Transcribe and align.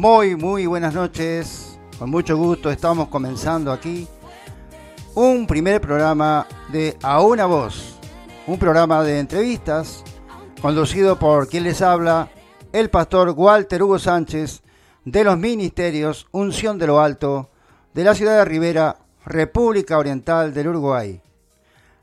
Muy, 0.00 0.34
muy 0.34 0.64
buenas 0.64 0.94
noches. 0.94 1.78
Con 1.98 2.08
mucho 2.08 2.34
gusto 2.34 2.70
estamos 2.70 3.08
comenzando 3.08 3.70
aquí 3.70 4.08
un 5.14 5.46
primer 5.46 5.78
programa 5.78 6.46
de 6.72 6.96
A 7.02 7.20
una 7.20 7.44
Voz. 7.44 7.98
Un 8.46 8.58
programa 8.58 9.04
de 9.04 9.18
entrevistas 9.18 10.02
conducido 10.62 11.18
por 11.18 11.48
quien 11.48 11.64
les 11.64 11.82
habla, 11.82 12.30
el 12.72 12.88
pastor 12.88 13.34
Walter 13.36 13.82
Hugo 13.82 13.98
Sánchez 13.98 14.62
de 15.04 15.22
los 15.22 15.36
Ministerios 15.36 16.28
Unción 16.30 16.78
de 16.78 16.86
lo 16.86 16.98
Alto 16.98 17.50
de 17.92 18.02
la 18.02 18.14
ciudad 18.14 18.38
de 18.38 18.46
Rivera, 18.46 18.96
República 19.26 19.98
Oriental 19.98 20.54
del 20.54 20.68
Uruguay. 20.68 21.20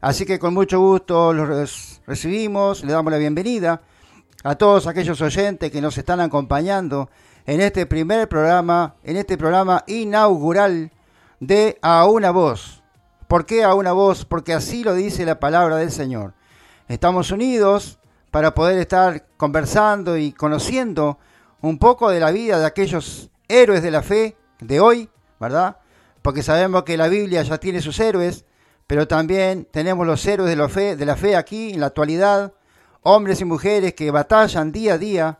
Así 0.01 0.23
que 0.23 0.37
con 0.37 0.53
mucho 0.53 0.79
gusto 0.79 1.33
los 1.33 1.99
recibimos, 2.05 2.83
le 2.83 2.93
damos 2.93 3.11
la 3.11 3.17
bienvenida 3.17 3.81
a 4.43 4.53
todos 4.53 4.85
aquellos 4.85 5.19
oyentes 5.19 5.71
que 5.71 5.81
nos 5.81 5.97
están 5.97 6.19
acompañando 6.19 7.09
en 7.47 7.61
este 7.61 7.85
primer 7.85 8.27
programa, 8.27 8.95
en 9.03 9.15
este 9.15 9.37
programa 9.37 9.83
inaugural 9.87 10.91
de 11.39 11.79
A 11.81 12.05
una 12.05 12.31
voz. 12.31 12.83
¿Por 13.29 13.45
qué 13.45 13.63
a 13.63 13.73
una 13.73 13.93
voz? 13.93 14.25
Porque 14.25 14.53
así 14.53 14.83
lo 14.83 14.93
dice 14.93 15.25
la 15.25 15.39
palabra 15.39 15.77
del 15.77 15.91
Señor. 15.91 16.33
Estamos 16.89 17.31
unidos 17.31 17.99
para 18.31 18.53
poder 18.53 18.77
estar 18.79 19.25
conversando 19.37 20.17
y 20.17 20.33
conociendo 20.33 21.19
un 21.61 21.79
poco 21.79 22.09
de 22.09 22.19
la 22.19 22.31
vida 22.31 22.59
de 22.59 22.65
aquellos 22.65 23.29
héroes 23.47 23.81
de 23.81 23.91
la 23.91 24.03
fe 24.03 24.35
de 24.59 24.81
hoy, 24.81 25.09
¿verdad? 25.39 25.77
Porque 26.21 26.43
sabemos 26.43 26.83
que 26.83 26.97
la 26.97 27.07
Biblia 27.07 27.43
ya 27.43 27.57
tiene 27.59 27.81
sus 27.81 27.97
héroes, 28.01 28.43
pero 28.87 29.07
también 29.07 29.65
tenemos 29.71 30.05
los 30.05 30.25
héroes 30.25 30.49
de 30.49 30.55
la 30.57 30.67
fe, 30.67 30.97
de 30.97 31.05
la 31.05 31.15
fe 31.15 31.37
aquí 31.37 31.73
en 31.73 31.79
la 31.79 31.87
actualidad, 31.87 32.51
hombres 33.03 33.39
y 33.39 33.45
mujeres 33.45 33.93
que 33.93 34.11
batallan 34.11 34.73
día 34.73 34.95
a 34.95 34.97
día 34.97 35.39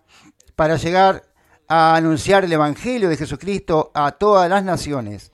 para 0.56 0.78
llegar 0.78 1.27
a 1.68 1.96
anunciar 1.96 2.46
el 2.46 2.54
Evangelio 2.54 3.10
de 3.10 3.18
Jesucristo 3.18 3.92
a 3.94 4.12
todas 4.12 4.50
las 4.50 4.64
naciones. 4.64 5.32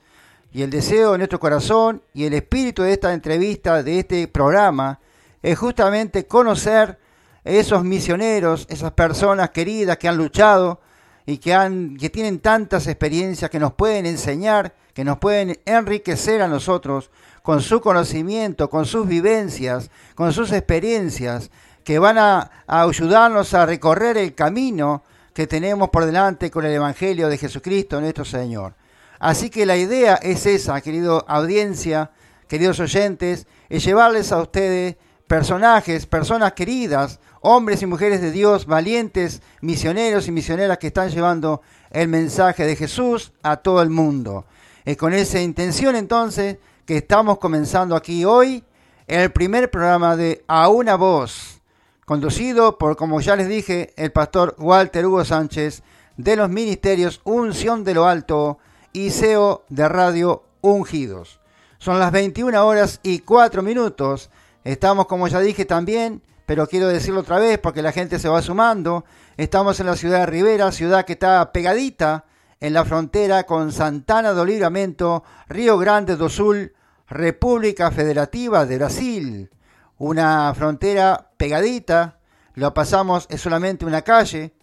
Y 0.52 0.62
el 0.62 0.70
deseo 0.70 1.12
de 1.12 1.18
nuestro 1.18 1.40
corazón 1.40 2.02
y 2.12 2.24
el 2.24 2.34
espíritu 2.34 2.82
de 2.82 2.92
esta 2.92 3.12
entrevista, 3.12 3.82
de 3.82 3.98
este 3.98 4.28
programa, 4.28 5.00
es 5.42 5.58
justamente 5.58 6.26
conocer 6.26 6.98
esos 7.44 7.84
misioneros, 7.84 8.66
esas 8.70 8.92
personas 8.92 9.50
queridas 9.50 9.98
que 9.98 10.08
han 10.08 10.16
luchado 10.16 10.80
y 11.26 11.38
que, 11.38 11.54
han, 11.54 11.96
que 11.96 12.10
tienen 12.10 12.38
tantas 12.38 12.86
experiencias 12.86 13.50
que 13.50 13.58
nos 13.58 13.72
pueden 13.72 14.06
enseñar, 14.06 14.74
que 14.92 15.04
nos 15.04 15.18
pueden 15.18 15.58
enriquecer 15.64 16.40
a 16.40 16.48
nosotros 16.48 17.10
con 17.42 17.60
su 17.60 17.80
conocimiento, 17.80 18.70
con 18.70 18.86
sus 18.86 19.06
vivencias, 19.06 19.90
con 20.14 20.32
sus 20.32 20.52
experiencias, 20.52 21.50
que 21.82 21.98
van 21.98 22.16
a, 22.16 22.50
a 22.66 22.82
ayudarnos 22.82 23.52
a 23.54 23.66
recorrer 23.66 24.16
el 24.16 24.34
camino 24.34 25.02
que 25.34 25.46
tenemos 25.46 25.90
por 25.90 26.06
delante 26.06 26.50
con 26.50 26.64
el 26.64 26.72
Evangelio 26.72 27.28
de 27.28 27.36
Jesucristo 27.36 28.00
nuestro 28.00 28.24
Señor. 28.24 28.74
Así 29.18 29.50
que 29.50 29.66
la 29.66 29.76
idea 29.76 30.14
es 30.14 30.46
esa, 30.46 30.80
querido 30.80 31.24
audiencia, 31.28 32.10
queridos 32.48 32.80
oyentes, 32.80 33.46
es 33.68 33.84
llevarles 33.84 34.32
a 34.32 34.40
ustedes 34.40 34.96
personajes, 35.26 36.06
personas 36.06 36.52
queridas, 36.52 37.18
hombres 37.40 37.82
y 37.82 37.86
mujeres 37.86 38.20
de 38.20 38.30
Dios, 38.30 38.66
valientes, 38.66 39.42
misioneros 39.60 40.28
y 40.28 40.32
misioneras 40.32 40.78
que 40.78 40.88
están 40.88 41.10
llevando 41.10 41.62
el 41.90 42.08
mensaje 42.08 42.64
de 42.64 42.76
Jesús 42.76 43.32
a 43.42 43.56
todo 43.56 43.82
el 43.82 43.90
mundo. 43.90 44.46
Es 44.84 44.96
con 44.96 45.12
esa 45.14 45.40
intención 45.40 45.96
entonces 45.96 46.58
que 46.86 46.98
estamos 46.98 47.38
comenzando 47.38 47.96
aquí 47.96 48.24
hoy 48.24 48.62
el 49.06 49.32
primer 49.32 49.70
programa 49.70 50.16
de 50.16 50.44
A 50.46 50.68
una 50.68 50.94
voz, 50.96 51.53
conducido 52.04 52.78
por, 52.78 52.96
como 52.96 53.20
ya 53.20 53.36
les 53.36 53.48
dije, 53.48 53.92
el 53.96 54.12
pastor 54.12 54.54
Walter 54.58 55.06
Hugo 55.06 55.24
Sánchez 55.24 55.82
de 56.16 56.36
los 56.36 56.50
ministerios 56.50 57.20
Unción 57.24 57.84
de 57.84 57.94
lo 57.94 58.06
Alto 58.06 58.58
y 58.92 59.10
CEO 59.10 59.64
de 59.68 59.88
Radio 59.88 60.44
Ungidos. 60.60 61.40
Son 61.78 61.98
las 61.98 62.12
21 62.12 62.66
horas 62.66 63.00
y 63.02 63.18
4 63.20 63.62
minutos. 63.62 64.30
Estamos, 64.62 65.06
como 65.06 65.28
ya 65.28 65.40
dije 65.40 65.64
también, 65.64 66.22
pero 66.46 66.66
quiero 66.66 66.88
decirlo 66.88 67.20
otra 67.20 67.38
vez 67.38 67.58
porque 67.58 67.82
la 67.82 67.92
gente 67.92 68.18
se 68.18 68.28
va 68.28 68.40
sumando. 68.42 69.04
Estamos 69.36 69.80
en 69.80 69.86
la 69.86 69.96
ciudad 69.96 70.20
de 70.20 70.26
Rivera, 70.26 70.72
ciudad 70.72 71.04
que 71.04 71.14
está 71.14 71.52
pegadita 71.52 72.24
en 72.60 72.72
la 72.72 72.84
frontera 72.84 73.44
con 73.44 73.72
Santana 73.72 74.32
do 74.32 74.44
Livramento, 74.44 75.24
Río 75.48 75.76
Grande 75.76 76.16
do 76.16 76.28
Sul, 76.28 76.72
República 77.08 77.90
Federativa 77.90 78.64
de 78.64 78.76
Brasil. 78.78 79.50
Una 79.98 80.52
frontera 80.54 81.30
pegadita, 81.36 82.18
lo 82.54 82.74
pasamos, 82.74 83.26
es 83.30 83.40
solamente 83.40 83.84
una 83.84 84.02
calle. 84.02 84.54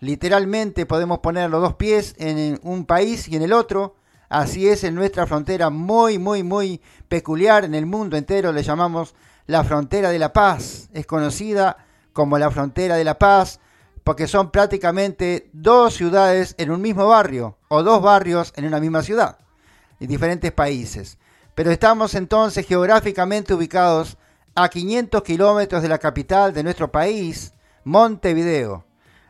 Literalmente 0.00 0.86
podemos 0.86 1.18
poner 1.18 1.50
los 1.50 1.62
dos 1.62 1.74
pies 1.74 2.14
en 2.18 2.58
un 2.62 2.86
país 2.86 3.28
y 3.28 3.36
en 3.36 3.42
el 3.42 3.52
otro. 3.52 3.96
Así 4.28 4.68
es 4.68 4.84
en 4.84 4.94
nuestra 4.94 5.26
frontera 5.26 5.70
muy, 5.70 6.18
muy, 6.18 6.42
muy 6.42 6.80
peculiar. 7.08 7.64
En 7.64 7.74
el 7.74 7.86
mundo 7.86 8.16
entero 8.16 8.52
le 8.52 8.62
llamamos 8.62 9.14
la 9.46 9.64
frontera 9.64 10.10
de 10.10 10.18
la 10.18 10.32
paz. 10.32 10.88
Es 10.92 11.06
conocida 11.06 11.76
como 12.12 12.38
la 12.38 12.50
frontera 12.50 12.96
de 12.96 13.04
la 13.04 13.18
paz 13.18 13.60
porque 14.04 14.26
son 14.26 14.50
prácticamente 14.50 15.50
dos 15.52 15.94
ciudades 15.94 16.54
en 16.58 16.70
un 16.70 16.80
mismo 16.80 17.06
barrio 17.06 17.58
o 17.68 17.82
dos 17.82 18.02
barrios 18.02 18.52
en 18.56 18.64
una 18.64 18.80
misma 18.80 19.02
ciudad 19.02 19.38
y 19.98 20.06
diferentes 20.06 20.52
países. 20.52 21.18
Pero 21.54 21.70
estamos 21.70 22.14
entonces 22.14 22.66
geográficamente 22.66 23.54
ubicados 23.54 24.16
a 24.54 24.68
500 24.68 25.22
kilómetros 25.22 25.82
de 25.82 25.88
la 25.88 25.98
capital 25.98 26.52
de 26.52 26.62
nuestro 26.62 26.90
país, 26.90 27.54
Montevideo. 27.84 28.84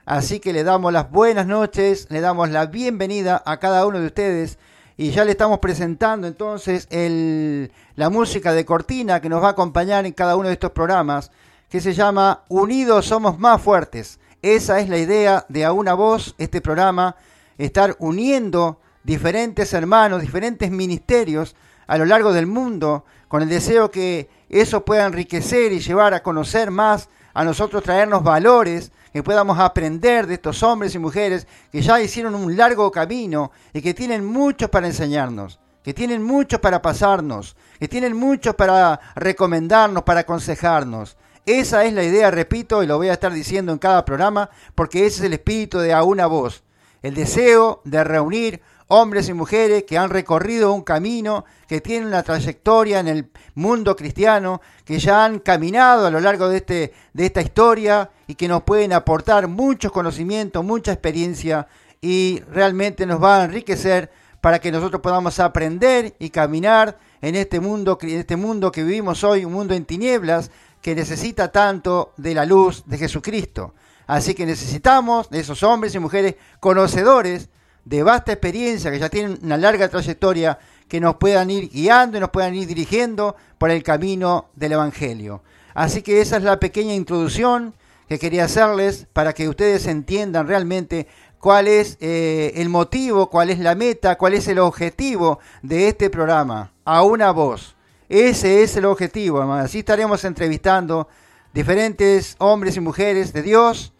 Así 0.06 0.40
que 0.40 0.52
le 0.52 0.64
damos 0.64 0.92
las 0.92 1.10
buenas 1.10 1.46
noches, 1.46 2.06
le 2.10 2.20
damos 2.20 2.50
la 2.50 2.66
bienvenida 2.66 3.42
a 3.44 3.58
cada 3.58 3.86
uno 3.86 4.00
de 4.00 4.06
ustedes 4.06 4.58
y 4.96 5.12
ya 5.12 5.24
le 5.24 5.30
estamos 5.30 5.60
presentando 5.60 6.26
entonces 6.26 6.86
el, 6.90 7.70
la 7.94 8.10
música 8.10 8.52
de 8.52 8.64
cortina 8.64 9.20
que 9.20 9.28
nos 9.28 9.42
va 9.42 9.48
a 9.48 9.52
acompañar 9.52 10.06
en 10.06 10.12
cada 10.12 10.36
uno 10.36 10.48
de 10.48 10.54
estos 10.54 10.72
programas, 10.72 11.30
que 11.68 11.80
se 11.80 11.94
llama 11.94 12.44
Unidos 12.48 13.06
Somos 13.06 13.38
Más 13.38 13.62
Fuertes. 13.62 14.18
Esa 14.42 14.80
es 14.80 14.88
la 14.88 14.98
idea 14.98 15.46
de 15.48 15.64
A 15.64 15.72
Una 15.72 15.94
Voz, 15.94 16.34
este 16.38 16.60
programa, 16.60 17.16
estar 17.56 17.94
uniendo 17.98 18.80
diferentes 19.04 19.72
hermanos, 19.72 20.22
diferentes 20.22 20.70
ministerios 20.70 21.54
a 21.86 21.98
lo 21.98 22.04
largo 22.04 22.32
del 22.32 22.46
mundo, 22.46 23.04
con 23.30 23.42
el 23.42 23.48
deseo 23.48 23.92
que 23.92 24.28
eso 24.48 24.84
pueda 24.84 25.06
enriquecer 25.06 25.70
y 25.70 25.78
llevar 25.78 26.14
a 26.14 26.22
conocer 26.24 26.72
más, 26.72 27.08
a 27.32 27.44
nosotros 27.44 27.84
traernos 27.84 28.24
valores, 28.24 28.90
que 29.12 29.22
podamos 29.22 29.56
aprender 29.60 30.26
de 30.26 30.34
estos 30.34 30.64
hombres 30.64 30.96
y 30.96 30.98
mujeres 30.98 31.46
que 31.70 31.80
ya 31.80 32.00
hicieron 32.00 32.34
un 32.34 32.56
largo 32.56 32.90
camino 32.90 33.52
y 33.72 33.82
que 33.82 33.94
tienen 33.94 34.24
mucho 34.24 34.68
para 34.68 34.88
enseñarnos. 34.88 35.60
que 35.84 35.94
tienen 35.94 36.22
mucho 36.22 36.60
para 36.60 36.82
pasarnos, 36.82 37.56
que 37.78 37.88
tienen 37.88 38.14
mucho 38.14 38.54
para 38.54 39.00
recomendarnos, 39.14 40.02
para 40.02 40.20
aconsejarnos. 40.20 41.16
Esa 41.46 41.84
es 41.84 41.94
la 41.94 42.02
idea, 42.02 42.30
repito, 42.30 42.82
y 42.82 42.86
lo 42.86 42.98
voy 42.98 43.08
a 43.08 43.14
estar 43.14 43.32
diciendo 43.32 43.72
en 43.72 43.78
cada 43.78 44.04
programa, 44.04 44.50
porque 44.74 45.06
ese 45.06 45.20
es 45.20 45.24
el 45.24 45.32
espíritu 45.32 45.78
de 45.78 45.94
a 45.94 46.02
una 46.02 46.26
voz. 46.26 46.64
El 47.00 47.14
deseo 47.14 47.80
de 47.84 48.04
reunir 48.04 48.60
hombres 48.90 49.28
y 49.28 49.34
mujeres 49.34 49.84
que 49.84 49.96
han 49.96 50.10
recorrido 50.10 50.72
un 50.72 50.82
camino, 50.82 51.44
que 51.68 51.80
tienen 51.80 52.08
una 52.08 52.24
trayectoria 52.24 52.98
en 52.98 53.06
el 53.06 53.30
mundo 53.54 53.94
cristiano, 53.94 54.60
que 54.84 54.98
ya 54.98 55.24
han 55.24 55.38
caminado 55.38 56.06
a 56.06 56.10
lo 56.10 56.18
largo 56.18 56.48
de, 56.48 56.56
este, 56.56 56.92
de 57.12 57.26
esta 57.26 57.40
historia 57.40 58.10
y 58.26 58.34
que 58.34 58.48
nos 58.48 58.64
pueden 58.64 58.92
aportar 58.92 59.46
muchos 59.46 59.92
conocimientos, 59.92 60.64
mucha 60.64 60.92
experiencia 60.92 61.68
y 62.00 62.40
realmente 62.50 63.06
nos 63.06 63.22
va 63.22 63.40
a 63.40 63.44
enriquecer 63.44 64.10
para 64.40 64.58
que 64.58 64.72
nosotros 64.72 65.00
podamos 65.00 65.38
aprender 65.38 66.16
y 66.18 66.30
caminar 66.30 66.98
en 67.20 67.36
este 67.36 67.60
mundo, 67.60 67.96
en 68.02 68.18
este 68.18 68.34
mundo 68.34 68.72
que 68.72 68.82
vivimos 68.82 69.22
hoy, 69.22 69.44
un 69.44 69.52
mundo 69.52 69.74
en 69.74 69.84
tinieblas 69.84 70.50
que 70.82 70.96
necesita 70.96 71.52
tanto 71.52 72.12
de 72.16 72.34
la 72.34 72.44
luz 72.44 72.82
de 72.86 72.98
Jesucristo. 72.98 73.72
Así 74.08 74.34
que 74.34 74.46
necesitamos 74.46 75.30
de 75.30 75.38
esos 75.38 75.62
hombres 75.62 75.94
y 75.94 76.00
mujeres 76.00 76.34
conocedores 76.58 77.50
de 77.84 78.02
vasta 78.02 78.32
experiencia, 78.32 78.90
que 78.90 78.98
ya 78.98 79.08
tienen 79.08 79.38
una 79.42 79.56
larga 79.56 79.88
trayectoria, 79.88 80.58
que 80.88 81.00
nos 81.00 81.16
puedan 81.16 81.50
ir 81.50 81.70
guiando 81.70 82.16
y 82.16 82.20
nos 82.20 82.30
puedan 82.30 82.54
ir 82.54 82.66
dirigiendo 82.66 83.36
por 83.58 83.70
el 83.70 83.82
camino 83.82 84.48
del 84.54 84.72
Evangelio. 84.72 85.42
Así 85.74 86.02
que 86.02 86.20
esa 86.20 86.36
es 86.36 86.42
la 86.42 86.58
pequeña 86.58 86.94
introducción 86.94 87.74
que 88.08 88.18
quería 88.18 88.44
hacerles 88.44 89.06
para 89.12 89.32
que 89.32 89.48
ustedes 89.48 89.86
entiendan 89.86 90.48
realmente 90.48 91.06
cuál 91.38 91.68
es 91.68 91.96
eh, 92.00 92.52
el 92.56 92.68
motivo, 92.68 93.30
cuál 93.30 93.50
es 93.50 93.58
la 93.60 93.74
meta, 93.74 94.16
cuál 94.18 94.34
es 94.34 94.48
el 94.48 94.58
objetivo 94.58 95.38
de 95.62 95.88
este 95.88 96.10
programa, 96.10 96.72
a 96.84 97.02
una 97.02 97.30
voz. 97.30 97.76
Ese 98.08 98.64
es 98.64 98.76
el 98.76 98.86
objetivo, 98.86 99.40
Así 99.52 99.78
estaremos 99.78 100.24
entrevistando 100.24 101.06
diferentes 101.52 102.34
hombres 102.38 102.76
y 102.76 102.80
mujeres 102.80 103.32
de 103.32 103.42
Dios 103.42 103.92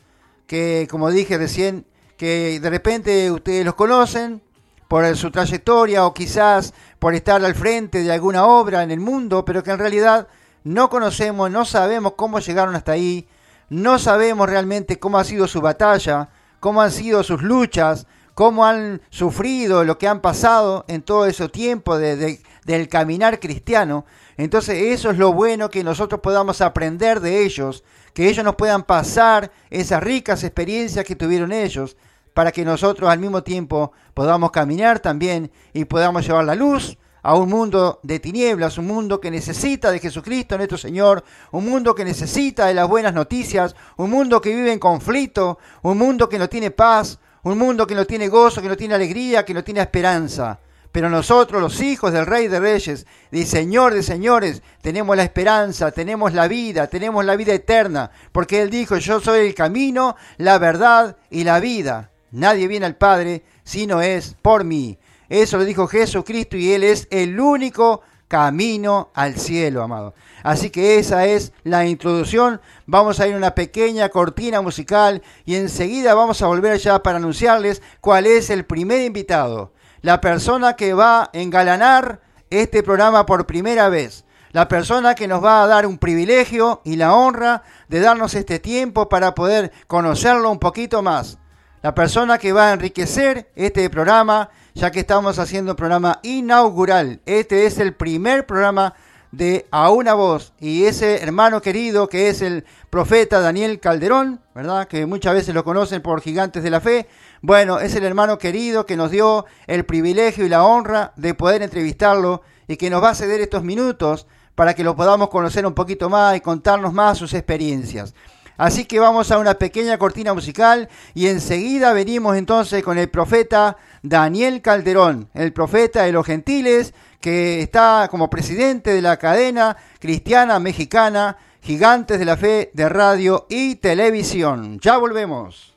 que, 0.49 0.89
como 0.91 1.11
dije 1.11 1.39
recién, 1.39 1.87
que 2.21 2.61
de 2.61 2.69
repente 2.69 3.31
ustedes 3.31 3.65
los 3.65 3.75
conocen 3.75 4.43
por 4.89 5.17
su 5.17 5.31
trayectoria 5.31 6.05
o 6.05 6.13
quizás 6.13 6.75
por 6.99 7.15
estar 7.15 7.43
al 7.43 7.55
frente 7.55 8.03
de 8.03 8.13
alguna 8.13 8.45
obra 8.45 8.83
en 8.83 8.91
el 8.91 9.01
mundo, 9.01 9.43
pero 9.47 9.63
que 9.63 9.71
en 9.71 9.79
realidad 9.79 10.29
no 10.63 10.91
conocemos, 10.91 11.51
no 11.51 11.65
sabemos 11.65 12.13
cómo 12.19 12.39
llegaron 12.39 12.75
hasta 12.75 12.93
ahí, 12.93 13.27
no 13.71 13.99
sabemos 13.99 14.51
realmente 14.51 14.99
cómo 14.99 15.17
ha 15.17 15.25
sido 15.25 15.49
su 15.49 15.63
batalla, 15.63 16.29
cómo 16.61 16.83
han 16.83 16.91
sido 16.91 17.23
sus 17.23 17.41
luchas, 17.41 18.07
cómo 18.35 18.67
han 18.67 19.01
sufrido, 19.09 19.85
lo 19.85 19.97
que 19.97 20.07
han 20.07 20.21
pasado 20.21 20.85
en 20.89 21.01
todo 21.01 21.25
ese 21.25 21.49
tiempo 21.49 21.97
de, 21.97 22.43
del 22.67 22.89
caminar 22.91 23.41
cristiano. 23.41 24.05
Entonces 24.37 24.93
eso 24.93 25.11
es 25.11 25.17
lo 25.17 25.33
bueno 25.33 25.71
que 25.71 25.83
nosotros 25.83 26.21
podamos 26.21 26.61
aprender 26.61 27.21
de 27.21 27.45
ellos, 27.45 27.83
que 28.13 28.29
ellos 28.29 28.45
nos 28.45 28.57
puedan 28.57 28.83
pasar 28.83 29.51
esas 29.71 30.03
ricas 30.03 30.45
experiencias 30.45 31.07
que 31.07 31.17
tuvieron 31.17 31.51
ellos, 31.51 31.97
para 32.41 32.53
que 32.53 32.65
nosotros 32.65 33.11
al 33.11 33.19
mismo 33.19 33.43
tiempo 33.43 33.93
podamos 34.15 34.51
caminar 34.51 34.99
también 34.99 35.53
y 35.75 35.85
podamos 35.85 36.27
llevar 36.27 36.47
la 36.47 36.55
luz 36.55 36.97
a 37.23 37.35
un 37.35 37.51
mundo 37.51 38.01
de 38.03 38.19
tinieblas, 38.19 38.79
un 38.79 38.87
mundo 38.87 39.21
que 39.21 39.31
necesita 39.31 39.91
de 39.91 39.99
Jesucristo 39.99 40.57
nuestro 40.57 40.79
Señor, 40.79 41.23
un 41.51 41.69
mundo 41.69 41.95
que 41.95 42.03
necesita 42.03 42.65
de 42.65 42.73
las 42.73 42.89
buenas 42.89 43.13
noticias, 43.13 43.77
un 43.99 44.09
mundo 44.09 44.41
que 44.41 44.57
vive 44.57 44.73
en 44.73 44.79
conflicto, 44.79 45.59
un 45.83 45.99
mundo 45.99 46.31
que 46.31 46.39
no 46.39 46.49
tiene 46.49 46.71
paz, 46.71 47.19
un 47.43 47.59
mundo 47.59 47.87
que 47.87 47.95
no 47.95 48.07
tiene 48.07 48.29
gozo, 48.29 48.63
que 48.63 48.69
no 48.69 48.77
tiene 48.79 48.95
alegría, 48.95 49.45
que 49.45 49.53
no 49.53 49.63
tiene 49.63 49.83
esperanza. 49.83 50.61
Pero 50.93 51.11
nosotros, 51.11 51.61
los 51.61 51.83
hijos 51.83 52.11
del 52.11 52.25
Rey 52.25 52.49
de 52.49 52.59
Reyes, 52.59 53.07
del 53.31 53.47
Señor 53.47 53.93
de 53.93 54.03
Señores, 54.03 54.63
tenemos 54.81 55.15
la 55.15 55.25
esperanza, 55.25 55.93
tenemos 55.93 56.33
la 56.33 56.49
vida, 56.49 56.87
tenemos 56.87 57.23
la 57.23 57.37
vida 57.37 57.53
eterna, 57.53 58.11
porque 58.33 58.63
Él 58.63 58.71
dijo, 58.71 58.97
yo 58.97 59.21
soy 59.21 59.47
el 59.47 59.55
camino, 59.55 60.17
la 60.39 60.57
verdad 60.59 61.19
y 61.29 61.45
la 61.45 61.61
vida. 61.61 62.10
Nadie 62.33 62.69
viene 62.69 62.87
al 62.87 62.97
Padre 62.97 63.43
si 63.65 63.87
no 63.87 64.01
es 64.01 64.37
por 64.41 64.65
mí. 64.65 64.99
Eso 65.29 65.59
lo 65.59 65.65
dijo 65.65 65.87
Jesucristo 65.87 66.57
y 66.57 66.73
Él 66.73 66.85
es 66.85 67.07
el 67.11 67.39
único 67.39 68.03
camino 68.31 69.11
al 69.13 69.37
cielo, 69.37 69.83
amado. 69.83 70.15
Así 70.45 70.71
que 70.71 70.99
esa 70.99 71.27
es 71.27 71.53
la 71.65 71.85
introducción. 71.85 72.61
Vamos 72.87 73.19
a 73.19 73.27
ir 73.27 73.35
a 73.35 73.37
una 73.37 73.57
pequeña 73.57 74.09
cortina 74.09 74.61
musical 74.61 75.21
y 75.45 75.57
enseguida 75.57 76.15
vamos 76.15 76.41
a 76.41 76.47
volver 76.47 76.73
allá 76.73 77.03
para 77.03 77.17
anunciarles 77.19 77.83
cuál 78.01 78.27
es 78.27 78.49
el 78.49 78.65
primer 78.65 79.03
invitado. 79.03 79.73
La 80.01 80.21
persona 80.21 80.77
que 80.77 80.95
va 80.95 81.25
a 81.25 81.31
engalanar 81.33 82.21
este 82.51 82.85
programa 82.85 83.27
por 83.27 83.47
primera 83.47 83.89
vez. 83.89 84.25
La 84.53 84.69
persona 84.69 85.17
que 85.17 85.27
nos 85.27 85.45
va 85.45 85.65
a 85.65 85.67
dar 85.67 85.85
un 85.85 85.99
privilegio 85.99 86.83
y 86.85 86.95
la 86.95 87.15
honra 87.15 87.65
de 87.89 87.99
darnos 87.99 88.35
este 88.35 88.61
tiempo 88.61 89.09
para 89.09 89.35
poder 89.35 89.73
conocerlo 89.89 90.53
un 90.53 90.61
poquito 90.61 91.03
más. 91.03 91.40
La 91.83 91.95
persona 91.95 92.37
que 92.37 92.53
va 92.53 92.69
a 92.69 92.73
enriquecer 92.75 93.51
este 93.57 93.89
programa 93.89 94.51
ya 94.75 94.91
que 94.91 95.01
estamos 95.01 95.39
haciendo 95.39 95.73
un 95.73 95.77
programa 95.77 96.21
inaugural. 96.23 97.21
Este 97.25 97.65
es 97.65 97.79
el 97.79 97.95
primer 97.95 98.45
programa 98.45 98.93
de 99.33 99.67
A 99.71 99.89
una 99.89 100.13
voz 100.13 100.53
y 100.61 100.85
ese 100.85 101.23
hermano 101.23 101.63
querido 101.63 102.07
que 102.07 102.29
es 102.29 102.43
el 102.43 102.67
profeta 102.91 103.41
Daniel 103.41 103.81
Calderón, 103.81 104.41
¿verdad? 104.55 104.89
Que 104.89 105.07
muchas 105.07 105.33
veces 105.33 105.55
lo 105.55 105.65
conocen 105.65 106.03
por 106.03 106.21
gigantes 106.21 106.63
de 106.63 106.69
la 106.69 106.83
fe. 106.83 107.09
Bueno, 107.41 107.81
es 107.81 107.95
el 107.95 108.05
hermano 108.05 108.37
querido 108.37 108.85
que 108.85 108.99
nos 108.99 109.11
dio 109.11 109.47
el 109.67 109.87
privilegio 109.87 110.45
y 110.45 110.51
la 110.51 110.65
honra 110.65 111.15
de 111.17 111.33
poder 111.33 111.63
entrevistarlo 111.63 112.43
y 112.69 112.77
que 112.77 112.91
nos 112.91 113.03
va 113.03 113.11
a 113.11 113.15
ceder 113.15 113.41
estos 113.41 113.63
minutos 113.65 114.27
para 114.55 114.75
que 114.75 114.85
lo 114.85 114.95
podamos 114.95 115.31
conocer 115.31 115.65
un 115.65 115.73
poquito 115.73 116.11
más 116.11 116.37
y 116.37 116.41
contarnos 116.41 116.93
más 116.93 117.17
sus 117.17 117.33
experiencias. 117.33 118.15
Así 118.61 118.85
que 118.85 119.01
vamos 119.01 119.31
a 119.31 119.39
una 119.39 119.55
pequeña 119.55 119.97
cortina 119.97 120.35
musical 120.35 120.91
y 121.15 121.29
enseguida 121.29 121.95
venimos 121.95 122.37
entonces 122.37 122.85
con 122.85 122.99
el 122.99 123.09
profeta 123.09 123.79
Daniel 124.03 124.61
Calderón, 124.61 125.31
el 125.33 125.55
profeta 125.55 126.03
de 126.03 126.13
los 126.13 126.27
gentiles, 126.27 126.93
que 127.23 127.63
está 127.63 128.09
como 128.11 128.29
presidente 128.29 128.93
de 128.93 129.01
la 129.01 129.17
cadena 129.17 129.79
cristiana 129.99 130.59
mexicana 130.59 131.39
Gigantes 131.63 132.19
de 132.19 132.27
la 132.27 132.37
Fe 132.37 132.71
de 132.75 132.91
Radio 132.91 133.47
y 133.49 133.77
Televisión. 133.77 134.79
Ya 134.83 134.99
volvemos. 134.99 135.75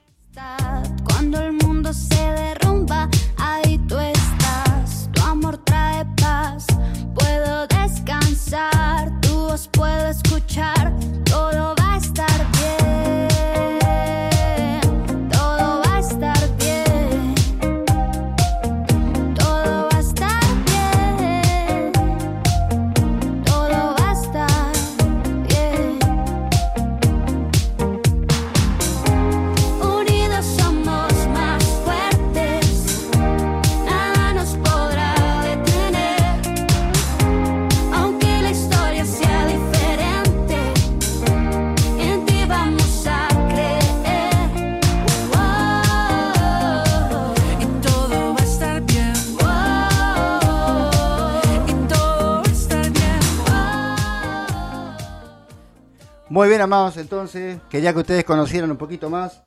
Muy 56.43 56.50
bien, 56.50 56.59
amados, 56.59 56.97
entonces, 56.97 57.57
quería 57.69 57.93
que 57.93 58.00
ustedes 58.00 58.25
conocieran 58.25 58.69
un 58.69 58.75
poquito 58.75 59.09
más 59.09 59.43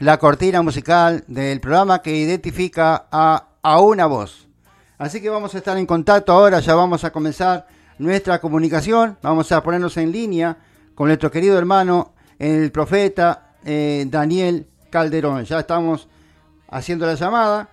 la 0.00 0.18
cortina 0.18 0.60
musical 0.60 1.22
del 1.28 1.60
programa 1.60 2.02
que 2.02 2.16
identifica 2.16 3.06
a, 3.12 3.50
a 3.62 3.80
una 3.80 4.06
voz. 4.06 4.48
Así 4.98 5.20
que 5.20 5.30
vamos 5.30 5.54
a 5.54 5.58
estar 5.58 5.78
en 5.78 5.86
contacto 5.86 6.32
ahora, 6.32 6.58
ya 6.58 6.74
vamos 6.74 7.04
a 7.04 7.12
comenzar 7.12 7.68
nuestra 7.98 8.40
comunicación, 8.40 9.18
vamos 9.22 9.52
a 9.52 9.62
ponernos 9.62 9.96
en 9.98 10.10
línea 10.10 10.56
con 10.96 11.06
nuestro 11.06 11.30
querido 11.30 11.56
hermano, 11.56 12.14
el 12.40 12.72
profeta 12.72 13.54
eh, 13.64 14.04
Daniel 14.08 14.66
Calderón. 14.90 15.44
Ya 15.44 15.60
estamos 15.60 16.08
haciendo 16.70 17.06
la 17.06 17.14
llamada, 17.14 17.68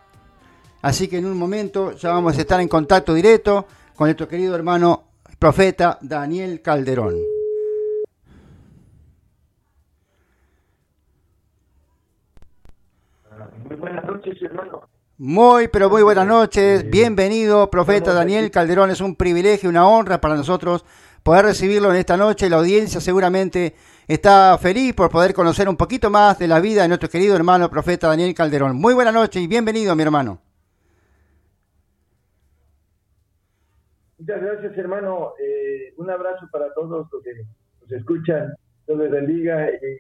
así 0.83 1.07
que 1.07 1.17
en 1.17 1.25
un 1.25 1.39
momento 1.39 1.93
ya 1.93 2.11
vamos 2.11 2.38
a 2.38 2.41
estar 2.41 2.61
en 2.61 2.67
contacto 2.67 3.15
directo 3.15 3.65
con 3.95 4.05
nuestro 4.05 4.27
querido 4.27 4.55
hermano 4.55 5.05
profeta 5.39 5.97
Daniel 6.03 6.61
Calderón. 6.61 7.38
Buenas 13.79 14.05
noches, 14.05 14.41
hermano. 14.41 14.81
Muy, 15.17 15.67
pero 15.67 15.89
muy 15.89 16.01
buenas 16.01 16.25
noches. 16.25 16.89
Bienvenido, 16.89 17.69
profeta 17.69 18.13
Daniel 18.13 18.51
Calderón. 18.51 18.89
Es 18.89 19.01
un 19.01 19.15
privilegio, 19.15 19.69
una 19.69 19.88
honra 19.88 20.21
para 20.21 20.36
nosotros 20.36 20.86
poder 21.24 21.45
recibirlo 21.45 21.89
en 21.91 21.98
esta 21.98 22.15
noche. 22.15 22.50
La 22.50 22.57
audiencia 22.57 23.01
seguramente 23.01 23.74
está 24.07 24.57
feliz 24.57 24.93
por 24.93 25.09
poder 25.09 25.33
conocer 25.33 25.67
un 25.67 25.75
poquito 25.75 26.09
más 26.09 26.39
de 26.39 26.48
la 26.48 26.59
vida 26.59 26.83
de 26.83 26.88
nuestro 26.88 27.09
querido 27.09 27.36
hermano 27.36 27.69
profeta 27.69 28.07
Daniel 28.07 28.33
Calderón. 28.33 28.77
Muy 28.77 28.93
buenas 28.93 29.13
noches 29.13 29.41
y 29.41 29.48
bienvenido, 29.48 29.95
mi 29.95 30.03
hermano. 30.03 30.41
Muchas 34.17 34.41
gracias, 34.41 34.77
hermano. 34.77 35.33
Eh, 35.39 35.93
un 35.98 36.09
abrazo 36.09 36.48
para 36.51 36.74
todos 36.74 37.07
los 37.12 37.24
que 37.24 37.31
nos 37.81 37.91
escuchan. 37.91 38.53
Dios 38.88 39.00
les 39.00 39.12
bendiga 39.12 39.69
y 39.69 40.00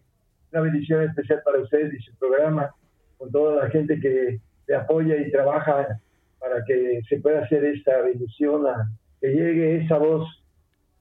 una 0.51 0.61
bendición 0.61 1.03
especial 1.03 1.41
para 1.43 1.59
ustedes 1.59 1.93
y 1.93 1.99
su 2.03 2.15
programa, 2.17 2.73
con 3.19 3.31
toda 3.31 3.63
la 3.63 3.69
gente 3.69 3.99
que 3.99 4.39
le 4.67 4.75
apoya 4.75 5.17
y 5.17 5.29
trabaja 5.29 5.99
para 6.39 6.63
que 6.65 7.01
se 7.07 7.19
pueda 7.19 7.43
hacer 7.43 7.63
esta 7.65 8.01
bendición, 8.01 8.65
a, 8.65 8.89
que 9.21 9.27
llegue 9.27 9.83
esa 9.83 9.97
voz 9.97 10.27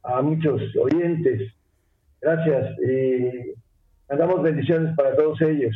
a 0.02 0.20
muchos 0.20 0.60
oyentes. 0.76 1.52
Gracias 2.20 2.76
y 2.80 3.54
mandamos 4.08 4.42
bendiciones 4.42 4.94
para 4.96 5.14
todos 5.14 5.40
ellos. 5.42 5.74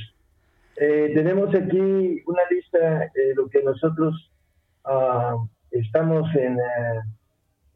Eh, 0.77 1.13
tenemos 1.15 1.55
aquí 1.55 2.23
una 2.27 2.43
lista 2.51 3.11
de 3.15 3.35
lo 3.37 3.49
que 3.49 3.63
nosotros 3.63 4.31
ah, 4.85 5.37
estamos 5.71 6.35
en 6.35 6.59
eh, 6.59 7.01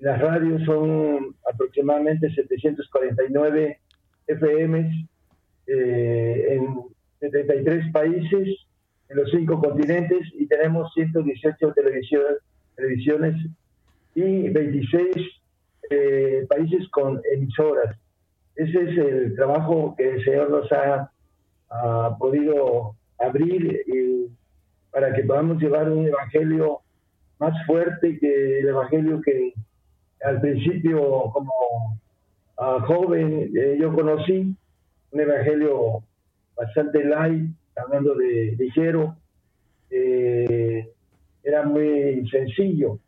las 0.00 0.20
radios, 0.20 0.62
son 0.64 1.37
aproximadamente 1.50 2.28
749 2.35 3.78
FM 4.26 5.08
eh, 5.68 6.46
en 6.50 6.96
73 7.30 7.92
países, 7.92 8.66
en 9.09 9.16
los 9.16 9.30
cinco 9.30 9.61
continentes 9.61 10.28
y 10.35 10.47
tenemos 10.47 10.92
118 10.95 11.73
televisiones, 11.73 12.38
televisiones 12.75 13.37
y 14.14 14.49
26 14.49 15.16
eh, 15.90 16.47
países 16.49 16.88
con 16.90 17.21
emisoras. 17.33 17.97
Ese 18.56 18.83
es 18.83 18.99
el 18.99 19.37
trabajo 19.37 19.95
que 19.97 20.11
el 20.11 20.25
Señor 20.25 20.50
nos 20.50 20.71
ha, 20.73 21.11
podido 22.18 22.95
abrir 23.18 23.83
para 24.92 25.12
que 25.12 25.25
podamos 25.25 25.61
llevar 25.61 25.90
un 25.90 26.06
evangelio 26.06 26.80
más 27.38 27.54
fuerte 27.66 28.18
que 28.18 28.61
el 28.61 28.68
evangelio 28.68 29.21
que 29.21 29.52
al 30.25 30.40
principio 30.40 31.30
como 31.33 32.00
joven 32.87 33.50
eh, 33.54 33.76
yo 33.78 33.92
conocí, 33.92 34.54
un 35.11 35.21
evangelio 35.21 36.02
bastante 36.56 37.04
light, 37.04 37.50
hablando 37.76 38.14
de 38.14 38.56
ligero, 38.58 39.16
eh, 39.90 40.88
era 41.42 41.62
muy 41.64 42.28
sencillo. 42.30 42.98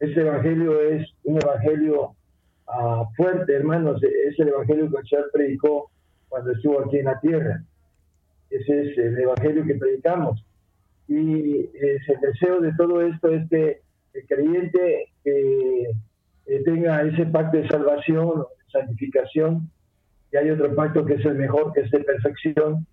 Este 0.00 0.20
evangelio 0.20 0.80
es 0.80 1.08
un 1.24 1.40
evangelio 1.40 2.14
uh, 2.66 3.04
fuerte, 3.16 3.54
hermanos, 3.54 4.02
es 4.02 4.38
el 4.38 4.48
evangelio 4.48 4.90
que 4.90 4.98
el 4.98 5.06
Señor 5.06 5.30
predicó 5.32 5.90
cuando 6.28 6.52
estuvo 6.52 6.80
aquí 6.80 6.98
en 6.98 7.04
la 7.04 7.20
tierra. 7.20 7.62
Ese 8.50 8.82
es 8.82 8.98
el 8.98 9.18
evangelio 9.18 9.64
que 9.64 9.74
predicamos. 9.76 10.44
Y 11.06 11.70
el 11.76 12.20
deseo 12.20 12.60
de 12.60 12.72
todo 12.76 13.02
esto 13.02 13.28
es 13.28 13.48
que 13.48 13.80
el 14.14 14.26
creyente 14.26 15.08
que 15.22 15.90
tenga 16.64 17.02
ese 17.02 17.26
pacto 17.26 17.58
de 17.58 17.68
salvación, 17.68 18.44
santificación, 18.72 19.70
y 20.32 20.36
hay 20.36 20.50
otro 20.50 20.74
pacto 20.74 21.04
que 21.04 21.14
es 21.14 21.24
el 21.24 21.36
mejor, 21.36 21.72
que 21.72 21.82
es 21.82 21.90
de 21.90 22.00
perfección, 22.00 22.86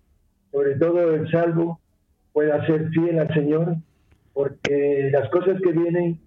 sobre 0.52 0.74
todo 0.76 1.14
el 1.14 1.30
salvo 1.30 1.80
pueda 2.32 2.64
ser 2.66 2.88
fiel 2.90 3.18
al 3.18 3.32
Señor, 3.34 3.76
porque 4.32 5.10
las 5.12 5.28
cosas 5.30 5.60
que 5.62 5.72
vienen, 5.72 6.20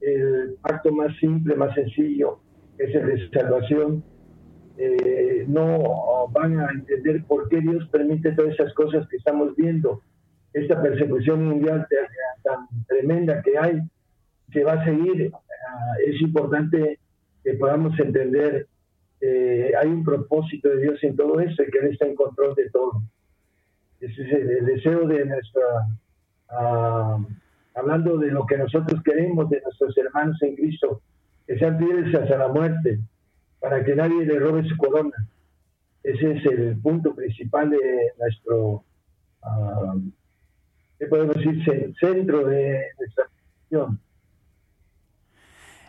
el 0.00 0.56
pacto 0.62 0.92
más 0.92 1.16
simple, 1.18 1.54
más 1.56 1.74
sencillo, 1.74 2.38
es 2.78 2.94
el 2.94 3.06
de 3.06 3.30
salvación, 3.30 4.04
eh, 4.76 5.44
no 5.46 6.28
van 6.32 6.58
a 6.58 6.70
entender 6.72 7.24
por 7.24 7.48
qué 7.48 7.60
Dios 7.60 7.86
permite 7.90 8.32
todas 8.32 8.54
esas 8.54 8.72
cosas 8.74 9.06
que 9.08 9.16
estamos 9.16 9.54
viendo, 9.56 10.00
esta 10.52 10.80
persecución 10.80 11.44
mundial 11.44 11.86
tan 12.42 12.66
tremenda 12.86 13.42
que 13.42 13.58
hay, 13.58 13.80
que 14.50 14.64
va 14.64 14.74
a 14.74 14.84
seguir, 14.84 15.32
ah, 15.32 15.94
es 16.06 16.20
importante 16.20 16.98
que 17.42 17.54
podamos 17.54 17.98
entender 17.98 18.66
eh, 19.20 19.72
hay 19.80 19.88
un 19.88 20.04
propósito 20.04 20.68
de 20.68 20.82
Dios 20.82 21.02
en 21.02 21.16
todo 21.16 21.40
esto 21.40 21.62
y 21.62 21.70
que 21.70 21.78
Él 21.78 21.92
está 21.92 22.06
en 22.06 22.14
control 22.14 22.54
de 22.56 22.68
todo. 22.70 23.02
Es 24.04 24.18
el, 24.18 24.66
deseo 24.66 25.06
de 25.06 25.24
nuestra, 25.24 25.62
ah, 26.50 27.18
hablando 27.74 28.18
de 28.18 28.30
lo 28.30 28.44
que 28.44 28.58
nosotros 28.58 29.02
queremos, 29.02 29.48
de 29.48 29.62
nuestros 29.62 29.96
hermanos 29.96 30.36
en 30.42 30.56
Cristo, 30.56 31.00
que 31.46 31.58
sean 31.58 31.78
fieles 31.78 32.14
hasta 32.14 32.36
la 32.36 32.48
muerte, 32.48 33.00
para 33.60 33.82
que 33.82 33.96
nadie 33.96 34.26
le 34.26 34.38
robe 34.38 34.62
su 34.68 34.76
corona. 34.76 35.26
Ese 36.02 36.32
es 36.32 36.44
el 36.46 36.78
punto 36.80 37.14
principal 37.14 37.70
de 37.70 38.12
nuestro, 38.18 38.84
uh, 39.42 40.00
¿qué 40.98 41.06
podemos 41.06 41.36
decir? 41.36 41.94
Centro 41.98 42.46
de 42.46 42.82
nuestra 42.98 43.24
misión. 43.62 43.98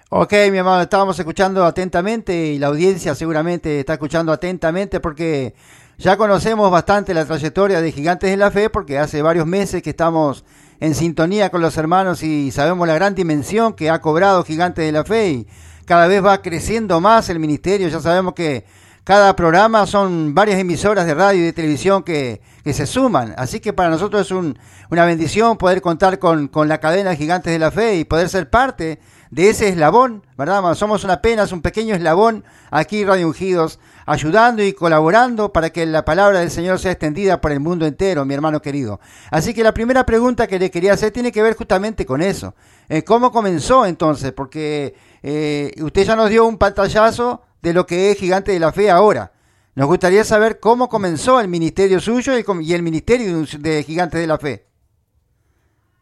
Ok, 0.09 0.31
mi 0.51 0.59
hermano, 0.59 0.83
estábamos 0.83 1.19
escuchando 1.19 1.65
atentamente 1.65 2.33
y 2.33 2.59
la 2.59 2.67
audiencia 2.67 3.13
seguramente 3.15 3.81
está 3.81 3.93
escuchando 3.93 4.31
atentamente 4.31 5.01
porque 5.01 5.53
ya 5.97 6.17
conocemos 6.17 6.69
bastante 6.71 7.13
la 7.13 7.25
trayectoria 7.25 7.81
de 7.81 7.91
Gigantes 7.91 8.29
de 8.29 8.37
la 8.37 8.51
Fe 8.51 8.69
porque 8.69 8.99
hace 8.99 9.21
varios 9.21 9.47
meses 9.47 9.81
que 9.81 9.91
estamos 9.91 10.43
en 10.79 10.93
sintonía 10.93 11.49
con 11.49 11.61
los 11.61 11.77
hermanos 11.77 12.21
y 12.21 12.51
sabemos 12.51 12.85
la 12.87 12.95
gran 12.95 13.15
dimensión 13.15 13.73
que 13.73 13.89
ha 13.89 14.01
cobrado 14.01 14.43
Gigantes 14.43 14.85
de 14.85 14.91
la 14.91 15.05
Fe 15.05 15.29
y 15.29 15.47
cada 15.85 16.07
vez 16.07 16.23
va 16.23 16.41
creciendo 16.41 16.99
más 16.99 17.29
el 17.29 17.39
ministerio. 17.39 17.87
Ya 17.87 18.01
sabemos 18.01 18.33
que 18.33 18.65
cada 19.05 19.35
programa 19.35 19.85
son 19.85 20.33
varias 20.35 20.59
emisoras 20.59 21.05
de 21.05 21.13
radio 21.13 21.41
y 21.41 21.45
de 21.45 21.53
televisión 21.53 22.03
que, 22.03 22.41
que 22.63 22.73
se 22.73 22.87
suman. 22.87 23.33
Así 23.37 23.59
que 23.59 23.71
para 23.71 23.89
nosotros 23.89 24.23
es 24.23 24.31
un, 24.31 24.57
una 24.89 25.05
bendición 25.05 25.57
poder 25.57 25.81
contar 25.81 26.19
con, 26.19 26.49
con 26.49 26.67
la 26.67 26.79
cadena 26.79 27.15
Gigantes 27.15 27.53
de 27.53 27.59
la 27.59 27.71
Fe 27.71 27.95
y 27.95 28.03
poder 28.03 28.27
ser 28.27 28.49
parte 28.49 28.99
de 29.31 29.49
ese 29.49 29.69
eslabón, 29.69 30.23
¿verdad? 30.37 30.73
Somos 30.75 31.05
apenas 31.05 31.51
un 31.51 31.61
pequeño 31.61 31.95
eslabón 31.95 32.43
aquí 32.71 33.05
Radio 33.05 33.27
Ungidos, 33.27 33.79
ayudando 34.05 34.63
y 34.63 34.73
colaborando 34.73 35.51
para 35.51 35.69
que 35.69 35.85
la 35.85 36.05
palabra 36.05 36.39
del 36.39 36.51
Señor 36.51 36.79
sea 36.79 36.91
extendida 36.91 37.41
por 37.41 37.51
el 37.51 37.59
mundo 37.59 37.85
entero, 37.85 38.25
mi 38.25 38.33
hermano 38.33 38.61
querido. 38.61 38.99
Así 39.31 39.53
que 39.53 39.63
la 39.63 39.73
primera 39.73 40.05
pregunta 40.05 40.47
que 40.47 40.59
le 40.59 40.71
quería 40.71 40.93
hacer 40.93 41.11
tiene 41.11 41.31
que 41.31 41.41
ver 41.41 41.55
justamente 41.55 42.05
con 42.05 42.21
eso. 42.21 42.55
Eh, 42.89 43.03
¿Cómo 43.03 43.31
comenzó 43.31 43.85
entonces? 43.85 44.31
Porque 44.31 44.95
eh, 45.23 45.71
usted 45.81 46.03
ya 46.03 46.15
nos 46.15 46.29
dio 46.29 46.45
un 46.45 46.57
pantallazo 46.57 47.41
de 47.61 47.73
lo 47.73 47.85
que 47.85 48.11
es 48.11 48.17
Gigante 48.17 48.51
de 48.51 48.59
la 48.59 48.71
Fe 48.71 48.89
ahora. 48.89 49.31
Nos 49.75 49.87
gustaría 49.87 50.23
saber 50.23 50.59
cómo 50.59 50.87
comenzó 50.87 51.41
el 51.41 51.47
ministerio 51.47 51.99
suyo 51.99 52.33
y 52.37 52.73
el 52.73 52.83
ministerio 52.83 53.43
de 53.59 53.83
Gigante 53.83 54.17
de 54.17 54.27
la 54.27 54.37
Fe. 54.37 54.65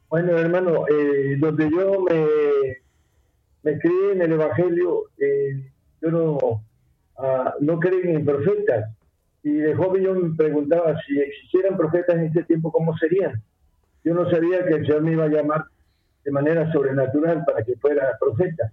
Bueno, 0.10 0.38
hermano, 0.38 0.86
eh, 0.88 1.38
donde 1.40 1.72
yo 1.72 2.02
me 2.08 2.84
me 3.64 3.80
creí 3.80 4.12
en 4.12 4.22
el 4.22 4.34
Evangelio, 4.34 5.06
eh, 5.18 5.72
yo 6.02 6.12
no, 6.12 6.64
uh, 7.24 7.64
no 7.64 7.80
en 7.84 8.26
profetas. 8.26 8.90
Y 9.44 9.52
de 9.52 9.76
joven 9.76 10.04
yo 10.04 10.16
me 10.16 10.36
preguntaba 10.36 10.96
si 11.06 11.20
existieran 11.20 11.78
profetas 11.78 12.16
en 12.16 12.26
este 12.26 12.44
tiempo, 12.44 12.72
¿cómo 12.72 12.98
serían? 12.98 13.42
Yo 14.04 14.14
no 14.14 14.30
sabía 14.30 14.66
que 14.66 14.76
el 14.76 14.86
Señor 14.86 15.02
me 15.02 15.14
iba 15.14 15.26
a 15.26 15.30
llamar 15.30 15.66
de 16.24 16.32
manera 16.32 16.72
sobrenatural 16.72 17.44
para 17.46 17.64
que 17.64 17.76
fuera 17.78 18.18
profeta. 18.20 18.72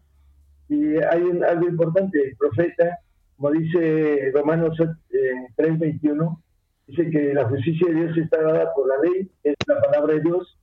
Y 0.69 0.97
hay 0.97 1.41
algo 1.49 1.69
importante, 1.69 2.23
el 2.23 2.37
profeta, 2.37 2.99
como 3.37 3.51
dice 3.51 4.31
Romanos 4.33 4.79
eh, 4.81 5.49
3:21, 5.57 6.41
dice 6.87 7.11
que 7.11 7.35
la 7.35 7.49
justicia 7.49 7.89
de 7.89 7.95
Dios 7.95 8.19
está 8.19 8.41
dada 8.41 8.73
por 8.75 8.87
la 8.89 8.95
ley, 9.03 9.31
es 9.43 9.57
la 9.67 9.81
palabra 9.81 10.15
de 10.15 10.21
Dios, 10.21 10.57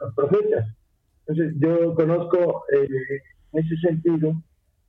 a 0.00 0.04
los 0.04 0.14
profetas. 0.14 0.66
Entonces 1.26 1.54
yo 1.58 1.94
conozco 1.94 2.64
eh, 2.72 2.88
en 3.52 3.64
ese 3.64 3.76
sentido 3.76 4.34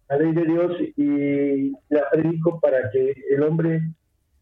la 0.09 0.17
ley 0.17 0.33
de 0.33 0.45
Dios 0.45 0.77
y 0.97 1.71
la 1.89 2.09
predico 2.11 2.59
para 2.59 2.89
que 2.91 3.13
el 3.29 3.43
hombre 3.43 3.81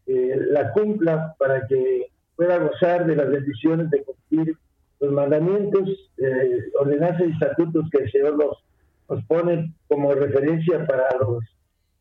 eh, 0.06 0.38
la 0.50 0.72
cumpla, 0.72 1.34
para 1.38 1.66
que 1.66 2.08
pueda 2.36 2.58
gozar 2.58 3.06
de 3.06 3.16
las 3.16 3.30
bendiciones 3.30 3.90
de 3.90 4.04
cumplir 4.04 4.56
los 5.00 5.12
mandamientos, 5.12 5.88
eh, 6.18 6.58
ordenanzas 6.78 7.28
y 7.28 7.32
estatutos 7.32 7.88
que 7.90 8.04
el 8.04 8.10
Señor 8.10 8.36
nos, 8.36 8.64
nos 9.08 9.24
pone 9.24 9.72
como 9.88 10.12
referencia 10.12 10.86
para 10.86 11.04
los 11.18 11.44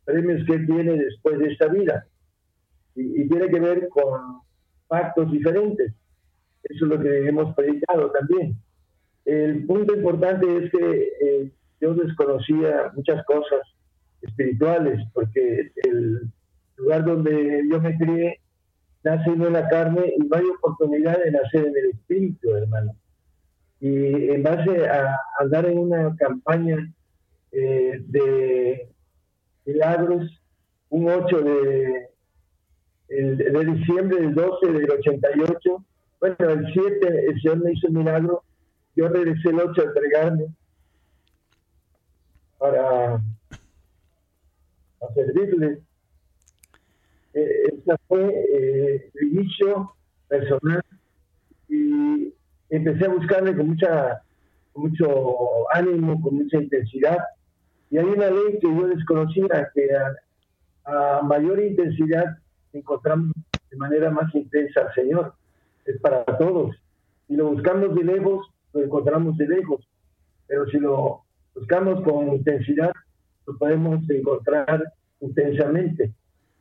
premios 0.05 0.45
que 0.45 0.59
tiene 0.59 0.97
después 0.97 1.39
de 1.39 1.51
esta 1.51 1.67
vida. 1.67 2.05
Y, 2.95 3.27
tiene 3.27 3.49
que 3.49 3.59
ver 3.59 3.87
con 3.89 4.41
pactos 4.87 5.31
diferentes. 5.31 5.93
Eso 6.63 6.85
es 6.85 6.91
lo 6.91 6.99
que 6.99 7.27
hemos 7.27 7.55
predicado 7.55 8.11
también. 8.11 8.55
El 9.25 9.65
punto 9.65 9.95
importante 9.95 10.45
es 10.57 10.71
que 10.71 11.13
eh, 11.21 11.51
yo 11.83 11.93
desconocía 11.93 12.91
muchas 12.95 13.25
cosas 13.25 13.59
espirituales, 14.21 15.05
porque 15.13 15.71
el 15.83 16.31
lugar 16.77 17.03
donde 17.03 17.61
yo 17.69 17.81
me 17.81 17.97
crié 17.97 18.39
nace 19.03 19.29
en 19.29 19.51
la 19.51 19.67
carne 19.67 20.13
y 20.17 20.19
no 20.19 20.37
hay 20.37 20.45
oportunidad 20.45 21.21
de 21.21 21.31
nacer 21.31 21.65
en 21.65 21.75
el 21.75 21.89
espíritu, 21.89 22.55
hermano. 22.55 22.95
y 23.81 24.29
en 24.29 24.43
base 24.43 24.87
a 24.87 25.19
andar 25.39 25.65
en 25.65 25.77
una 25.77 26.15
campaña 26.15 26.77
eh, 27.51 28.01
de 28.07 28.87
milagros, 29.65 30.41
un 30.89 31.09
8 31.09 31.41
de, 31.41 32.09
de 33.09 33.65
diciembre 33.73 34.21
del 34.21 34.33
12 34.33 34.71
del 34.71 34.89
88, 34.89 35.85
bueno, 36.21 36.35
el 36.39 36.65
7 36.71 37.25
el 37.27 37.41
Señor 37.41 37.57
me 37.61 37.73
hizo 37.73 37.87
un 37.87 37.97
milagro, 37.97 38.43
yo 38.95 39.09
regresé 39.09 39.49
el 39.49 39.59
8 39.59 39.81
a 39.81 39.85
entregarme 39.85 40.45
para 42.63 43.15
a 43.15 45.13
servirle. 45.13 45.79
Eh, 47.33 47.83
fue 48.07 48.23
eh, 48.23 49.11
el 49.15 49.27
inicio 49.33 49.93
personal 50.29 50.81
y 51.67 52.33
empecé 52.69 53.05
a 53.05 53.09
buscarle 53.09 53.53
con 53.57 53.67
mucha 53.67 54.21
mucho 54.75 55.73
ánimo, 55.73 56.21
con 56.21 56.35
mucha 56.35 56.57
intensidad. 56.57 57.17
Y 57.89 57.97
hay 57.97 58.05
una 58.05 58.29
ley 58.29 58.59
que 58.61 58.73
yo 58.73 58.87
desconocía, 58.87 59.69
que 59.75 59.89
a, 60.85 61.21
mayor 61.21 61.59
intensidad 61.59 62.37
encontramos 62.71 63.33
de 63.71 63.77
manera 63.77 64.09
más 64.09 64.33
intensa 64.33 64.83
al 64.83 64.93
Señor. 64.93 65.33
Es 65.85 65.99
para 65.99 66.23
todos. 66.37 66.77
Si 67.27 67.35
lo 67.35 67.49
buscamos 67.49 67.93
de 67.93 68.05
lejos, 68.05 68.47
lo 68.71 68.83
encontramos 68.83 69.37
de 69.37 69.49
lejos. 69.49 69.85
Pero 70.47 70.65
si 70.67 70.77
lo 70.77 71.22
buscamos 71.55 72.01
con 72.03 72.33
intensidad, 72.33 72.91
lo 73.45 73.57
podemos 73.57 74.09
encontrar 74.09 74.83
intensamente. 75.19 76.11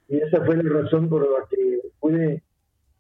Y 0.09 0.19
esa 0.19 0.45
fue 0.45 0.57
la 0.57 0.83
razón 0.83 1.09
por 1.09 1.23
la 1.23 1.47
que 1.49 1.81
pude, 2.01 2.43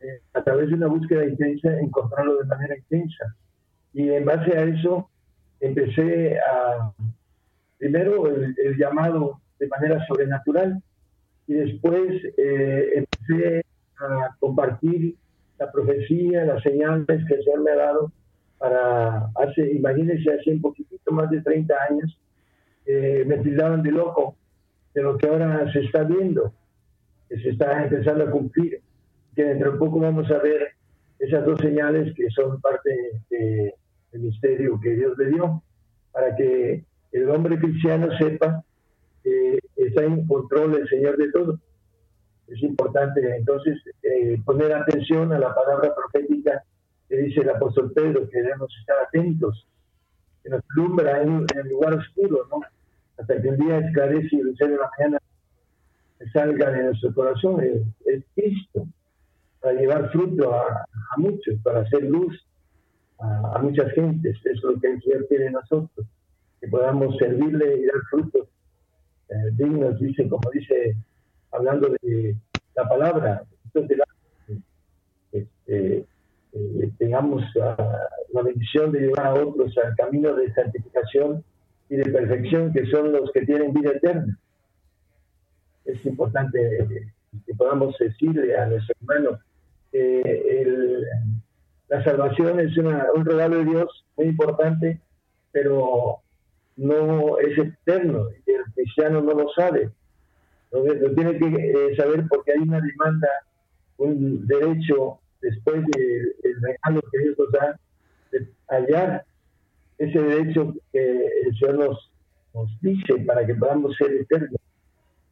eh, 0.00 0.20
a 0.34 0.42
través 0.42 0.68
de 0.68 0.74
una 0.74 0.86
búsqueda 0.86 1.24
intensa, 1.24 1.78
encontrarlo 1.78 2.38
de 2.38 2.46
manera 2.46 2.76
intensa. 2.76 3.36
Y 3.92 4.10
en 4.10 4.24
base 4.24 4.56
a 4.56 4.64
eso, 4.64 5.10
empecé 5.60 6.38
a, 6.38 6.92
primero, 7.78 8.26
el, 8.28 8.76
llamado 8.78 9.40
de 9.58 9.68
manera 9.68 10.04
sobrenatural, 10.06 10.82
y 11.46 11.54
después 11.54 12.22
eh, 12.36 12.92
empecé 12.94 13.64
a 13.98 14.34
compartir 14.38 15.16
la 15.58 15.70
profecía, 15.70 16.44
las 16.44 16.62
señales 16.62 17.06
que 17.06 17.34
el 17.34 17.44
Señor 17.44 17.62
me 17.62 17.72
ha 17.72 17.76
dado 17.76 18.12
para 18.62 19.28
hace, 19.34 19.72
imagínense, 19.72 20.32
hace 20.32 20.52
un 20.52 20.60
poquitito 20.60 21.10
más 21.10 21.28
de 21.30 21.40
30 21.40 21.74
años, 21.90 22.16
eh, 22.86 23.24
me 23.26 23.38
tildaban 23.38 23.82
de 23.82 23.90
loco 23.90 24.36
de 24.94 25.02
lo 25.02 25.18
que 25.18 25.26
ahora 25.26 25.68
se 25.72 25.80
está 25.80 26.04
viendo, 26.04 26.52
que 27.28 27.38
se 27.38 27.50
está 27.50 27.82
empezando 27.82 28.22
a 28.22 28.30
cumplir, 28.30 28.80
que 29.34 29.42
dentro 29.42 29.72
de 29.72 29.78
poco 29.78 29.98
vamos 29.98 30.30
a 30.30 30.38
ver 30.38 30.76
esas 31.18 31.44
dos 31.44 31.58
señales 31.58 32.14
que 32.14 32.30
son 32.30 32.60
parte 32.60 32.90
del 33.30 34.20
misterio 34.20 34.78
que 34.80 34.90
Dios 34.90 35.18
le 35.18 35.30
dio, 35.30 35.60
para 36.12 36.36
que 36.36 36.84
el 37.10 37.30
hombre 37.30 37.58
cristiano 37.58 38.16
sepa 38.16 38.62
que 39.24 39.58
está 39.74 40.04
en 40.04 40.24
control 40.28 40.76
el 40.76 40.88
Señor 40.88 41.16
de 41.16 41.32
todo. 41.32 41.58
Es 42.46 42.62
importante 42.62 43.20
entonces 43.38 43.76
eh, 44.04 44.40
poner 44.44 44.72
atención 44.72 45.32
a 45.32 45.38
la 45.40 45.52
palabra 45.52 45.92
profética 45.96 46.62
dice 47.16 47.40
el 47.40 47.50
apóstol 47.50 47.92
Pedro, 47.92 48.28
que 48.28 48.42
debemos 48.42 48.74
estar 48.80 48.96
atentos, 49.06 49.66
que 50.42 50.50
nos 50.50 50.62
alumbra 50.70 51.22
en, 51.22 51.46
el 51.54 51.68
lugar 51.68 51.94
oscuro, 51.94 52.46
¿no? 52.50 52.60
hasta 53.18 53.40
que 53.40 53.48
un 53.48 53.56
día 53.58 53.78
esclarece 53.78 54.28
y 54.36 54.40
el 54.40 54.54
de 54.54 54.68
la 54.68 54.90
mañana 54.98 55.18
salga 56.32 56.70
de 56.70 56.84
nuestro 56.84 57.14
corazón, 57.14 57.60
es, 57.60 58.22
Cristo, 58.34 58.86
para 59.60 59.74
llevar 59.74 60.10
fruto 60.10 60.54
a, 60.54 60.86
muchos, 61.16 61.58
para 61.62 61.80
hacer 61.80 62.04
luz 62.04 62.46
a, 63.18 63.58
muchas 63.60 63.92
gentes. 63.92 64.38
Es 64.44 64.62
lo 64.62 64.78
que 64.80 64.92
el 64.92 65.02
Señor 65.02 65.26
quiere 65.28 65.44
de 65.44 65.50
nosotros, 65.50 66.06
que 66.60 66.68
podamos 66.68 67.16
servirle 67.18 67.76
y 67.76 67.86
dar 67.86 68.00
frutos 68.10 68.48
eh, 69.28 69.50
dignos, 69.52 69.98
dice, 69.98 70.28
como 70.28 70.50
dice, 70.50 70.96
hablando 71.50 71.94
de 72.02 72.36
la 72.76 72.88
palabra, 72.88 73.42
este, 75.32 76.06
eh, 76.52 76.90
tengamos 76.98 77.42
la 77.54 78.42
bendición 78.42 78.92
de 78.92 79.00
llevar 79.00 79.26
a 79.26 79.34
otros 79.34 79.76
al 79.78 79.94
camino 79.96 80.34
de 80.34 80.52
santificación 80.52 81.44
y 81.88 81.96
de 81.96 82.10
perfección 82.10 82.72
que 82.72 82.86
son 82.86 83.12
los 83.12 83.30
que 83.32 83.46
tienen 83.46 83.72
vida 83.72 83.90
eterna. 83.90 84.38
Es 85.84 86.04
importante 86.06 87.08
que 87.46 87.54
podamos 87.54 87.96
decirle 87.98 88.56
a 88.56 88.66
nuestro 88.66 88.94
hermano 89.00 89.38
que 89.90 91.04
la 91.88 92.02
salvación 92.04 92.60
es 92.60 92.76
un 92.78 93.24
regalo 93.24 93.58
de 93.58 93.64
Dios 93.64 94.04
muy 94.16 94.26
importante, 94.26 95.00
pero 95.50 96.20
no 96.76 97.38
es 97.38 97.58
eterno 97.58 98.28
y 98.46 98.50
el 98.50 98.64
cristiano 98.74 99.20
no 99.20 99.34
lo 99.34 99.48
sabe. 99.50 99.90
Lo, 100.70 100.82
tiene 101.14 101.38
que 101.38 101.46
eh, 101.46 101.96
saber 101.96 102.26
porque 102.28 102.52
hay 102.52 102.60
una 102.60 102.80
demanda, 102.80 103.28
un 103.98 104.46
derecho 104.46 105.18
después 105.42 105.84
del 105.86 106.62
regalo 106.62 107.02
que 107.10 107.18
Dios 107.18 107.36
nos 107.38 107.52
da, 107.52 107.80
de 108.30 108.48
hallar 108.68 109.24
ese 109.98 110.18
derecho 110.18 110.74
que 110.92 111.28
el 111.46 111.58
Señor 111.58 111.78
nos, 111.78 112.12
nos 112.54 112.80
dice 112.80 113.18
para 113.26 113.46
que 113.46 113.54
podamos 113.54 113.94
ser 113.96 114.12
eternos 114.12 114.60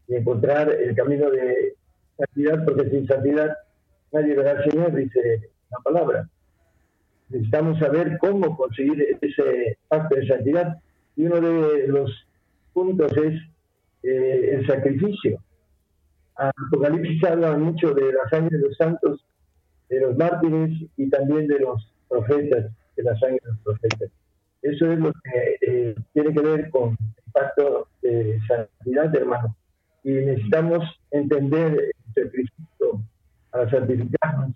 y 0.08 0.16
encontrar 0.16 0.70
el 0.70 0.94
camino 0.94 1.30
de 1.30 1.74
santidad, 2.18 2.64
porque 2.64 2.90
sin 2.90 3.06
santidad 3.06 3.56
nadie 4.12 4.34
verá 4.34 4.52
al 4.52 4.70
Señor, 4.70 4.94
dice 4.94 5.50
la 5.70 5.78
palabra. 5.78 6.28
Necesitamos 7.28 7.78
saber 7.78 8.18
cómo 8.18 8.56
conseguir 8.56 9.16
ese 9.20 9.78
pacto 9.88 10.16
de 10.16 10.26
santidad. 10.26 10.78
Y 11.16 11.26
uno 11.26 11.40
de 11.40 11.86
los 11.86 12.10
puntos 12.72 13.12
es 13.16 13.40
eh, 14.02 14.50
el 14.54 14.66
sacrificio. 14.66 15.40
Apocalipsis 16.34 17.22
habla 17.24 17.56
mucho 17.56 17.92
de 17.94 18.12
la 18.12 18.28
sangre 18.30 18.56
de 18.56 18.68
los 18.68 18.76
santos, 18.76 19.24
de 19.90 20.00
los 20.00 20.16
mártires 20.16 20.70
y 20.96 21.10
también 21.10 21.46
de 21.48 21.58
los 21.58 21.92
profetas, 22.08 22.70
de 22.96 23.02
la 23.02 23.18
sangre 23.18 23.40
de 23.42 23.50
los 23.50 23.58
profetas. 23.58 24.10
Eso 24.62 24.92
es 24.92 24.98
lo 24.98 25.12
que 25.12 25.56
eh, 25.60 25.94
tiene 26.12 26.32
que 26.32 26.40
ver 26.40 26.70
con 26.70 26.90
el 26.90 27.32
pacto 27.32 27.88
de 28.02 28.38
santidad, 28.46 29.14
hermano. 29.14 29.56
Y 30.04 30.12
necesitamos 30.12 30.84
entender 31.10 31.92
el 32.14 32.24
sacrificio 32.24 33.02
para 33.50 33.70
santificarnos, 33.70 34.52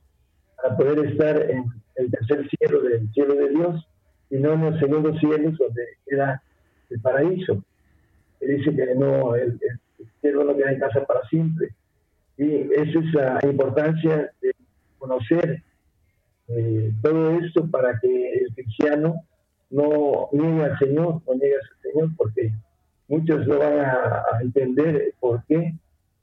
para 0.57 0.77
poder 0.77 1.07
estar 1.07 1.51
en 1.51 1.65
el 1.97 2.11
tercer 2.11 2.49
cielo 2.49 2.83
del 2.83 3.11
cielo 3.13 3.35
de 3.35 3.49
Dios 3.51 3.89
y 4.31 4.37
no 4.37 4.53
en 4.55 4.71
los 4.71 4.79
segundos 4.81 5.19
cielos 5.21 5.57
donde 5.59 5.83
queda 6.07 6.43
el 6.91 7.01
paraíso. 7.01 7.63
Él 8.41 8.59
dice 8.59 8.75
que 8.75 8.95
no, 8.95 9.35
el, 9.35 9.59
cielo 10.21 10.45
no 10.45 10.57
queda 10.57 10.73
en 10.73 10.81
casa 10.81 11.05
para 11.05 11.27
siempre. 11.29 11.69
Y 12.37 12.73
esa 12.73 12.99
es 12.99 13.15
la 13.15 13.41
importancia 13.45 14.33
de 14.41 14.54
conocer 15.07 15.63
eh, 16.49 16.93
todo 17.03 17.39
esto 17.41 17.67
para 17.71 17.99
que 18.01 18.33
el 18.35 18.55
cristiano 18.55 19.15
no 19.71 20.29
niega 20.33 20.67
al 20.67 20.79
Señor, 20.79 21.23
no 21.27 21.35
niega 21.35 21.57
al 21.57 21.93
Señor, 21.93 22.11
porque 22.17 22.53
muchos 23.09 23.47
no 23.47 23.59
van 23.59 23.81
a, 23.81 24.23
entender 24.41 25.15
por 25.21 25.45
qué 25.47 25.75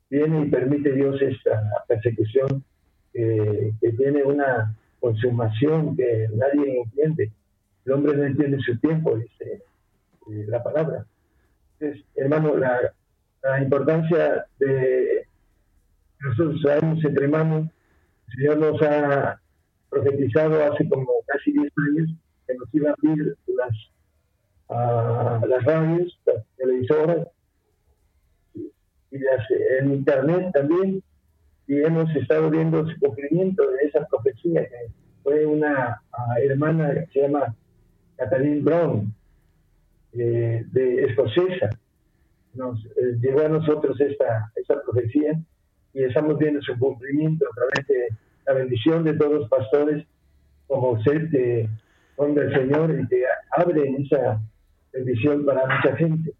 viene 0.09 0.41
y 0.41 0.49
permite 0.49 0.93
Dios 0.93 1.21
esta 1.21 1.61
persecución 1.87 2.63
que 3.13 3.91
tiene 3.97 4.23
una 4.23 4.73
consumación 5.01 5.97
que 5.97 6.29
nadie 6.33 6.81
entiende. 6.83 7.31
El 7.85 7.93
hombre 7.93 8.15
no 8.15 8.23
entiende 8.23 8.59
su 8.59 8.77
tiempo, 8.77 9.17
dice 9.17 9.63
eh, 10.29 10.45
la 10.47 10.63
palabra. 10.63 11.05
Entonces, 11.79 12.05
hermano, 12.15 12.55
la, 12.55 12.93
la 13.41 13.61
importancia 13.61 14.45
de 14.59 15.25
nosotros 16.19 16.61
sabemos 16.61 17.03
entre 17.03 17.27
manos, 17.27 17.67
Señor 18.35 18.57
nos 18.57 18.81
ha 18.81 19.39
profetizado 19.89 20.63
hace 20.63 20.87
como 20.87 21.07
casi 21.27 21.51
10 21.51 21.71
años 21.77 22.09
que 22.47 22.55
nos 22.55 22.73
iban 22.73 22.91
a 22.91 22.93
abrir 22.93 23.37
las, 23.47 23.75
uh, 24.69 25.45
las 25.45 25.63
radios, 25.63 26.19
las 26.25 26.45
televisoras 26.57 27.27
y 28.53 29.19
las, 29.19 29.45
en 29.79 29.93
internet 29.93 30.51
también 30.53 31.03
y 31.67 31.81
hemos 31.81 32.13
estado 32.15 32.49
viendo 32.49 32.87
su 32.87 32.99
cumplimiento 32.99 33.69
de 33.71 33.87
esa 33.87 34.05
profecía 34.07 34.67
fue 35.23 35.45
una 35.45 36.01
hermana 36.41 36.93
que 36.93 37.07
se 37.13 37.21
llama 37.21 37.55
Catherine 38.17 38.61
Brown 38.61 39.13
eh, 40.13 40.65
de 40.71 41.05
escocesa. 41.05 41.69
Nos 42.53 42.83
eh, 42.85 43.17
llegó 43.21 43.41
a 43.41 43.49
nosotros 43.49 43.99
esta, 44.01 44.51
esta 44.55 44.81
profecía 44.81 45.39
y 45.93 46.03
estamos 46.03 46.37
viendo 46.37 46.61
su 46.61 46.77
cumplimiento 46.77 47.45
a 47.45 47.55
través 47.55 47.87
de 47.87 48.17
la 48.47 48.53
bendición 48.53 49.03
de 49.03 49.13
todos 49.13 49.33
los 49.33 49.49
pastores 49.49 50.05
como 50.67 50.91
usted 50.91 51.29
que 51.29 51.69
son 52.15 52.33
del 52.35 52.53
Señor 52.53 52.97
y 52.99 53.07
que 53.07 53.23
abren 53.51 54.03
esa 54.03 54.39
bendición 54.93 55.45
para 55.45 55.61
mucha 55.65 55.95
gente. 55.97 56.33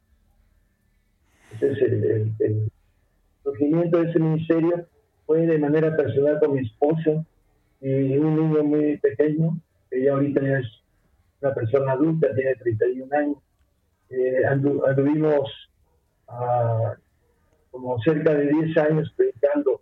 Entonces, 1.53 1.81
el, 1.91 2.31
el, 2.39 2.71
surgimiento 3.43 3.99
de 4.01 4.09
ese 4.09 4.19
ministerio 4.19 4.85
fue 5.25 5.45
de 5.47 5.57
manera 5.57 5.95
personal 5.97 6.39
con 6.39 6.53
mi 6.53 6.61
esposa 6.61 7.25
y 7.81 8.17
un 8.17 8.35
niño 8.35 8.63
muy 8.63 8.97
pequeño, 8.97 9.57
que 9.89 10.03
ya 10.03 10.13
ahorita 10.13 10.41
ya 10.41 10.59
es 10.59 10.67
una 11.41 11.53
persona 11.53 11.93
adulta, 11.93 12.33
tiene 12.35 12.55
31 12.55 13.15
años. 13.17 13.37
Eh, 14.09 14.43
andu- 14.45 14.87
anduvimos 14.87 15.49
ah, 16.27 16.95
como 17.71 17.99
cerca 18.01 18.34
de 18.34 18.47
10 18.47 18.77
años 18.77 19.13
predicando 19.15 19.81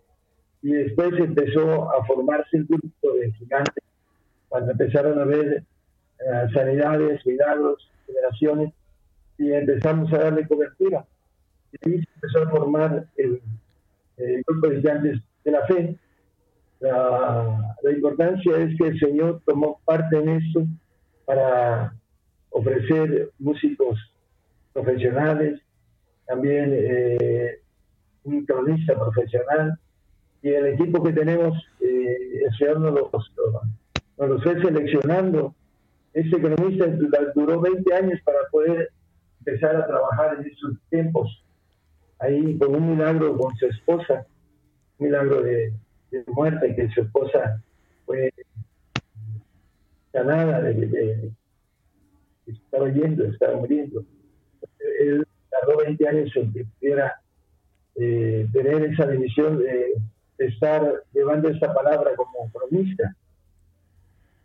y 0.62 0.74
después 0.74 1.12
empezó 1.18 1.92
a 1.92 2.06
formarse 2.06 2.58
el 2.58 2.66
grupo 2.66 3.14
de 3.14 3.32
gigantes 3.34 3.84
cuando 4.48 4.72
empezaron 4.72 5.20
a 5.20 5.26
ver 5.26 5.64
eh, 6.20 6.48
sanidades, 6.54 7.26
milagros, 7.26 7.90
generaciones 8.06 8.74
y 9.38 9.52
empezamos 9.52 10.12
a 10.14 10.18
darle 10.18 10.48
cobertura. 10.48 11.06
Y 11.72 11.90
ahí 11.90 12.04
se 12.04 12.10
empezó 12.16 12.44
a 12.44 12.50
formar 12.50 13.06
el, 13.16 13.42
el 14.18 14.44
grupo 14.46 14.68
de 14.68 14.76
gigantes 14.78 15.20
de 15.46 15.52
la 15.52 15.66
fe. 15.66 15.96
La, 16.80 17.76
la 17.82 17.92
importancia 17.92 18.58
es 18.58 18.78
que 18.78 18.88
el 18.88 19.00
Señor 19.00 19.42
tomó 19.46 19.80
parte 19.86 20.18
en 20.18 20.30
esto 20.30 20.66
para 21.26 21.94
ofrecer 22.50 23.30
músicos 23.40 23.98
profesionales, 24.74 25.62
también 26.26 26.72
eh, 26.74 27.60
un 28.24 28.46
cronista 28.46 28.98
profesional 29.00 29.80
y 30.42 30.50
el 30.50 30.68
equipo 30.68 31.04
que 31.04 31.14
tenemos, 31.14 31.58
eh, 31.82 32.44
el 32.46 32.58
Señor 32.58 32.80
nos 32.80 32.94
los, 32.94 33.34
nos 34.18 34.44
fue 34.44 34.62
seleccionando. 34.62 35.54
Este 36.14 36.40
cronista 36.42 36.86
duró 37.36 37.60
20 37.62 37.94
años 37.94 38.20
para 38.24 38.40
poder 38.52 38.90
empezar 39.40 39.76
a 39.76 39.86
trabajar 39.88 40.38
en 40.40 40.48
esos 40.48 40.74
tiempos, 40.90 41.44
ahí 42.20 42.58
con 42.58 42.76
un 42.76 42.92
milagro 42.92 43.38
con 43.38 43.56
su 43.58 43.66
esposa, 43.68 44.26
un 44.98 45.08
milagro 45.08 45.42
de, 45.42 45.74
muerte, 46.28 46.76
que 46.76 46.90
su 46.90 47.02
esposa 47.02 47.62
fue 48.06 48.34
sanada 50.12 50.62
de- 50.62 51.32
estaba 52.48 52.90
yendo, 52.90 53.26
estaba 53.26 53.58
muriendo. 53.58 54.04
Él 55.00 55.26
tardó 55.50 55.78
20 55.78 56.08
años 56.08 56.36
en 56.36 56.52
que 56.52 56.66
pudiera 56.80 57.22
eh, 58.00 58.48
tener 58.52 58.84
esa 58.86 59.06
bendición 59.06 59.60
de, 59.60 60.02
estar 60.38 61.04
llevando 61.14 61.50
esta 61.50 61.74
palabra 61.74 62.12
como 62.16 62.50
cronista. 62.52 63.14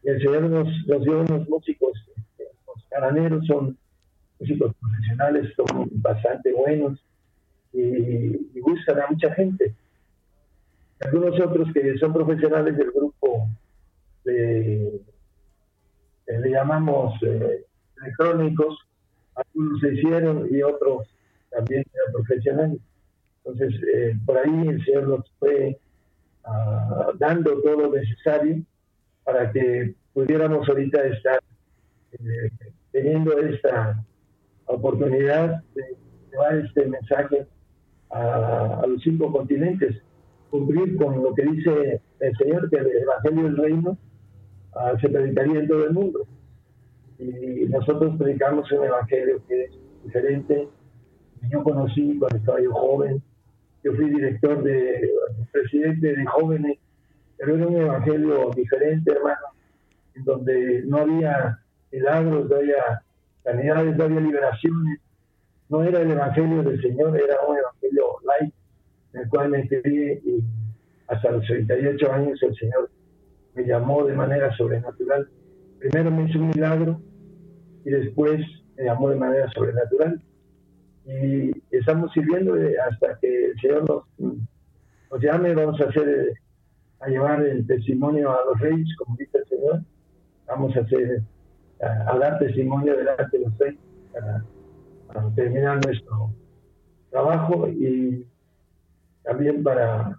Y 0.02 0.08
el 0.08 0.18
Señor 0.20 0.66
dio 1.02 1.20
unos 1.20 1.48
músicos, 1.48 1.92
eh, 2.38 2.48
los 2.66 2.84
caraneros 2.90 3.46
son 3.46 3.78
músicos 4.40 4.74
profesionales, 4.80 5.52
son 5.54 5.88
bastante 5.92 6.52
buenos 6.52 6.98
y, 7.72 7.80
y 7.80 8.60
gustan 8.60 9.00
a 9.00 9.06
mucha 9.08 9.32
gente. 9.34 9.72
Algunos 11.00 11.38
otros 11.40 11.72
que 11.72 11.96
son 11.98 12.12
profesionales 12.12 12.76
del 12.76 12.90
grupo 12.90 13.48
de, 14.24 15.00
eh, 16.26 16.40
le 16.40 16.50
llamamos 16.50 17.14
eh, 17.22 17.64
electrónicos, 18.00 18.78
algunos 19.34 19.80
se 19.80 19.94
hicieron 19.94 20.48
y 20.50 20.62
otros 20.62 21.06
también 21.50 21.84
eran 21.92 22.12
profesionales. 22.12 22.78
Entonces, 23.44 23.80
eh, 23.94 24.16
por 24.24 24.38
ahí 24.38 24.68
el 24.68 24.85
Señor 24.85 25.09
nos 25.09 25.30
fue 25.38 25.78
ah, 26.44 27.11
dando 27.18 27.61
todo 27.62 27.83
lo 27.83 27.92
necesario 27.92 28.62
para 29.24 29.50
que 29.52 29.94
pudiéramos 30.14 30.68
ahorita 30.68 31.04
estar 31.04 31.40
eh, 32.12 32.50
teniendo 32.92 33.38
esta 33.38 34.02
oportunidad 34.66 35.62
de 35.74 35.96
llevar 36.30 36.57
este 36.57 36.87
mensaje 36.87 37.46
a, 38.11 38.85
los 38.87 39.02
cinco 39.02 39.33
continentes, 39.33 39.96
cumplir 40.50 40.96
con 40.96 41.22
lo 41.22 41.35
que 41.35 41.42
dice 41.42 42.00
el 42.20 42.37
Señor, 42.37 42.70
que 42.70 42.76
el 42.76 42.87
Evangelio 42.87 43.42
del 43.44 43.57
Reino 43.57 43.98
ah, 44.74 44.94
se 45.00 45.09
predicaría 45.09 45.61
en 45.61 45.68
todo 45.68 45.85
el 45.85 45.92
mundo. 45.92 46.26
Y 47.18 47.66
nosotros 47.68 48.16
predicamos 48.16 48.70
un 48.72 48.85
Evangelio 48.85 49.42
que 49.48 49.64
es 49.64 49.70
diferente. 50.04 50.68
Yo 51.50 51.62
conocí 51.62 52.16
cuando 52.18 52.38
estaba 52.38 52.61
yo 52.61 52.72
joven, 52.72 53.22
yo 53.85 53.92
fui 53.94 54.09
director 54.09 54.62
de, 54.62 55.11
presidente 55.53 56.16
de 56.16 56.25
jóvenes, 56.25 56.79
pero 57.37 57.55
era 57.55 57.66
un 57.66 57.77
Evangelio 57.77 58.51
diferente, 58.57 59.12
hermano, 59.12 59.47
en 60.14 60.25
donde 60.25 60.83
no 60.87 60.99
había 60.99 61.59
milagros, 61.92 62.49
no 62.49 62.57
había 62.57 63.03
sanidades, 63.42 63.97
no 63.97 64.05
había 64.05 64.20
liberaciones. 64.20 65.01
No 65.68 65.83
era 65.83 66.01
el 66.01 66.11
Evangelio 66.11 66.62
del 66.62 66.81
Señor, 66.81 67.16
era 67.16 67.37
un 67.47 67.59
Evangelio 67.59 68.05
light, 68.25 68.55
en 69.12 69.20
el 69.20 69.29
cual 69.29 69.51
me 69.51 69.68
crié 69.68 70.20
y 70.25 70.42
hasta 71.09 71.31
los 71.31 71.44
38 71.47 72.12
años 72.12 72.42
el 72.42 72.57
Señor 72.57 72.90
me 73.55 73.64
llamó 73.64 74.05
de 74.05 74.14
manera 74.14 74.55
sobrenatural. 74.57 75.29
Primero 75.79 76.11
me 76.11 76.29
hizo 76.29 76.38
un 76.38 76.49
milagro 76.49 77.01
y 77.85 77.90
después 77.90 78.40
me 78.77 78.85
llamó 78.85 79.11
de 79.11 79.16
manera 79.16 79.51
sobrenatural. 79.51 80.23
Y 81.06 81.52
estamos 81.70 82.12
sirviendo 82.12 82.54
de- 82.54 82.78
hasta 82.78 83.18
que 83.18 83.46
el 83.46 83.60
Señor 83.60 83.88
nos, 83.88 84.04
nos 85.10 85.20
llame, 85.20 85.54
vamos 85.54 85.80
a 85.80 85.84
hacer, 85.84 86.34
a 87.00 87.08
llevar 87.08 87.44
el 87.44 87.66
testimonio 87.66 88.30
a 88.30 88.44
los 88.46 88.60
reyes, 88.60 88.88
como 88.98 89.16
dice 89.16 89.38
el 89.38 89.46
Señor. 89.46 89.80
Vamos 90.46 90.76
a 90.76 90.80
hacer, 90.80 91.22
a, 91.80 92.18
dar 92.18 92.38
testimonio 92.38 92.96
delante 92.96 93.38
de 93.38 93.44
los 93.44 93.58
reyes 93.58 93.80
para, 94.12 94.44
terminar 95.34 95.84
nuestro 95.84 96.32
trabajo 97.10 97.68
y 97.68 98.26
también 99.22 99.62
para 99.62 100.18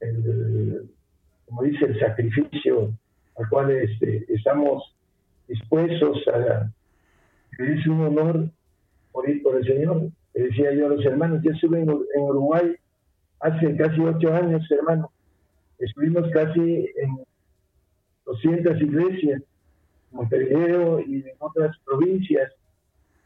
el, 0.00 0.90
como 1.46 1.62
dice, 1.62 1.86
el 1.86 1.98
sacrificio 1.98 2.92
al 3.36 3.48
cual 3.48 3.70
este, 3.70 4.26
estamos 4.32 4.94
dispuestos 5.48 6.18
a 6.28 6.70
es 7.58 7.86
un 7.86 8.00
honor 8.00 8.50
por 9.12 9.28
ir 9.28 9.42
por 9.42 9.56
el 9.56 9.64
Señor. 9.64 10.10
Le 10.34 10.42
decía 10.44 10.72
yo 10.72 10.86
a 10.86 10.90
los 10.90 11.04
hermanos, 11.04 11.40
yo 11.42 11.50
estuve 11.52 11.80
en, 11.80 11.88
Ur- 11.88 12.06
en 12.14 12.22
Uruguay 12.22 12.76
hace 13.40 13.76
casi 13.76 14.00
ocho 14.00 14.32
años, 14.34 14.68
hermano. 14.70 15.10
Estuvimos 15.78 16.28
casi 16.32 16.88
en 16.96 17.18
200 18.26 18.80
iglesias, 18.82 19.42
Montevideo 20.12 21.00
y 21.00 21.16
en 21.22 21.32
otras 21.38 21.76
provincias. 21.84 22.52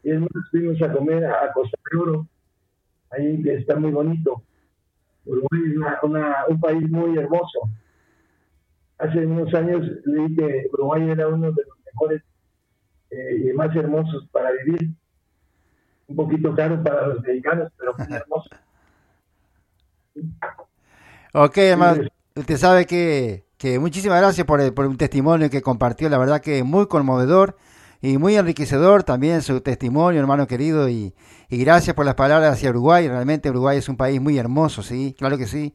Y 0.03 0.11
más, 0.13 0.29
fuimos 0.51 0.81
a 0.81 0.91
comer 0.91 1.25
a 1.25 1.51
Costa 1.53 1.77
de 1.91 1.97
Oro, 1.97 2.27
ahí 3.11 3.41
que 3.41 3.55
está 3.55 3.75
muy 3.75 3.91
bonito. 3.91 4.43
Uruguay 5.25 5.61
es 5.71 5.77
una- 5.77 5.99
una- 6.03 6.35
un 6.47 6.59
país 6.59 6.89
muy 6.89 7.17
hermoso. 7.17 7.59
Hace 8.97 9.25
unos 9.25 9.53
años 9.53 9.85
leí 10.05 10.35
que 10.35 10.67
Uruguay 10.71 11.09
era 11.09 11.27
uno 11.27 11.51
de 11.51 11.63
los 11.63 11.77
mejores 11.85 12.21
eh, 13.11 13.49
y 13.49 13.53
más 13.53 13.75
hermosos 13.75 14.27
para 14.31 14.51
vivir. 14.51 14.89
Un 16.07 16.15
poquito 16.15 16.55
caro 16.55 16.81
para 16.83 17.05
los 17.07 17.21
mexicanos, 17.21 17.71
pero 17.77 17.93
muy 17.97 18.07
hermoso. 18.17 18.49
Ok, 21.33 21.57
hermano, 21.57 22.03
usted 22.35 22.57
sabe 22.57 22.85
que, 22.85 23.45
que 23.57 23.79
muchísimas 23.79 24.19
gracias 24.21 24.45
por, 24.47 24.61
el- 24.61 24.73
por 24.73 24.85
un 24.87 24.97
testimonio 24.97 25.49
que 25.49 25.61
compartió, 25.61 26.09
la 26.09 26.17
verdad 26.17 26.41
que 26.41 26.63
muy 26.63 26.87
conmovedor 26.87 27.57
y 28.01 28.17
muy 28.17 28.35
enriquecedor 28.37 29.03
también 29.03 29.41
su 29.41 29.61
testimonio, 29.61 30.19
hermano 30.21 30.47
querido, 30.47 30.87
y, 30.89 31.13
y 31.49 31.57
gracias 31.57 31.95
por 31.95 32.05
las 32.05 32.15
palabras 32.15 32.53
hacia 32.53 32.69
Uruguay, 32.69 33.07
realmente 33.07 33.49
Uruguay 33.49 33.77
es 33.79 33.89
un 33.89 33.97
país 33.97 34.21
muy 34.21 34.37
hermoso, 34.37 34.81
sí, 34.83 35.15
claro 35.17 35.37
que 35.37 35.47
sí. 35.47 35.73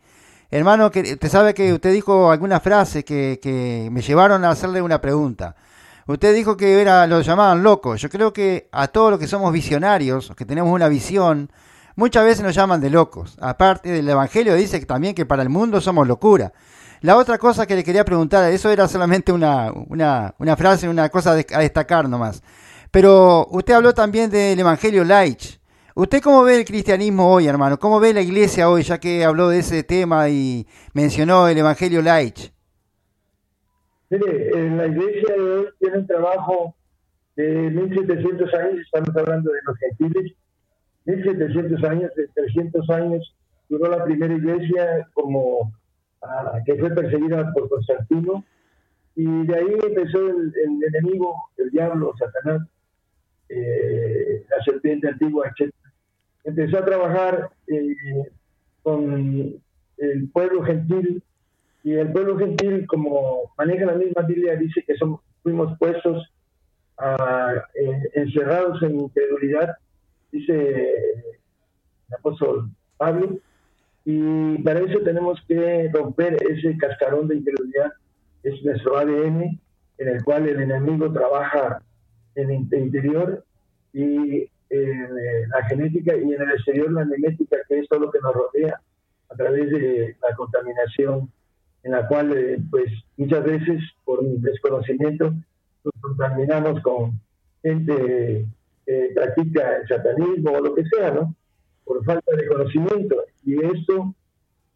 Hermano, 0.50 0.90
que 0.90 1.00
usted 1.12 1.28
sabe 1.28 1.54
que 1.54 1.72
usted 1.72 1.92
dijo 1.92 2.30
algunas 2.30 2.62
frases 2.62 3.04
que, 3.04 3.38
que 3.42 3.88
me 3.92 4.00
llevaron 4.02 4.44
a 4.44 4.50
hacerle 4.50 4.82
una 4.82 5.00
pregunta. 5.00 5.54
Usted 6.10 6.34
dijo 6.34 6.56
que 6.56 6.80
era, 6.80 7.06
lo 7.06 7.20
llamaban 7.20 7.62
locos. 7.62 8.00
Yo 8.00 8.08
creo 8.10 8.32
que 8.32 8.68
a 8.72 8.88
todos 8.88 9.12
los 9.12 9.20
que 9.20 9.28
somos 9.28 9.52
visionarios, 9.52 10.32
que 10.36 10.44
tenemos 10.44 10.74
una 10.74 10.88
visión, 10.88 11.52
muchas 11.94 12.24
veces 12.24 12.42
nos 12.42 12.52
llaman 12.52 12.80
de 12.80 12.90
locos. 12.90 13.36
Aparte 13.40 13.90
del 13.90 14.08
Evangelio 14.08 14.56
dice 14.56 14.84
también 14.84 15.14
que 15.14 15.24
para 15.24 15.42
el 15.42 15.50
mundo 15.50 15.80
somos 15.80 16.08
locura. 16.08 16.52
La 17.02 17.16
otra 17.16 17.38
cosa 17.38 17.64
que 17.64 17.76
le 17.76 17.84
quería 17.84 18.04
preguntar, 18.04 18.50
eso 18.50 18.70
era 18.70 18.88
solamente 18.88 19.30
una, 19.30 19.70
una, 19.72 20.34
una 20.38 20.56
frase, 20.56 20.88
una 20.88 21.08
cosa 21.10 21.30
a 21.30 21.60
destacar 21.60 22.08
nomás. 22.08 22.42
Pero 22.90 23.46
usted 23.52 23.74
habló 23.74 23.94
también 23.94 24.30
del 24.30 24.58
Evangelio 24.58 25.04
Light. 25.04 25.60
¿Usted 25.94 26.20
cómo 26.20 26.42
ve 26.42 26.56
el 26.56 26.64
cristianismo 26.64 27.32
hoy, 27.32 27.46
hermano? 27.46 27.78
¿Cómo 27.78 28.00
ve 28.00 28.12
la 28.12 28.20
iglesia 28.20 28.68
hoy, 28.68 28.82
ya 28.82 28.98
que 28.98 29.24
habló 29.24 29.48
de 29.48 29.60
ese 29.60 29.84
tema 29.84 30.28
y 30.28 30.66
mencionó 30.92 31.46
el 31.46 31.58
Evangelio 31.58 32.02
Light? 32.02 32.50
Mire, 34.10 34.50
en 34.58 34.76
la 34.76 34.86
iglesia 34.88 35.34
de 35.34 35.40
hoy 35.40 35.66
tiene 35.78 35.98
un 35.98 36.06
trabajo 36.06 36.74
de 37.36 37.70
1700 37.70 38.54
años, 38.54 38.80
estamos 38.80 39.16
hablando 39.16 39.52
de 39.52 39.58
los 39.64 39.78
gentiles, 39.78 40.32
1700 41.04 41.84
años, 41.84 42.14
de 42.16 42.26
300 42.34 42.90
años 42.90 43.34
duró 43.68 43.88
la 43.88 44.04
primera 44.04 44.34
iglesia 44.34 45.08
como 45.14 45.72
ah, 46.22 46.58
que 46.66 46.74
fue 46.74 46.90
perseguida 46.90 47.52
por 47.52 47.68
Constantino 47.68 48.44
y 49.14 49.46
de 49.46 49.56
ahí 49.56 49.76
empezó 49.80 50.28
el, 50.28 50.52
enemigo, 50.92 51.50
el 51.56 51.70
diablo, 51.70 52.12
Satanás, 52.18 52.66
eh, 53.48 54.44
la 54.50 54.64
serpiente 54.64 55.08
antigua, 55.08 55.52
etc. 55.56 55.72
Empezó 56.42 56.78
a 56.78 56.84
trabajar 56.84 57.50
eh, 57.68 57.94
con 58.82 59.62
el 59.98 60.28
pueblo 60.30 60.62
gentil 60.64 61.22
y 61.82 61.94
el 61.94 62.12
pueblo 62.12 62.38
gentil, 62.38 62.86
como 62.86 63.52
maneja 63.56 63.86
la 63.86 63.94
misma 63.94 64.22
Biblia, 64.22 64.56
dice 64.56 64.82
que 64.86 64.96
somos, 64.96 65.20
fuimos 65.42 65.78
puestos 65.78 66.30
ah, 66.98 67.64
encerrados 68.14 68.82
en 68.82 69.00
incredulidad, 69.00 69.76
dice 70.30 70.82
el 72.08 72.14
apóstol 72.18 72.70
Pablo, 72.96 73.38
y 74.04 74.58
para 74.62 74.80
eso 74.80 75.00
tenemos 75.00 75.40
que 75.46 75.90
romper 75.92 76.36
ese 76.48 76.76
cascarón 76.76 77.28
de 77.28 77.36
incredulidad, 77.36 77.92
es 78.42 78.62
nuestro 78.64 78.98
ADN, 78.98 79.60
en 79.98 80.08
el 80.08 80.24
cual 80.24 80.48
el 80.48 80.60
enemigo 80.60 81.12
trabaja 81.12 81.82
en 82.34 82.50
el 82.50 82.56
interior 82.72 83.44
y 83.92 84.48
en 84.70 85.48
la 85.48 85.64
genética 85.68 86.16
y 86.16 86.32
en 86.32 86.42
el 86.42 86.50
exterior 86.52 86.92
la 86.92 87.06
genética, 87.06 87.56
que 87.68 87.80
es 87.80 87.88
todo 87.88 88.00
lo 88.00 88.10
que 88.10 88.20
nos 88.20 88.34
rodea 88.34 88.80
a 89.28 89.34
través 89.34 89.70
de 89.70 90.16
la 90.22 90.34
contaminación, 90.36 91.30
en 91.82 91.92
la 91.92 92.06
cual 92.06 92.36
eh, 92.36 92.58
pues 92.70 92.86
muchas 93.16 93.44
veces 93.44 93.80
por 94.04 94.22
desconocimiento 94.22 95.32
nos 95.84 95.94
contaminamos 96.00 96.80
con 96.82 97.20
gente 97.62 98.46
que 98.86 99.12
practica 99.14 99.76
el 99.76 99.88
satanismo 99.88 100.52
o 100.52 100.60
lo 100.60 100.74
que 100.74 100.84
sea, 100.84 101.10
¿no? 101.10 101.34
Por 101.84 102.04
falta 102.04 102.36
de 102.36 102.46
conocimiento. 102.46 103.16
Y 103.44 103.64
esto 103.64 104.14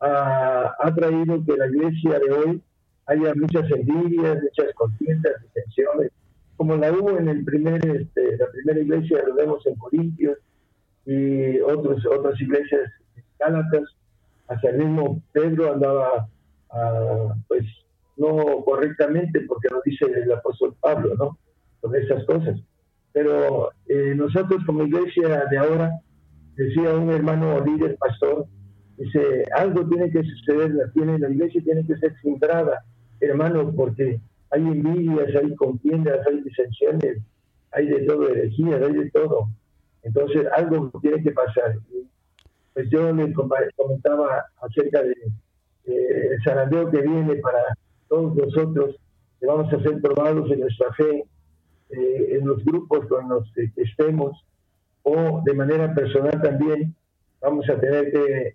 ha, 0.00 0.74
ha 0.78 0.94
traído 0.94 1.44
que 1.44 1.56
la 1.56 1.66
iglesia 1.66 2.18
de 2.18 2.30
hoy 2.32 2.62
haya 3.06 3.34
muchas 3.34 3.70
envidias, 3.70 4.42
muchas 4.42 4.74
contiendas, 4.74 5.32
tensiones, 5.52 6.10
como 6.56 6.76
la 6.76 6.92
hubo 6.92 7.18
en 7.18 7.28
el 7.28 7.44
primer, 7.44 7.84
este, 7.86 8.36
la 8.36 8.50
primera 8.50 8.80
iglesia, 8.80 9.22
lo 9.26 9.34
vemos 9.34 9.66
en 9.66 9.74
Corintios 9.76 10.38
y 11.04 11.58
otros, 11.60 12.04
otras 12.06 12.40
iglesias 12.40 12.90
gálatas, 13.38 13.82
hasta 14.48 14.70
el 14.70 14.78
mismo 14.78 15.22
Pedro 15.32 15.72
andaba, 15.72 16.28
pues, 17.48 17.64
no 18.16 18.64
correctamente, 18.64 19.40
porque 19.42 19.68
lo 19.70 19.82
dice 19.84 20.06
el 20.06 20.32
apóstol 20.32 20.74
Pablo, 20.80 21.14
¿no? 21.16 21.38
Con 21.80 21.94
esas 21.96 22.24
cosas. 22.24 22.60
Pero 23.12 23.70
eh, 23.86 24.14
nosotros 24.16 24.62
como 24.66 24.84
iglesia 24.84 25.46
de 25.50 25.58
ahora, 25.58 26.00
decía 26.56 26.94
un 26.94 27.10
hermano 27.10 27.64
líder, 27.64 27.96
pastor, 27.96 28.46
dice, 28.96 29.44
algo 29.54 29.86
tiene 29.88 30.10
que 30.10 30.22
suceder, 30.22 30.74
la, 30.74 30.90
tiene, 30.92 31.18
la 31.18 31.30
iglesia 31.30 31.62
tiene 31.62 31.86
que 31.86 31.96
ser 31.96 32.14
sembrada, 32.22 32.84
hermano, 33.20 33.72
porque 33.74 34.20
hay 34.50 34.62
envidias, 34.62 35.34
hay 35.34 35.54
contiendas, 35.56 36.26
hay 36.26 36.40
disensiones, 36.42 37.18
hay 37.72 37.86
de 37.88 38.00
todo, 38.02 38.28
herejías, 38.28 38.82
hay 38.82 38.92
de 38.92 39.10
todo. 39.10 39.48
Entonces, 40.02 40.46
algo 40.56 40.90
tiene 41.00 41.22
que 41.22 41.32
pasar. 41.32 41.76
Pues 42.72 42.88
yo 42.90 43.12
le 43.12 43.32
comentaba 43.32 44.44
acerca 44.60 45.02
de 45.02 45.14
eh, 45.86 46.28
el 46.32 46.42
zarandeo 46.42 46.90
que 46.90 47.00
viene 47.02 47.36
para 47.36 47.76
todos 48.08 48.34
nosotros, 48.34 48.96
que 49.40 49.46
vamos 49.46 49.72
a 49.72 49.80
ser 49.80 50.00
probados 50.00 50.50
en 50.50 50.60
nuestra 50.60 50.92
fe, 50.94 51.24
eh, 51.90 52.38
en 52.38 52.46
los 52.46 52.64
grupos 52.64 53.06
con 53.06 53.28
los 53.28 53.50
que 53.54 53.70
estemos, 53.76 54.44
o 55.02 55.42
de 55.44 55.54
manera 55.54 55.94
personal 55.94 56.40
también, 56.42 56.94
vamos 57.40 57.68
a 57.68 57.78
tener 57.78 58.10
que, 58.10 58.48
eh, 58.48 58.54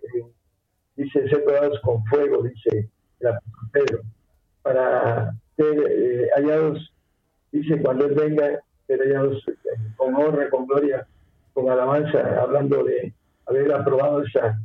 dice, 0.95 1.29
ser 1.29 1.43
probados 1.43 1.79
con 1.81 2.03
fuego, 2.05 2.43
dice 2.43 2.89
apóstol 3.21 3.69
Pedro, 3.71 4.01
para 4.63 5.33
eh, 5.57 6.27
hallados, 6.35 6.91
dice, 7.51 7.81
cuando 7.81 8.05
Él 8.05 8.15
venga, 8.15 8.61
ser 8.87 8.99
hallados 8.99 9.43
eh, 9.47 9.77
con 9.95 10.15
honra, 10.15 10.49
con 10.49 10.65
gloria, 10.65 11.05
con 11.53 11.69
alabanza, 11.69 12.41
hablando 12.41 12.83
de 12.83 13.13
haber 13.45 13.71
aprobado 13.73 14.23
esa, 14.23 14.59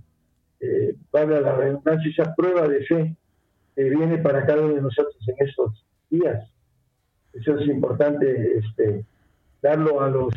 eh, 0.65 0.97
la 1.13 1.57
redundancia, 1.57 2.11
esa 2.11 2.35
prueba 2.35 2.67
de 2.69 2.85
fe 2.85 3.17
que 3.75 3.91
viene 3.91 4.19
para 4.19 4.47
cada 4.47 4.63
uno 4.63 4.75
de 4.75 4.83
nosotros 4.83 5.17
en 5.27 5.47
estos 5.47 5.85
días. 6.11 6.49
Eso 7.33 7.59
es 7.59 7.67
importante, 7.67 8.59
este, 8.59 9.05
darlo 9.61 10.01
a 10.01 10.09
los, 10.09 10.33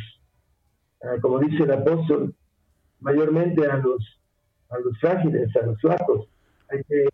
como 1.22 1.40
dice 1.40 1.64
el 1.64 1.72
apóstol, 1.72 2.34
mayormente 3.00 3.66
a 3.68 3.78
los, 3.78 4.20
a 4.70 4.80
los 4.80 4.98
frágiles, 5.00 5.56
a 5.56 5.66
los 5.66 5.80
flacos. 5.80 6.28
Hay 6.70 6.84
que 6.84 7.08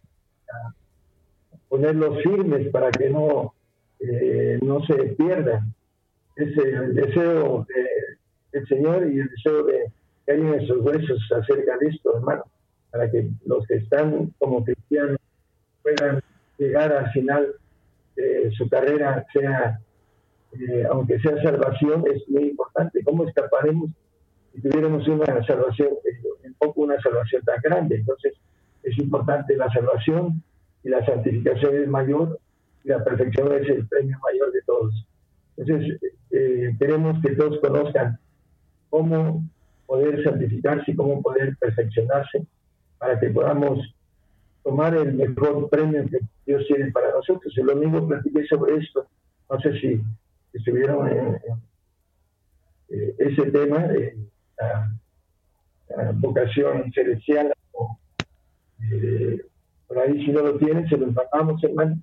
ponerlos 1.67 2.21
firmes 2.23 2.69
para 2.69 2.91
que 2.91 3.09
no, 3.09 3.53
eh, 3.99 4.59
no 4.61 4.83
se 4.85 4.95
pierdan. 5.17 5.73
Es 6.35 6.57
el 6.57 6.95
deseo 6.95 7.65
del 8.51 8.67
Señor 8.67 9.11
y 9.11 9.19
el 9.19 9.27
deseo 9.27 9.63
de 9.63 9.91
que 10.25 10.31
alguien 10.31 10.53
en 10.53 10.67
sus 10.67 10.77
huesos 10.77 11.19
acerca 11.31 11.77
de 11.77 11.87
esto, 11.87 12.15
hermano, 12.15 12.43
para 12.93 13.09
que 13.09 13.27
los 13.47 13.65
que 13.65 13.77
están 13.77 14.31
como 14.37 14.63
cristianos 14.63 15.17
puedan 15.81 16.21
llegar 16.59 16.93
al 16.93 17.11
final 17.11 17.47
de 18.15 18.51
su 18.55 18.69
carrera, 18.69 19.25
sea, 19.33 19.79
eh, 20.51 20.83
aunque 20.91 21.19
sea 21.19 21.41
salvación, 21.41 22.03
es 22.13 22.29
muy 22.29 22.49
importante. 22.49 23.03
¿Cómo 23.03 23.27
escaparemos 23.27 23.89
si 24.53 24.61
tuviéramos 24.61 25.07
una 25.07 25.25
salvación, 25.43 25.89
un 26.43 26.51
eh, 26.51 26.55
poco 26.59 26.81
una 26.81 27.01
salvación 27.01 27.41
tan 27.41 27.59
grande? 27.63 27.95
Entonces, 27.95 28.33
es 28.83 28.95
importante 28.99 29.57
la 29.57 29.73
salvación 29.73 30.43
y 30.83 30.89
la 30.89 31.03
santificación 31.03 31.75
es 31.75 31.87
mayor 31.87 32.39
y 32.83 32.89
la 32.89 33.03
perfección 33.03 33.53
es 33.53 33.67
el 33.69 33.87
premio 33.87 34.19
mayor 34.19 34.51
de 34.51 34.61
todos. 34.67 35.07
Entonces, 35.57 35.99
eh, 36.29 36.75
queremos 36.77 37.19
que 37.23 37.35
todos 37.35 37.59
conozcan 37.59 38.19
cómo 38.91 39.43
poder 39.87 40.23
santificarse 40.23 40.91
y 40.91 40.95
cómo 40.95 41.23
poder 41.23 41.57
perfeccionarse 41.57 42.45
para 43.03 43.19
que 43.19 43.29
podamos 43.31 43.79
tomar 44.63 44.95
el 44.95 45.13
mejor 45.13 45.69
premio 45.69 46.05
que 46.09 46.19
Dios 46.45 46.65
tiene 46.67 46.89
para 46.89 47.11
nosotros. 47.11 47.53
El 47.57 47.65
domingo 47.65 48.07
platiqué 48.07 48.45
sobre 48.47 48.77
esto. 48.77 49.05
No 49.49 49.59
sé 49.59 49.77
si 49.77 50.01
estuvieron 50.53 51.09
en, 51.09 51.35
eh, 52.87 53.15
ese 53.17 53.51
tema 53.51 53.79
de 53.79 54.15
la, 54.57 54.89
vocación 56.13 56.93
celestial 56.93 57.53
o 57.73 57.99
eh, 58.89 59.41
por 59.85 59.99
ahí 59.99 60.25
si 60.25 60.31
no 60.31 60.41
lo 60.41 60.57
tienen, 60.57 60.87
se 60.87 60.95
los 60.95 61.13
mandamos, 61.13 61.61
hermano. 61.61 61.97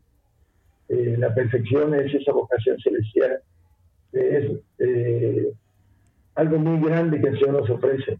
Eh, 0.91 1.17
la 1.19 1.35
perfección 1.35 1.95
es 1.95 2.13
esa 2.13 2.33
vocación 2.33 2.79
celestial. 2.79 3.41
Es 4.13 4.53
eh, 4.81 5.51
algo 6.35 6.59
muy 6.59 6.87
grande 6.87 7.23
que 7.23 7.29
el 7.29 7.39
Señor 7.39 7.63
nos 7.63 7.71
ofrece. 7.71 8.19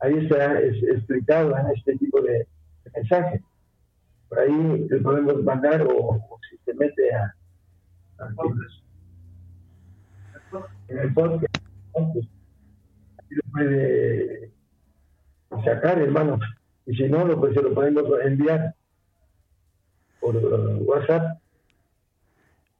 Ahí 0.00 0.16
está 0.18 0.60
explicado 0.60 1.56
en 1.56 1.66
este 1.76 1.96
tipo 1.96 2.20
de, 2.22 2.46
mensaje. 2.94 3.42
Por 4.28 4.38
ahí 4.38 4.86
le 4.88 4.98
podemos 4.98 5.42
mandar 5.44 5.82
o, 5.82 6.38
si 6.48 6.56
se 6.64 6.74
mete 6.74 7.14
a, 7.14 7.34
en 10.88 10.98
el 10.98 11.14
podcast, 11.14 11.56
ahí 11.96 12.24
lo 13.30 13.42
puede 13.52 14.50
sacar, 15.64 15.98
hermano. 15.98 16.38
Y 16.86 16.96
si 16.96 17.04
no, 17.04 17.24
pues 17.38 17.54
se 17.54 17.62
lo 17.62 17.72
podemos 17.74 18.04
enviar 18.24 18.74
por 20.20 20.36
uh, 20.36 20.82
WhatsApp. 20.84 21.38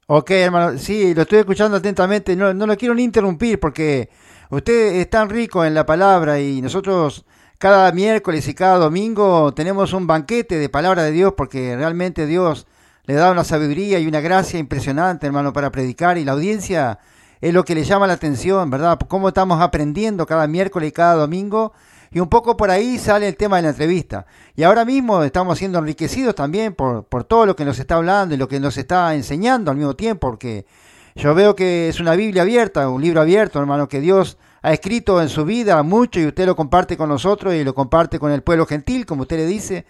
Ok, 0.06 0.30
hermano, 0.32 0.76
sí, 0.78 1.14
lo 1.14 1.22
estoy 1.22 1.38
escuchando 1.40 1.76
atentamente. 1.76 2.34
No, 2.34 2.52
no 2.52 2.66
lo 2.66 2.76
quiero 2.76 2.94
ni 2.94 3.04
interrumpir 3.04 3.60
porque 3.60 4.08
usted 4.50 4.96
es 4.96 5.08
tan 5.08 5.30
rico 5.30 5.64
en 5.64 5.74
la 5.74 5.86
palabra 5.86 6.40
y 6.40 6.60
nosotros 6.60 7.24
cada 7.58 7.92
miércoles 7.92 8.46
y 8.48 8.54
cada 8.54 8.78
domingo 8.78 9.52
tenemos 9.54 9.92
un 9.92 10.06
banquete 10.06 10.56
de 10.56 10.68
palabra 10.68 11.02
de 11.04 11.12
Dios 11.12 11.34
porque 11.36 11.76
realmente 11.76 12.26
Dios 12.26 12.66
le 13.04 13.14
da 13.14 13.30
una 13.30 13.44
sabiduría 13.44 13.98
y 13.98 14.06
una 14.06 14.20
gracia 14.20 14.58
impresionante, 14.58 15.26
hermano, 15.26 15.52
para 15.52 15.70
predicar 15.70 16.18
y 16.18 16.24
la 16.24 16.32
audiencia 16.32 16.98
es 17.40 17.54
lo 17.54 17.64
que 17.64 17.74
le 17.74 17.84
llama 17.84 18.06
la 18.06 18.14
atención, 18.14 18.70
¿verdad? 18.70 18.98
Cómo 19.08 19.28
estamos 19.28 19.60
aprendiendo 19.60 20.26
cada 20.26 20.46
miércoles 20.46 20.90
y 20.90 20.92
cada 20.92 21.14
domingo 21.14 21.72
y 22.10 22.20
un 22.20 22.28
poco 22.28 22.56
por 22.56 22.70
ahí 22.70 22.98
sale 22.98 23.28
el 23.28 23.36
tema 23.36 23.56
de 23.56 23.62
la 23.62 23.68
entrevista. 23.70 24.26
Y 24.56 24.64
ahora 24.64 24.84
mismo 24.84 25.22
estamos 25.22 25.58
siendo 25.58 25.78
enriquecidos 25.78 26.34
también 26.34 26.74
por, 26.74 27.04
por 27.04 27.24
todo 27.24 27.46
lo 27.46 27.56
que 27.56 27.64
nos 27.64 27.78
está 27.78 27.96
hablando 27.96 28.34
y 28.34 28.38
lo 28.38 28.48
que 28.48 28.60
nos 28.60 28.76
está 28.76 29.14
enseñando 29.14 29.70
al 29.70 29.76
mismo 29.76 29.94
tiempo, 29.94 30.28
porque 30.28 30.66
yo 31.14 31.34
veo 31.34 31.54
que 31.56 31.88
es 31.88 32.00
una 32.00 32.14
Biblia 32.14 32.42
abierta, 32.42 32.88
un 32.88 33.02
libro 33.02 33.20
abierto, 33.20 33.58
hermano, 33.58 33.88
que 33.88 34.00
Dios 34.00 34.38
ha 34.62 34.72
escrito 34.72 35.20
en 35.20 35.28
su 35.28 35.44
vida 35.44 35.82
mucho 35.82 36.20
y 36.20 36.26
usted 36.26 36.46
lo 36.46 36.54
comparte 36.54 36.96
con 36.96 37.08
nosotros 37.08 37.54
y 37.54 37.64
lo 37.64 37.74
comparte 37.74 38.18
con 38.18 38.30
el 38.32 38.42
pueblo 38.42 38.66
gentil, 38.66 39.06
como 39.06 39.22
usted 39.22 39.36
le 39.36 39.46
dice. 39.46 39.86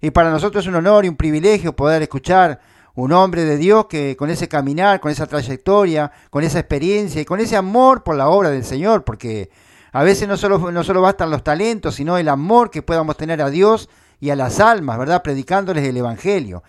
Y 0.00 0.10
para 0.10 0.30
nosotros 0.30 0.64
es 0.64 0.68
un 0.68 0.76
honor 0.76 1.04
y 1.04 1.08
un 1.08 1.16
privilegio 1.16 1.74
poder 1.74 2.02
escuchar 2.02 2.60
un 2.94 3.12
hombre 3.12 3.44
de 3.44 3.56
Dios 3.56 3.86
que 3.86 4.16
con 4.16 4.30
ese 4.30 4.48
caminar, 4.48 5.00
con 5.00 5.10
esa 5.10 5.26
trayectoria, 5.26 6.12
con 6.30 6.44
esa 6.44 6.60
experiencia 6.60 7.20
y 7.20 7.24
con 7.24 7.40
ese 7.40 7.56
amor 7.56 8.02
por 8.02 8.16
la 8.16 8.28
obra 8.28 8.50
del 8.50 8.64
Señor, 8.64 9.04
porque 9.04 9.50
a 9.92 10.02
veces 10.02 10.28
no 10.28 10.36
solo, 10.36 10.70
no 10.70 10.84
solo 10.84 11.00
bastan 11.02 11.30
los 11.30 11.42
talentos, 11.42 11.96
sino 11.96 12.18
el 12.18 12.28
amor 12.28 12.70
que 12.70 12.82
podamos 12.82 13.16
tener 13.16 13.42
a 13.42 13.50
Dios 13.50 13.88
y 14.20 14.30
a 14.30 14.36
las 14.36 14.60
almas, 14.60 14.98
¿verdad? 14.98 15.22
Predicándoles 15.22 15.84
el 15.84 15.96
Evangelio. 15.96 16.62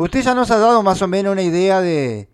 Usted 0.00 0.22
ya 0.22 0.34
nos 0.34 0.50
ha 0.50 0.56
dado 0.56 0.82
más 0.82 1.02
o 1.02 1.08
menos 1.08 1.30
una 1.30 1.42
idea 1.42 1.82
de, 1.82 2.26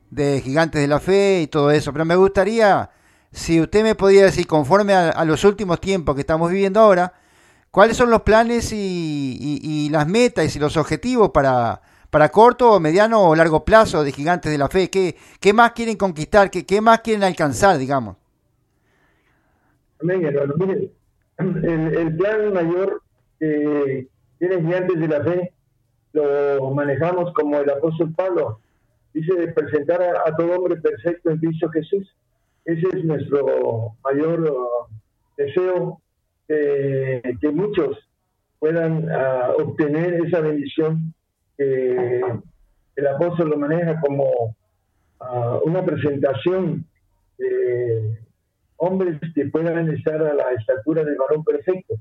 gigantes 0.45 0.81
de 0.81 0.87
la 0.87 1.01
fe 1.01 1.41
y 1.43 1.47
todo 1.49 1.73
eso, 1.73 1.93
pero 1.93 2.05
me 2.05 2.15
gustaría, 2.15 2.91
si 3.33 3.61
usted 3.61 3.83
me 3.83 3.97
podía 3.97 4.23
decir, 4.25 4.47
conforme 4.47 4.95
a, 4.95 5.25
los 5.25 5.43
últimos 5.43 5.81
tiempos 5.81 6.15
que 6.15 6.21
estamos 6.21 6.49
viviendo 6.49 6.79
ahora, 6.79 7.13
cuáles 7.73 7.97
son 7.97 8.09
los 8.09 8.23
planes 8.23 8.73
y, 8.73 9.89
las 9.91 10.07
metas 10.07 10.55
y 10.55 10.61
los 10.61 10.77
objetivos 10.77 11.31
para, 11.31 11.83
para 12.09 12.29
corto, 12.29 12.79
mediano 12.79 13.21
o 13.21 13.35
largo 13.35 13.65
plazo 13.65 14.05
de 14.05 14.13
gigantes 14.13 14.53
de 14.53 14.59
la 14.59 14.69
fe? 14.69 14.89
¿Qué, 14.89 15.17
qué 15.41 15.53
más 15.53 15.73
quieren 15.73 15.97
conquistar? 15.97 16.53
¿Qué, 16.53 16.65
¿Qué 16.65 16.81
más 16.81 17.01
quieren 17.01 17.25
alcanzar, 17.25 17.79
digamos? 17.79 18.17
El, 19.99 21.97
el 21.97 22.17
plan 22.17 22.53
mayor 22.53 23.03
que 23.41 24.07
tienen 24.39 24.65
gigantes 24.65 25.01
de 25.01 25.09
la 25.09 25.25
fe 25.25 25.56
lo 26.25 26.71
manejamos 26.71 27.33
como 27.35 27.59
el 27.59 27.71
apóstol 27.71 28.13
Pablo. 28.15 28.61
Dice 29.13 29.35
de 29.35 29.49
presentar 29.49 30.03
a, 30.03 30.37
todo 30.37 30.57
hombre 30.57 30.77
perfecto 30.77 31.31
en 31.31 31.39
Cristo 31.39 31.69
Jesús. 31.71 32.15
Ese 32.65 32.87
es 32.89 33.05
nuestro 33.05 33.97
mayor 34.05 34.41
uh, 34.41 34.93
deseo, 35.37 36.01
que 36.49 37.51
muchos 37.53 37.99
puedan 38.59 39.09
uh, 39.11 39.63
obtener 39.63 40.15
esa 40.27 40.41
bendición 40.41 41.13
que 41.57 42.23
el 42.97 43.07
apóstol 43.07 43.51
lo 43.51 43.59
maneja 43.59 44.01
como 44.01 44.25
uh, 45.21 45.61
una 45.65 45.85
presentación 45.85 46.85
de 47.39 48.19
hombres 48.77 49.19
que 49.35 49.47
puedan 49.47 49.91
estar 49.93 50.21
a 50.23 50.35
la 50.35 50.53
estatura 50.53 51.05
del 51.05 51.17
varón 51.17 51.45
perfecto. 51.45 51.95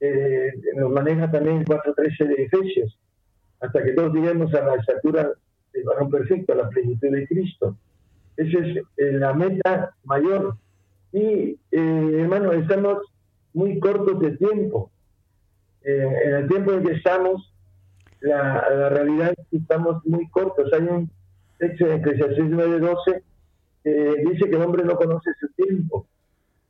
Eh, 0.00 0.52
nos 0.76 0.90
maneja 0.90 1.30
también 1.30 1.58
el 1.58 1.64
4.13 1.64 2.26
de 2.28 2.42
Efesios, 2.44 2.98
hasta 3.64 3.82
que 3.82 3.92
todos 3.92 4.12
lleguemos 4.12 4.52
a 4.54 4.64
la 4.64 4.74
estatura 4.76 5.32
del 5.72 5.84
varón 5.84 6.10
perfecto, 6.10 6.52
a 6.52 6.56
la 6.56 6.68
plenitud 6.68 7.10
de 7.10 7.26
Cristo. 7.26 7.76
Esa 8.36 8.58
es 8.58 8.76
eh, 8.96 9.12
la 9.12 9.32
meta 9.32 9.94
mayor. 10.04 10.56
Y, 11.12 11.58
eh, 11.70 12.18
hermano, 12.20 12.52
estamos 12.52 12.98
muy 13.52 13.78
cortos 13.78 14.20
de 14.20 14.36
tiempo. 14.36 14.90
Eh, 15.82 16.08
en 16.24 16.34
el 16.34 16.48
tiempo 16.48 16.72
en 16.72 16.84
que 16.84 16.92
estamos, 16.92 17.52
la, 18.20 18.68
la, 18.68 18.88
realidad 18.88 19.34
es 19.36 19.46
que 19.50 19.56
estamos 19.58 20.04
muy 20.04 20.28
cortos. 20.28 20.72
Hay 20.72 20.82
un 20.82 21.10
texto 21.58 21.86
en 21.86 22.00
Eclesiastes 22.00 22.44
9.12 22.44 23.22
que 23.84 24.24
dice 24.30 24.48
que 24.48 24.56
el 24.56 24.62
hombre 24.62 24.84
no 24.84 24.96
conoce 24.96 25.30
su 25.40 25.48
tiempo. 25.50 26.06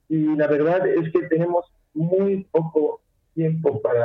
Y 0.09 0.37
la 0.37 0.47
verdad 0.47 0.87
es 0.87 1.11
que 1.13 1.23
tenemos 1.29 1.65
muy 1.95 2.45
poco 2.51 3.01
tiempo 3.35 3.81
para 3.81 4.05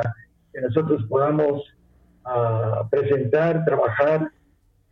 que 0.52 0.60
nosotros 0.60 1.04
podamos 1.08 1.64
uh, 2.24 2.88
presentar, 2.88 3.64
trabajar 3.64 4.30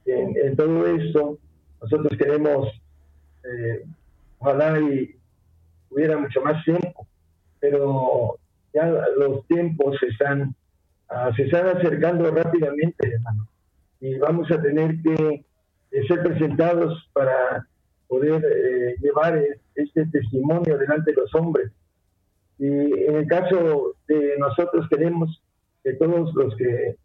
en, 0.06 0.36
en, 0.36 0.56
todo 0.56 0.86
esto. 0.86 1.38
Nosotros 1.82 2.18
queremos, 2.18 2.68
eh, 3.44 3.84
ojalá 4.38 4.80
y 4.80 5.14
hubiera 5.90 6.16
mucho 6.16 6.40
más 6.42 6.64
tiempo, 6.64 7.06
pero 7.60 8.38
ya 8.72 8.86
los 9.16 9.46
tiempos 9.46 9.96
se 10.00 10.06
están, 10.06 10.54
uh, 11.10 11.34
se 11.34 11.44
están 11.44 11.68
acercando 11.68 12.30
rápidamente, 12.30 13.14
hermano, 13.14 13.48
y 14.00 14.16
vamos 14.18 14.50
a 14.50 14.60
tener 14.60 15.00
que 15.02 15.44
eh, 15.90 16.06
ser 16.06 16.22
presentados 16.22 17.08
para 17.12 17.66
poder 18.08 18.44
eh, 18.44 18.96
llevar 19.00 19.42
este 19.74 20.06
testimonio 20.06 20.78
delante 20.78 21.12
de 21.12 21.16
los 21.16 21.34
hombres. 21.34 21.70
Y 22.58 22.66
en 22.66 23.16
el 23.16 23.26
caso 23.26 23.94
de 24.06 24.34
nosotros 24.38 24.86
queremos 24.88 25.40
que 25.82 25.94
todos 25.94 26.34
los 26.34 26.54
que 26.56 26.96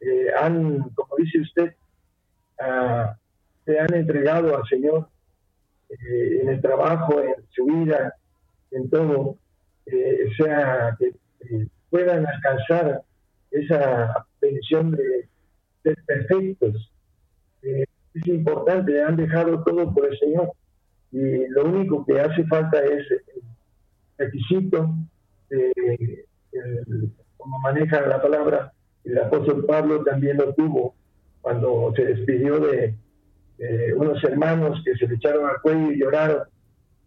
eh, 0.00 0.26
han, 0.38 0.90
como 0.90 1.16
dice 1.16 1.40
usted, 1.40 1.74
uh, 2.60 3.12
se 3.64 3.78
han 3.78 3.94
entregado 3.94 4.56
al 4.56 4.66
Señor 4.68 5.08
eh, 5.88 6.40
en 6.42 6.48
el 6.48 6.60
trabajo, 6.60 7.20
en 7.20 7.34
su 7.50 7.64
vida, 7.64 8.14
en 8.70 8.90
todo, 8.90 9.38
eh, 9.86 10.28
sea 10.36 10.96
que 10.98 11.12
puedan 11.90 12.26
alcanzar 12.26 13.02
esa 13.50 14.26
bendición 14.40 14.92
de 14.92 15.28
ser 15.82 15.96
perfectos. 16.06 16.90
es 17.62 18.26
importante, 18.26 19.02
han 19.02 19.16
dejado 19.16 19.62
todo 19.64 19.92
por 19.92 20.06
el 20.06 20.18
Señor 20.18 20.52
y 21.14 21.46
lo 21.48 21.66
único 21.66 22.04
que 22.04 22.20
hace 22.20 22.44
falta 22.44 22.84
es 22.84 23.08
el 23.08 23.42
requisito, 24.18 24.92
eh, 25.50 26.24
el, 26.52 27.12
como 27.36 27.60
maneja 27.60 28.00
la 28.00 28.20
palabra, 28.20 28.72
el 29.04 29.18
apóstol 29.18 29.64
Pablo 29.66 30.02
también 30.02 30.38
lo 30.38 30.54
tuvo 30.54 30.94
cuando 31.40 31.92
se 31.94 32.04
despidió 32.04 32.58
de, 32.58 32.94
unos 33.96 34.22
hermanos 34.24 34.82
que 34.84 34.96
se 34.96 35.06
le 35.06 35.14
echaron 35.14 35.46
al 35.46 35.60
cuello 35.60 35.92
y 35.92 36.00
lloraron. 36.00 36.42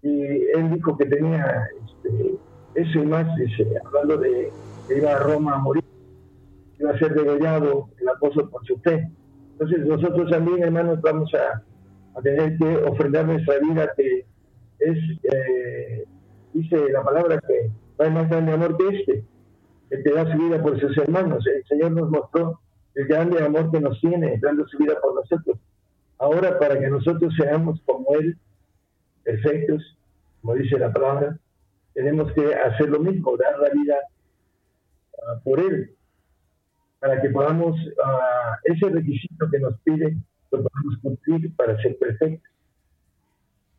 Y 0.02 0.22
él 0.22 0.72
dijo 0.74 0.96
que 0.98 1.06
tenía 1.06 1.68
este, 1.86 2.36
eso 2.76 3.00
y 3.00 3.06
más, 3.06 3.36
dice, 3.36 3.68
hablando 3.84 4.18
de 4.18 4.52
que 4.88 4.98
iba 4.98 5.14
a 5.14 5.20
Roma 5.20 5.56
a 5.56 5.58
morir, 5.58 5.84
iba 6.80 6.92
a 6.92 7.00
ser 7.00 7.14
degollado 7.16 7.90
el 8.00 8.10
apóstol 8.10 8.50
por 8.50 8.66
su 8.66 8.78
fe. 8.80 9.10
Entonces 9.54 9.86
nosotros 9.86 10.30
también, 10.30 10.64
hermanos, 10.64 11.02
vamos 11.02 11.34
a, 11.34 11.64
a 12.18 12.22
tener 12.22 12.58
que 12.58 12.78
ofrendar 12.86 13.26
nuestra 13.26 13.56
vida, 13.60 13.90
que 13.98 14.26
es, 14.80 14.98
eh, 15.24 16.06
dice 16.54 16.92
la 16.92 17.04
palabra, 17.04 17.40
que 17.40 17.72
no 17.98 18.06
hay 18.06 18.12
más 18.12 18.30
grande 18.30 18.52
amor 18.52 18.78
que 18.78 19.00
este, 19.00 19.24
que 19.90 20.12
da 20.12 20.32
su 20.32 20.38
vida 20.38 20.62
por 20.62 20.80
sus 20.80 20.98
hermanos. 20.98 21.46
El 21.48 21.66
Señor 21.66 21.92
nos 21.92 22.10
mostró 22.10 22.60
el 22.96 23.08
grande 23.08 23.44
amor 23.44 23.72
que 23.72 23.80
nos 23.80 24.00
tiene, 24.02 24.40
dando 24.42 24.68
su 24.68 24.78
vida 24.78 25.00
por 25.02 25.16
nosotros. 25.16 25.58
Ahora, 26.20 26.58
para 26.58 26.80
que 26.80 26.88
nosotros 26.88 27.34
seamos 27.38 27.80
como 27.86 28.16
Él, 28.16 28.38
perfectos, 29.24 29.98
como 30.42 30.56
dice 30.56 30.80
la 30.80 30.92
palabra, 30.92 31.38
tenemos 31.94 32.32
que 32.34 32.56
hacer 32.56 32.90
lo 32.90 33.00
mismo, 33.00 33.38
dar 33.38 33.60
la 33.60 33.70
vida 33.70 33.96
uh, 35.14 35.44
por 35.44 35.60
Él, 35.60 35.96
para 37.00 37.22
que 37.22 37.30
podamos, 37.30 37.76
uh, 37.76 38.56
ese 38.64 38.90
requisito 38.90 39.50
que 39.50 39.60
nos 39.60 39.80
pide, 39.82 40.18
lo 40.52 40.64
podamos 40.64 40.98
cumplir 41.02 41.56
para 41.56 41.80
ser 41.82 41.98
perfectos. 41.98 42.52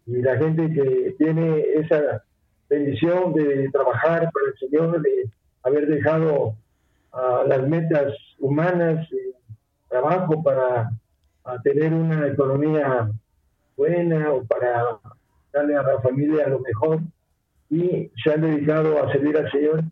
Y 0.07 0.23
la 0.23 0.37
gente 0.39 0.73
que 0.73 1.15
tiene 1.19 1.61
esa 1.75 2.23
bendición 2.69 3.35
de 3.35 3.69
trabajar 3.71 4.31
para 4.33 4.47
el 4.47 4.59
Señor, 4.59 5.03
de 5.03 5.31
haber 5.63 5.87
dejado 5.87 6.55
uh, 7.13 7.47
las 7.47 7.67
metas 7.69 8.15
humanas, 8.39 9.11
eh, 9.13 9.35
trabajo 9.89 10.43
para 10.43 10.91
tener 11.63 11.95
una 11.95 12.27
economía 12.27 13.11
buena 13.77 14.33
o 14.33 14.45
para 14.45 14.99
darle 15.53 15.77
a 15.77 15.83
la 15.83 16.01
familia 16.01 16.47
lo 16.49 16.61
mejor 16.61 17.01
y 17.71 18.11
se 18.23 18.33
han 18.33 18.43
dedicado 18.43 19.03
a 19.03 19.11
servir 19.13 19.37
al 19.37 19.51
Señor. 19.51 19.83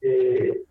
Eh, 0.00 0.62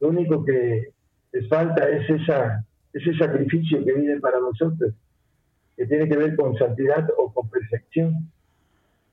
lo 0.00 0.08
único 0.08 0.44
que 0.44 0.90
les 1.32 1.48
falta 1.48 1.88
es 1.88 2.10
esa 2.10 2.66
ese 2.96 3.14
sacrificio 3.18 3.84
que 3.84 3.92
viene 3.92 4.20
para 4.20 4.40
nosotros, 4.40 4.94
que 5.76 5.86
tiene 5.86 6.08
que 6.08 6.16
ver 6.16 6.34
con 6.34 6.56
santidad 6.56 7.06
o 7.18 7.30
con 7.32 7.48
perfección, 7.50 8.30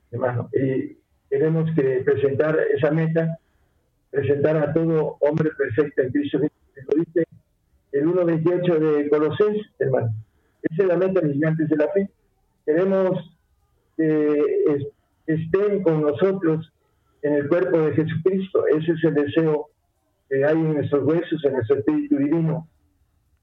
hermano. 0.10 0.50
Y 0.54 0.98
tenemos 1.28 1.70
que 1.76 2.02
presentar 2.06 2.58
esa 2.74 2.92
meta, 2.92 3.38
presentar 4.14 4.56
a 4.58 4.72
todo 4.72 5.18
hombre 5.22 5.50
perfecto 5.58 6.04
en 6.04 6.12
Cristo. 6.12 6.38
Lo 6.38 7.04
dice 7.04 7.26
el 7.92 8.06
1.28 8.06 8.78
de 8.78 9.10
Colosenses, 9.10 9.66
hermano. 9.80 10.14
Esa 10.62 10.84
es 10.84 10.88
la 10.88 10.98
meta 10.98 11.20
de 11.20 11.34
gigantes 11.34 11.68
de 11.68 11.76
la 11.76 11.88
fe. 11.90 12.10
Queremos 12.64 13.38
que 13.98 14.92
estén 15.26 15.82
con 15.82 16.04
nosotros 16.04 16.72
en 17.24 17.34
el 17.34 17.48
cuerpo 17.48 17.80
de 17.80 17.94
Jesucristo. 17.94 18.68
Ese 18.68 18.92
es 18.92 19.04
el 19.04 19.16
deseo 19.16 19.70
que 20.30 20.46
hay 20.46 20.58
en 20.58 20.76
nuestros 20.76 21.04
huesos, 21.06 21.44
en 21.44 21.54
nuestro 21.54 21.78
espíritu 21.78 22.18
divino. 22.18 22.68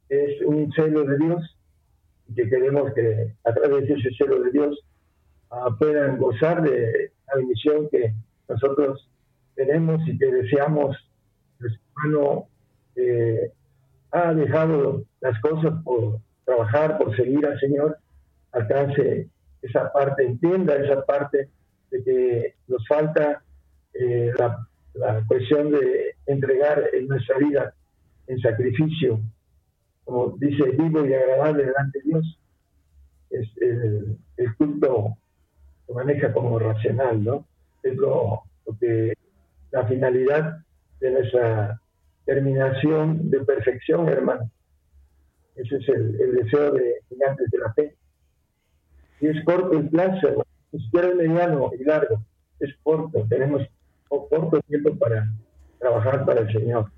Es 0.09 0.41
un 0.43 0.73
celo 0.73 1.03
de 1.03 1.19
Dios 1.19 1.57
que 2.37 2.49
queremos 2.49 2.95
que 2.95 3.35
a 3.43 3.53
través 3.53 3.89
de 3.89 3.95
ese 3.95 4.11
celo 4.17 4.41
de 4.41 4.53
Dios 4.53 4.79
uh, 5.51 5.77
puedan 5.77 6.17
gozar 6.19 6.63
de 6.63 7.11
la 7.27 7.37
bendición 7.39 7.89
que 7.91 8.15
nosotros 8.49 9.10
tenemos 9.61 10.01
y 10.09 10.17
que 10.17 10.27
deseamos. 10.27 10.97
Nuestro 11.59 11.83
hermano 11.97 12.49
eh, 12.97 13.53
ha 14.13 14.33
dejado 14.33 15.05
las 15.21 15.39
cosas 15.41 15.75
por 15.85 16.19
trabajar, 16.47 16.97
por 16.97 17.15
seguir 17.15 17.45
al 17.45 17.61
Señor, 17.61 17.99
alcance 18.53 19.29
esa 19.61 19.93
parte, 19.93 20.25
entienda 20.25 20.77
esa 20.77 21.05
parte 21.05 21.51
de 21.91 22.03
que 22.03 22.55
nos 22.69 22.87
falta 22.89 23.43
eh, 23.93 24.33
la, 24.39 24.67
cuestión 25.29 25.71
de 25.71 26.17
entregar 26.27 26.83
en 26.95 27.07
nuestra 27.07 27.37
vida 27.39 27.75
en 28.27 28.41
sacrificio, 28.41 29.21
como 30.05 30.37
dice, 30.39 30.71
vivo 30.71 31.05
y 31.05 31.13
agradable 31.13 31.67
delante 31.67 31.99
de 31.99 32.05
Dios. 32.05 32.39
Es 33.31 33.49
el, 33.61 34.17
el 34.39 34.57
culto 34.57 35.17
se 35.87 35.93
maneja 35.93 36.33
como 36.33 36.59
racional, 36.59 37.23
¿no? 37.23 37.45
Es 37.83 37.97
lo, 37.97 38.43
lo 38.67 38.79
que 38.79 39.13
la 39.71 39.87
finalidad 39.87 40.59
de 41.01 41.11
nuestra 41.11 41.81
terminación 42.25 43.31
de 43.31 43.41
perfección, 43.41 44.09
hermano. 44.09 44.51
Ese 45.57 45.77
es 45.77 45.89
el, 45.89 46.35
deseo 46.37 46.73
de 46.73 47.01
gigantes 47.09 47.51
de 47.51 47.59
la 47.59 47.73
fe. 47.75 47.97
Y 49.21 49.29
es 49.29 49.45
corto 49.45 49.73
el 49.79 49.89
plazo, 49.89 50.45
ni 50.73 50.81
siquiera 50.81 51.09
es 51.09 51.17
mediano 51.17 51.71
y 51.79 51.85
largo, 51.85 52.23
es 52.59 52.75
corto. 52.83 53.27
Tenemos 53.29 53.63
corto 54.09 54.61
tiempo 54.63 54.95
para 54.97 55.29
trabajar 55.79 56.25
para 56.25 56.41
el 56.41 56.53
Señor. 56.53 56.91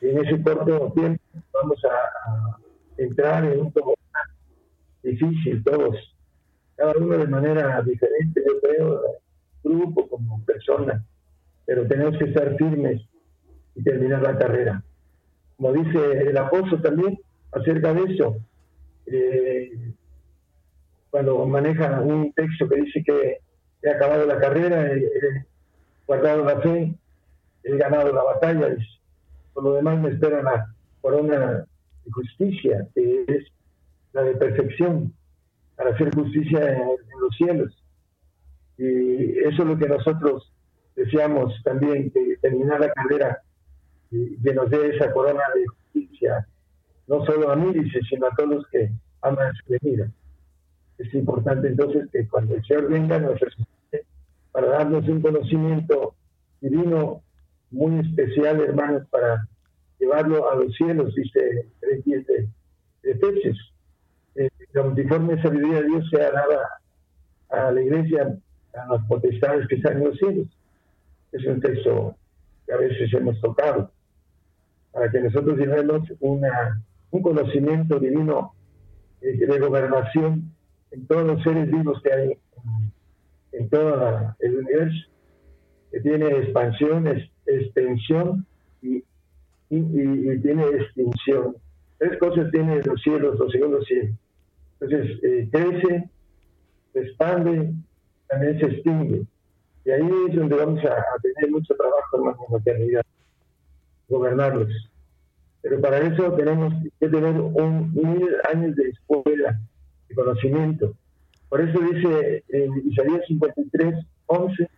Y 0.00 0.08
en 0.08 0.24
ese 0.24 0.42
corto 0.42 0.92
tiempo 0.94 1.22
vamos 1.52 1.82
a, 1.84 2.58
entrar 2.96 3.44
en 3.44 3.60
un 3.60 3.72
programa 3.72 3.96
difícil 5.02 5.62
todos, 5.64 5.96
cada 6.76 6.92
uno 6.96 7.18
de 7.18 7.26
manera 7.26 7.82
diferente, 7.82 8.42
yo 8.46 8.60
creo, 8.60 9.00
grupo 9.62 10.08
como 10.08 10.44
persona, 10.44 11.04
pero 11.66 11.86
tenemos 11.86 12.18
que 12.18 12.24
estar 12.24 12.56
firmes 12.56 13.02
y 13.74 13.82
terminar 13.82 14.22
la 14.22 14.38
carrera. 14.38 14.82
Como 15.56 15.72
dice 15.72 16.28
el 16.28 16.36
apóstol 16.36 16.82
también 16.82 17.18
acerca 17.52 17.94
de 17.94 18.12
eso, 18.12 18.36
eh, 19.06 19.92
cuando 21.10 21.46
maneja 21.46 22.00
un 22.00 22.32
texto 22.32 22.68
que 22.68 22.80
dice 22.82 23.02
que 23.04 23.38
he 23.82 23.90
acabado 23.90 24.26
la 24.26 24.38
carrera, 24.38 24.92
he, 24.92 25.46
guardado 26.06 26.44
la 26.44 26.60
fe, 26.60 26.94
he 27.62 27.76
ganado 27.76 28.12
la 28.12 28.22
batalla, 28.22 28.76
por 29.52 29.64
lo 29.64 29.74
demás 29.74 30.00
me 30.00 30.10
espera 30.10 30.42
la 30.42 30.74
corona 31.00 31.66
de 32.04 32.10
justicia, 32.10 32.86
que 32.94 33.24
es 33.28 33.44
la 34.12 34.22
de 34.22 34.34
perfección, 34.34 35.12
para 35.76 35.90
hacer 35.90 36.14
justicia 36.14 36.72
en, 36.72 36.88
los 37.20 37.36
cielos. 37.36 37.84
Y 38.76 39.38
eso 39.38 39.62
es 39.62 39.68
lo 39.68 39.78
que 39.78 39.88
nosotros 39.88 40.52
deseamos 40.96 41.54
también, 41.64 42.10
que 42.10 42.36
terminar 42.40 42.80
la 42.80 42.92
carrera 42.92 43.42
y 44.10 44.36
que 44.42 44.54
nos 44.54 44.70
dé 44.70 44.96
esa 44.96 45.12
corona 45.12 45.42
de 45.54 45.66
justicia, 45.66 46.46
no 47.06 47.24
solo 47.26 47.50
a 47.50 47.56
mí, 47.56 47.72
dice, 47.72 48.00
sino 48.08 48.26
a 48.26 48.34
todos 48.36 48.50
los 48.50 48.66
que 48.68 48.90
aman 49.22 49.52
su 49.54 49.72
venida. 49.72 50.10
Es 50.98 51.12
importante 51.14 51.68
entonces 51.68 52.08
que 52.12 52.28
cuando 52.28 52.54
el 52.54 52.64
Señor 52.64 52.88
venga 52.88 53.18
nos 53.18 53.38
resucite 53.40 54.06
para 54.52 54.68
darnos 54.68 55.08
un 55.08 55.20
conocimiento 55.20 56.14
divino 56.60 57.22
muy 57.70 58.00
especial, 58.00 58.60
hermanos, 58.60 59.06
para 59.10 59.46
llevarlo 59.98 60.50
a 60.50 60.54
los 60.54 60.72
cielos, 60.74 61.14
dice 61.14 61.66
el 61.82 62.02
de, 62.04 62.48
de 63.02 63.10
Efesios 63.10 63.74
eh, 64.36 64.48
la 64.72 64.82
multiforme 64.82 65.40
sabiduría 65.40 65.80
de 65.80 65.88
Dios 65.88 66.10
sea 66.10 66.30
dada 66.32 66.68
a 67.50 67.70
la 67.70 67.80
iglesia, 67.80 68.36
a 68.74 68.94
las 68.94 69.06
potestades 69.06 69.68
que 69.68 69.76
están 69.76 69.98
en 69.98 70.04
los 70.04 70.18
cielos. 70.18 70.48
Es 71.34 71.44
un 71.46 71.60
texto 71.60 72.16
que 72.64 72.72
a 72.72 72.76
veces 72.76 73.12
hemos 73.12 73.40
tocado, 73.40 73.90
para 74.92 75.10
que 75.10 75.20
nosotros 75.20 75.58
llevemos 75.58 76.08
una, 76.20 76.80
un 77.10 77.22
conocimiento 77.22 77.98
divino 77.98 78.54
eh, 79.20 79.36
de 79.36 79.58
gobernación 79.58 80.52
en 80.92 81.06
todos 81.08 81.26
los 81.26 81.42
seres 81.42 81.68
vivos 81.68 82.00
que 82.02 82.12
hay 82.12 82.38
en 83.50 83.68
todo 83.68 84.34
el 84.38 84.56
universo, 84.58 85.08
que 85.90 86.00
tiene 86.00 86.26
expansión, 86.38 87.06
extensión 87.46 88.46
y, 88.80 89.02
tiene 89.68 90.66
extinción. 90.68 91.56
Tres 91.98 92.16
cosas 92.18 92.50
tienen 92.52 92.80
los 92.84 93.02
cielos, 93.02 93.38
los 93.40 93.50
segundos 93.50 93.84
cielos. 93.86 94.16
Entonces, 94.80 95.18
eh, 95.24 95.48
crece, 95.50 96.10
se 96.92 97.00
expande, 97.00 97.72
también 98.28 98.60
se 98.60 98.66
extingue. 98.66 99.26
Y 99.84 99.90
ahí 99.90 100.08
es 100.28 100.36
donde 100.36 100.56
vamos 100.56 100.84
a, 100.84 101.04
tener 101.20 101.50
mucho 101.50 101.74
trabajo, 101.74 102.36
en 102.48 102.52
la 102.52 102.58
eternidad, 102.58 103.02
gobernarlos. 104.08 104.90
Pero 105.62 105.80
para 105.80 105.98
eso 105.98 106.32
tenemos 106.32 106.74
que 107.00 107.08
tener 107.08 107.40
un 107.40 107.92
mil 107.94 108.28
años 108.52 108.76
de 108.76 108.88
escuela, 108.90 109.58
de 110.08 110.14
conocimiento. 110.14 110.94
Por 111.48 111.60
eso 111.60 111.78
dice 111.80 112.44
en 112.48 112.90
Isaías 112.90 113.22
53, 113.28 114.06
11, 114.26 114.68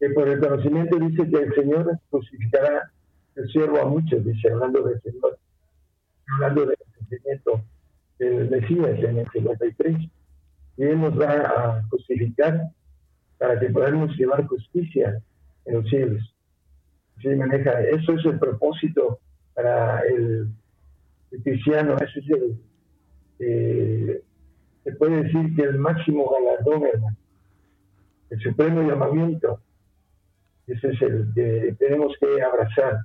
que 0.00 0.10
por 0.10 0.28
el 0.28 0.40
conocimiento 0.40 0.96
dice 0.98 1.28
que 1.28 1.36
el 1.36 1.54
Señor 1.54 1.98
crucificará 2.10 2.90
el 3.36 3.48
siervo 3.50 3.80
a 3.80 3.86
muchos, 3.86 4.24
dice, 4.24 4.50
hablando 4.50 4.82
del 4.82 5.00
Señor, 5.02 5.38
hablando 6.34 6.66
del 6.66 6.76
conocimiento 6.76 7.64
el 8.18 8.50
Mesías 8.50 8.98
en 9.02 9.18
el 9.18 9.28
53. 9.30 9.96
Y 10.76 10.82
Él 10.84 11.00
nos 11.00 11.18
va 11.20 11.32
a 11.32 11.82
justificar 11.90 12.70
para 13.42 13.58
que 13.58 13.70
podamos 13.70 14.16
llevar 14.16 14.46
justicia 14.46 15.20
en 15.64 15.74
los 15.74 15.88
cielos. 15.88 16.22
Así 17.18 17.26
maneja, 17.30 17.80
eso 17.80 18.12
es 18.12 18.24
el 18.24 18.38
propósito 18.38 19.18
para 19.52 20.00
el, 20.02 20.48
cristiano, 21.42 21.96
eso 21.96 22.20
es 22.20 22.30
el, 22.30 22.60
eh, 23.40 24.22
se 24.84 24.92
puede 24.92 25.24
decir 25.24 25.56
que 25.56 25.62
el 25.62 25.76
máximo 25.76 26.30
galardón, 26.30 26.86
hermano, 26.86 27.16
el 28.30 28.40
supremo 28.40 28.88
llamamiento, 28.88 29.60
ese 30.68 30.90
es 30.92 31.02
el 31.02 31.32
que 31.34 31.74
tenemos 31.80 32.14
que 32.20 32.40
abrazar. 32.42 33.00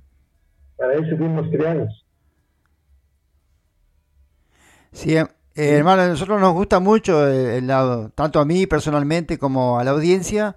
Para 0.77 0.93
eso 0.93 1.17
fuimos 1.17 1.49
creados 1.49 2.05
Sí, 4.91 5.15
eh, 5.57 5.77
hermano, 5.77 6.03
a 6.03 6.07
nosotros 6.07 6.39
nos 6.39 6.53
gusta 6.53 6.79
mucho, 6.79 7.27
el, 7.27 7.65
lado, 7.65 8.11
tanto 8.13 8.39
a 8.39 8.45
mí 8.45 8.67
personalmente 8.67 9.39
como 9.39 9.79
a 9.79 9.83
la 9.83 9.89
audiencia, 9.89 10.55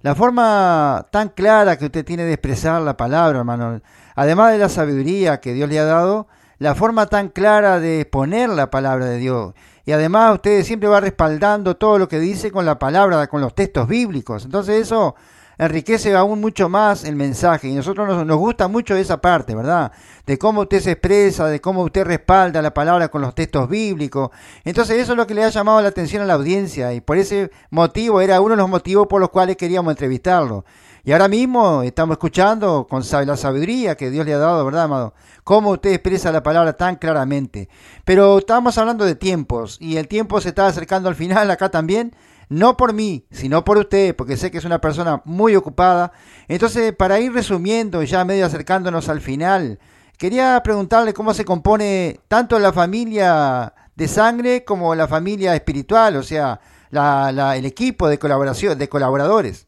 la 0.00 0.14
forma 0.14 1.06
tan 1.10 1.28
clara 1.28 1.76
que 1.76 1.84
usted 1.84 2.02
tiene 2.02 2.24
de 2.24 2.32
expresar 2.32 2.80
la 2.80 2.96
palabra, 2.96 3.40
hermano. 3.40 3.82
Además 4.14 4.52
de 4.52 4.58
la 4.58 4.70
sabiduría 4.70 5.40
que 5.40 5.52
Dios 5.52 5.68
le 5.68 5.78
ha 5.78 5.84
dado, 5.84 6.28
la 6.58 6.74
forma 6.74 7.04
tan 7.08 7.28
clara 7.28 7.78
de 7.78 8.00
exponer 8.00 8.48
la 8.48 8.70
palabra 8.70 9.04
de 9.04 9.18
Dios. 9.18 9.52
Y 9.84 9.92
además 9.92 10.36
usted 10.36 10.64
siempre 10.64 10.88
va 10.88 11.00
respaldando 11.00 11.76
todo 11.76 11.98
lo 11.98 12.08
que 12.08 12.18
dice 12.18 12.50
con 12.50 12.64
la 12.64 12.78
palabra, 12.78 13.26
con 13.26 13.42
los 13.42 13.54
textos 13.54 13.86
bíblicos. 13.86 14.46
Entonces 14.46 14.80
eso 14.80 15.14
enriquece 15.58 16.14
aún 16.14 16.40
mucho 16.40 16.68
más 16.68 17.04
el 17.04 17.16
mensaje 17.16 17.68
y 17.68 17.74
nosotros 17.74 18.24
nos, 18.24 18.38
gusta 18.38 18.68
mucho 18.68 18.94
esa 18.94 19.20
parte, 19.20 19.54
¿verdad? 19.54 19.92
De 20.24 20.38
cómo 20.38 20.62
usted 20.62 20.80
se 20.80 20.92
expresa, 20.92 21.46
de 21.46 21.60
cómo 21.60 21.82
usted 21.82 22.04
respalda 22.04 22.62
la 22.62 22.72
palabra 22.72 23.08
con 23.08 23.20
los 23.20 23.34
textos 23.34 23.68
bíblicos. 23.68 24.30
Entonces 24.64 24.98
eso 24.98 25.12
es 25.12 25.18
lo 25.18 25.26
que 25.26 25.34
le 25.34 25.44
ha 25.44 25.48
llamado 25.48 25.82
la 25.82 25.88
atención 25.88 26.22
a 26.22 26.26
la 26.26 26.34
audiencia 26.34 26.92
y 26.92 27.00
por 27.00 27.18
ese 27.18 27.50
motivo 27.70 28.20
era 28.20 28.40
uno 28.40 28.50
de 28.50 28.58
los 28.58 28.70
motivos 28.70 29.08
por 29.08 29.20
los 29.20 29.30
cuales 29.30 29.56
queríamos 29.56 29.90
entrevistarlo. 29.90 30.64
Y 31.04 31.12
ahora 31.12 31.28
mismo 31.28 31.82
estamos 31.82 32.14
escuchando 32.14 32.86
con 32.86 33.02
la 33.26 33.36
sabiduría 33.36 33.96
que 33.96 34.10
Dios 34.10 34.26
le 34.26 34.34
ha 34.34 34.38
dado, 34.38 34.64
¿verdad, 34.64 34.84
amado? 34.84 35.14
Cómo 35.42 35.70
usted 35.70 35.92
expresa 35.92 36.30
la 36.30 36.42
palabra 36.42 36.74
tan 36.74 36.96
claramente. 36.96 37.68
Pero 38.04 38.38
estamos 38.38 38.76
hablando 38.76 39.06
de 39.06 39.14
tiempos 39.14 39.78
y 39.80 39.96
el 39.96 40.06
tiempo 40.06 40.40
se 40.40 40.50
está 40.50 40.66
acercando 40.66 41.08
al 41.08 41.14
final 41.14 41.50
acá 41.50 41.70
también 41.70 42.14
no 42.48 42.76
por 42.76 42.92
mí, 42.92 43.26
sino 43.30 43.64
por 43.64 43.78
usted, 43.78 44.16
porque 44.16 44.36
sé 44.36 44.50
que 44.50 44.58
es 44.58 44.64
una 44.64 44.80
persona 44.80 45.22
muy 45.24 45.54
ocupada. 45.56 46.12
Entonces, 46.48 46.94
para 46.94 47.20
ir 47.20 47.32
resumiendo, 47.32 48.02
ya 48.02 48.24
medio 48.24 48.46
acercándonos 48.46 49.08
al 49.08 49.20
final, 49.20 49.78
quería 50.16 50.60
preguntarle 50.62 51.12
cómo 51.12 51.34
se 51.34 51.44
compone 51.44 52.20
tanto 52.28 52.58
la 52.58 52.72
familia 52.72 53.74
de 53.94 54.08
sangre 54.08 54.64
como 54.64 54.94
la 54.94 55.08
familia 55.08 55.54
espiritual, 55.54 56.16
o 56.16 56.22
sea, 56.22 56.60
la, 56.90 57.56
el 57.56 57.66
equipo 57.66 58.08
de 58.08 58.18
colaboración, 58.18 58.78
de 58.78 58.88
colaboradores. 58.88 59.66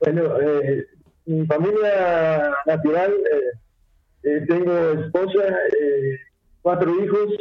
Bueno, 0.00 0.40
eh, 0.40 0.86
mi 1.26 1.44
familia 1.46 2.54
natural, 2.66 3.12
eh, 3.12 3.58
eh, 4.22 4.44
tengo 4.46 4.72
esposa, 4.92 5.42
cuatro 6.62 6.94
hijos, 7.02 7.32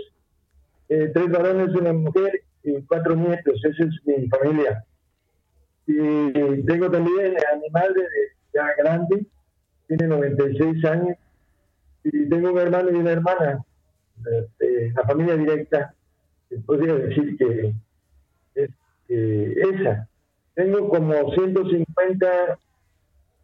tres 0.87 1.29
varones 1.29 1.69
y 1.73 1.77
una 1.77 1.93
mujer 1.93 2.41
cuatro 2.87 3.15
nietos, 3.15 3.63
esa 3.63 3.83
es 3.83 3.95
mi 4.05 4.27
familia. 4.27 4.83
Y 5.85 6.63
tengo 6.65 6.91
también 6.91 7.35
a 7.37 7.55
mi 7.55 7.69
madre 7.69 8.01
ya 8.53 8.73
grande, 8.77 9.25
tiene 9.87 10.07
96 10.07 10.85
años, 10.85 11.17
y 12.03 12.29
tengo 12.29 12.51
un 12.51 12.59
hermano 12.59 12.91
y 12.91 12.95
una 12.95 13.11
hermana, 13.11 13.63
la 14.95 15.03
familia 15.03 15.37
directa, 15.37 15.93
podría 16.65 16.95
decir 16.95 17.37
que 17.37 17.73
es 18.55 18.69
esa. 19.07 20.07
Tengo 20.55 20.89
como 20.89 21.31
150 21.33 22.59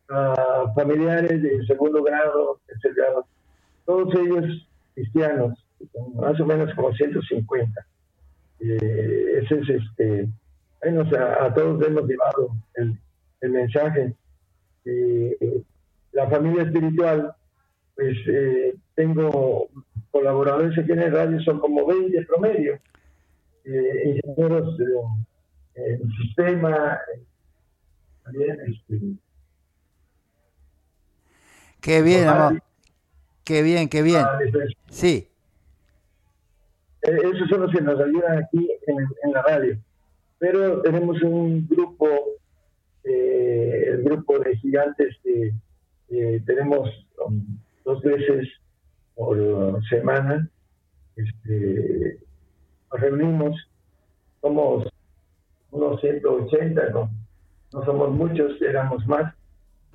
ah, 0.10 0.74
familiares 0.76 1.44
de 1.44 1.66
segundo 1.68 2.04
grado, 2.04 2.60
tercer 2.66 2.94
grado, 2.96 3.26
todos 3.86 4.14
ellos 4.16 4.68
cristianos, 4.96 5.58
más 6.16 6.40
o 6.40 6.46
menos 6.46 6.74
como 6.74 6.94
150 6.94 7.86
eh, 8.64 9.40
ese 9.42 9.60
es 9.60 9.70
este, 9.70 10.30
a, 11.18 11.54
todos 11.54 11.86
hemos 11.88 12.08
llevado 12.08 12.56
el, 12.76 12.98
mensaje. 13.52 14.14
Eh, 14.86 15.62
la 16.14 16.30
familia 16.30 16.64
espiritual, 16.64 17.36
pues 17.96 18.18
eh, 18.28 18.76
tengo 18.96 19.70
colaboradores 20.12 20.78
aquí 20.78 20.92
en 20.92 21.02
el 21.02 21.12
radio, 21.12 21.42
son 21.42 21.60
como 21.60 21.86
20 21.86 22.26
promedio, 22.26 22.80
eh, 23.66 24.20
ingenieros 24.24 24.78
en 25.76 26.12
sistema, 26.22 27.00
también 28.24 28.58
este, 28.68 29.00
Qué 31.82 32.02
bien, 32.02 32.28
amor. 32.30 32.64
Qué 33.44 33.62
bien, 33.62 33.90
qué 33.90 34.02
bien. 34.02 34.24
Ah, 34.24 34.40
sí. 34.90 35.28
Esos 37.04 37.50
son 37.50 37.62
los 37.62 37.72
que 37.72 37.82
nos 37.82 38.00
ayudan 38.00 38.38
aquí 38.40 38.70
en, 38.88 39.32
la 39.32 39.42
radio. 39.42 39.78
Pero 40.40 40.82
tenemos 40.82 41.22
un 41.22 41.68
grupo, 41.68 42.08
eh, 43.04 43.86
el 43.94 44.04
grupo 44.04 44.40
de 44.40 44.56
gigantes, 44.58 45.18
que 45.24 45.54
tenemos 46.46 46.90
um, 47.26 47.44
dos 47.84 48.02
veces 48.04 48.48
por 49.16 49.38
semana 49.90 50.48
este, 51.16 52.20
nos 52.92 53.02
reunimos, 53.02 53.56
somos 54.42 54.88
unos 55.72 56.02
180, 56.02 56.90
no, 56.90 57.10
no 57.72 57.86
somos 57.86 58.12
muchos, 58.12 58.62
éramos 58.62 59.06
más, 59.08 59.34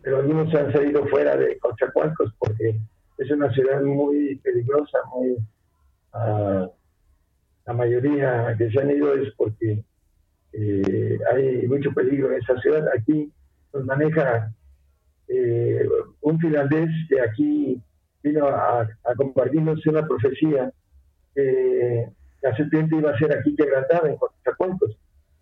pero 0.03 0.19
algunos 0.19 0.55
han 0.55 0.73
salido 0.73 1.07
fuera 1.07 1.37
de 1.37 1.59
Cochacualcos 1.59 2.33
porque 2.39 2.79
es 3.19 3.31
una 3.31 3.53
ciudad 3.53 3.83
muy 3.83 4.37
peligrosa, 4.37 4.99
muy... 5.15 5.37
ah, 6.13 6.69
la 7.69 7.75
mayoría 7.75 8.55
que 8.57 8.71
se 8.71 8.81
han 8.81 8.91
ido 8.91 9.13
es 9.13 9.31
porque 9.37 9.85
eh, 10.55 11.19
hay 11.31 11.67
mucho 11.67 11.93
peligro 11.93 12.33
en 12.33 12.41
esa 12.41 12.59
ciudad. 12.63 12.89
Aquí 12.97 13.31
nos 13.75 13.85
maneja 13.85 14.51
eh, 15.29 15.87
un 16.23 16.41
finlandés 16.41 16.89
que 17.11 17.21
aquí 17.21 17.83
vino 18.23 18.49
a, 18.49 18.89
compartirnos 19.19 19.87
una 19.87 20.07
profecía 20.07 20.73
que 21.35 22.09
la 22.41 22.57
serpiente 22.57 22.97
iba 22.97 23.11
a 23.11 23.19
ser 23.19 23.37
aquí 23.37 23.55
quebrantada 23.55 24.09
en 24.09 24.17
Coatzacoalcos. 24.17 24.97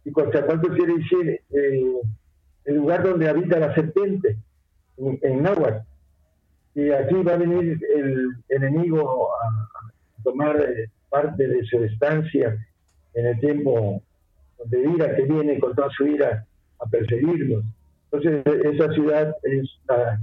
Y 0.04 0.10
Coatzacoalcos 0.10 0.74
quiere 0.74 0.94
decir 0.94 1.40
eh, 1.50 2.00
el 2.64 2.74
lugar 2.74 3.04
donde 3.04 3.28
habita 3.28 3.60
la 3.60 3.72
serpiente, 3.72 4.36
en, 4.96 5.20
en. 5.22 5.46
Y 6.74 6.90
aquí 6.90 7.22
va 7.22 7.34
a 7.34 7.38
venir 7.38 7.78
el 7.94 8.30
enemigo 8.48 9.28
a, 9.32 9.46
a 9.46 10.22
tomar 10.24 10.60
eh, 10.60 10.90
parte 11.16 11.48
de 11.48 11.64
su 11.64 11.82
estancia 11.84 12.48
en 13.14 13.26
el 13.26 13.40
tiempo 13.40 14.02
de 14.66 14.78
ira 14.94 15.16
que 15.16 15.22
viene 15.22 15.58
con 15.58 15.74
toda 15.74 15.88
su 15.96 16.06
ira 16.06 16.46
a 16.78 16.86
perseguirnos. 16.86 17.64
Entonces, 18.04 18.44
esa 18.72 18.92
ciudad 18.92 19.34
es 19.42 19.64
la, 19.88 20.20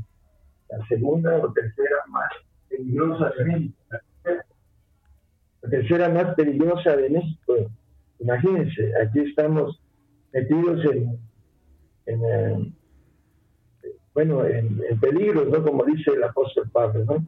la 0.69 0.87
segunda 0.87 1.37
o 1.37 1.51
tercera 1.51 1.97
más 2.09 2.31
peligrosa 2.69 3.31
de 3.37 3.45
México. 3.45 3.75
La 5.61 5.69
tercera 5.69 6.09
más 6.09 6.35
peligrosa 6.35 6.95
de 6.95 7.09
México. 7.09 7.53
Imagínense, 8.19 8.91
aquí 9.03 9.19
estamos 9.21 9.81
metidos 10.31 10.85
en, 10.93 11.19
en 12.05 12.19
eh, 12.23 12.71
bueno, 14.13 14.45
en, 14.45 14.79
en 14.89 14.99
peligros, 14.99 15.47
¿no? 15.49 15.63
Como 15.63 15.83
dice 15.85 16.11
el 16.11 16.23
apóstol 16.23 16.69
Pablo, 16.71 17.03
¿no? 17.05 17.25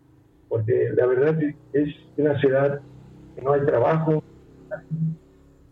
Porque 0.50 0.92
la 0.96 1.06
verdad 1.08 1.36
es 1.74 1.96
una 2.18 2.40
ciudad 2.40 2.82
no 3.42 3.54
hay 3.54 3.62
trabajo 3.66 4.24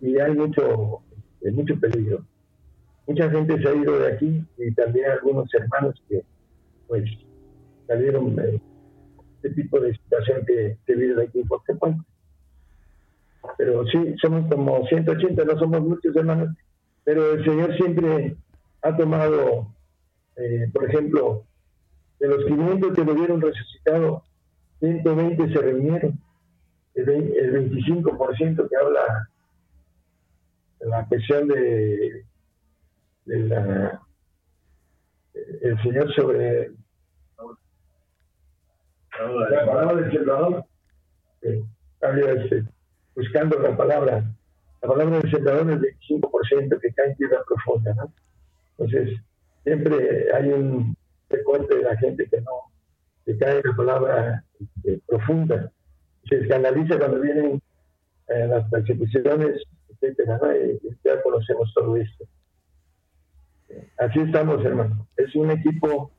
y 0.01 0.19
hay 0.19 0.33
mucho, 0.33 1.01
eh, 1.41 1.51
mucho 1.51 1.79
peligro. 1.79 2.23
Mucha 3.07 3.29
gente 3.29 3.61
se 3.61 3.67
ha 3.67 3.75
ido 3.75 3.99
de 3.99 4.13
aquí 4.13 4.45
y 4.57 4.71
también 4.73 5.11
algunos 5.11 5.53
hermanos 5.53 6.01
que 6.07 6.23
pues 6.87 7.03
salieron 7.87 8.35
de 8.35 8.61
este 9.35 9.61
tipo 9.61 9.79
de 9.79 9.93
situación 9.93 10.45
que 10.45 10.77
se 10.85 10.95
vive 10.95 11.23
aquí 11.23 11.39
en 11.39 11.47
Coatzacoalcos. 11.47 12.05
Pero 13.57 13.85
sí, 13.87 14.15
somos 14.21 14.49
como 14.49 14.85
180, 14.87 15.43
no 15.43 15.59
somos 15.59 15.81
muchos 15.81 16.15
hermanos, 16.15 16.55
pero 17.03 17.33
el 17.33 17.43
Señor 17.43 17.75
siempre 17.75 18.37
ha 18.81 18.95
tomado, 18.95 19.67
eh, 20.37 20.69
por 20.73 20.89
ejemplo, 20.89 21.43
de 22.19 22.27
los 22.29 22.45
500 22.45 22.93
que 22.93 23.03
lo 23.03 23.15
vieron 23.15 23.41
resucitado, 23.41 24.23
120 24.79 25.53
se 25.53 25.61
reunieron. 25.61 26.19
El, 26.95 27.05
vein- 27.05 27.33
el 27.35 27.71
25% 27.71 28.69
que 28.69 28.75
habla 28.75 29.29
la 30.81 31.05
cuestión 31.07 31.47
de, 31.47 32.25
la, 33.25 34.01
el 35.61 35.81
Señor 35.81 36.13
sobre 36.13 36.71
la 39.19 39.65
palabra 39.65 39.95
del 40.01 40.11
sembrador, 40.11 40.65
eh, 41.41 41.63
buscando 43.15 43.59
la 43.59 43.77
palabra, 43.77 44.23
la 44.81 44.87
palabra 44.89 45.19
del 45.19 45.31
sembrador 45.31 45.71
es 45.71 45.77
el 45.77 45.81
25% 46.09 46.79
que 46.81 46.93
cae 46.93 47.07
en 47.11 47.15
tierra 47.15 47.43
profunda, 47.47 47.93
¿no? 47.93 48.13
Entonces, 48.77 49.19
siempre 49.63 50.33
hay 50.33 50.49
un 50.49 50.95
recorte 51.29 51.75
de 51.75 51.83
la 51.83 51.95
gente 51.97 52.27
que 52.29 52.41
no, 52.41 52.51
que 53.25 53.37
cae 53.37 53.57
en 53.59 53.69
la 53.69 53.75
palabra 53.75 54.43
este, 54.59 54.99
profunda. 55.07 55.71
Se 56.29 56.39
escandaliza 56.39 56.97
cuando 56.97 57.19
vienen 57.19 57.61
eh, 58.27 58.47
las 58.47 58.69
persecuciones, 58.69 59.61
etcétera, 59.89 60.39
ya 61.03 61.21
conocemos 61.21 61.73
todo 61.73 61.97
esto. 61.97 62.25
Así 63.97 64.19
estamos, 64.19 64.63
hermano. 64.63 65.07
Es 65.17 65.35
un 65.35 65.51
equipo 65.51 66.11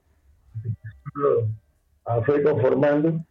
que 1.14 2.22
fue 2.26 2.42
conformando, 2.42 3.24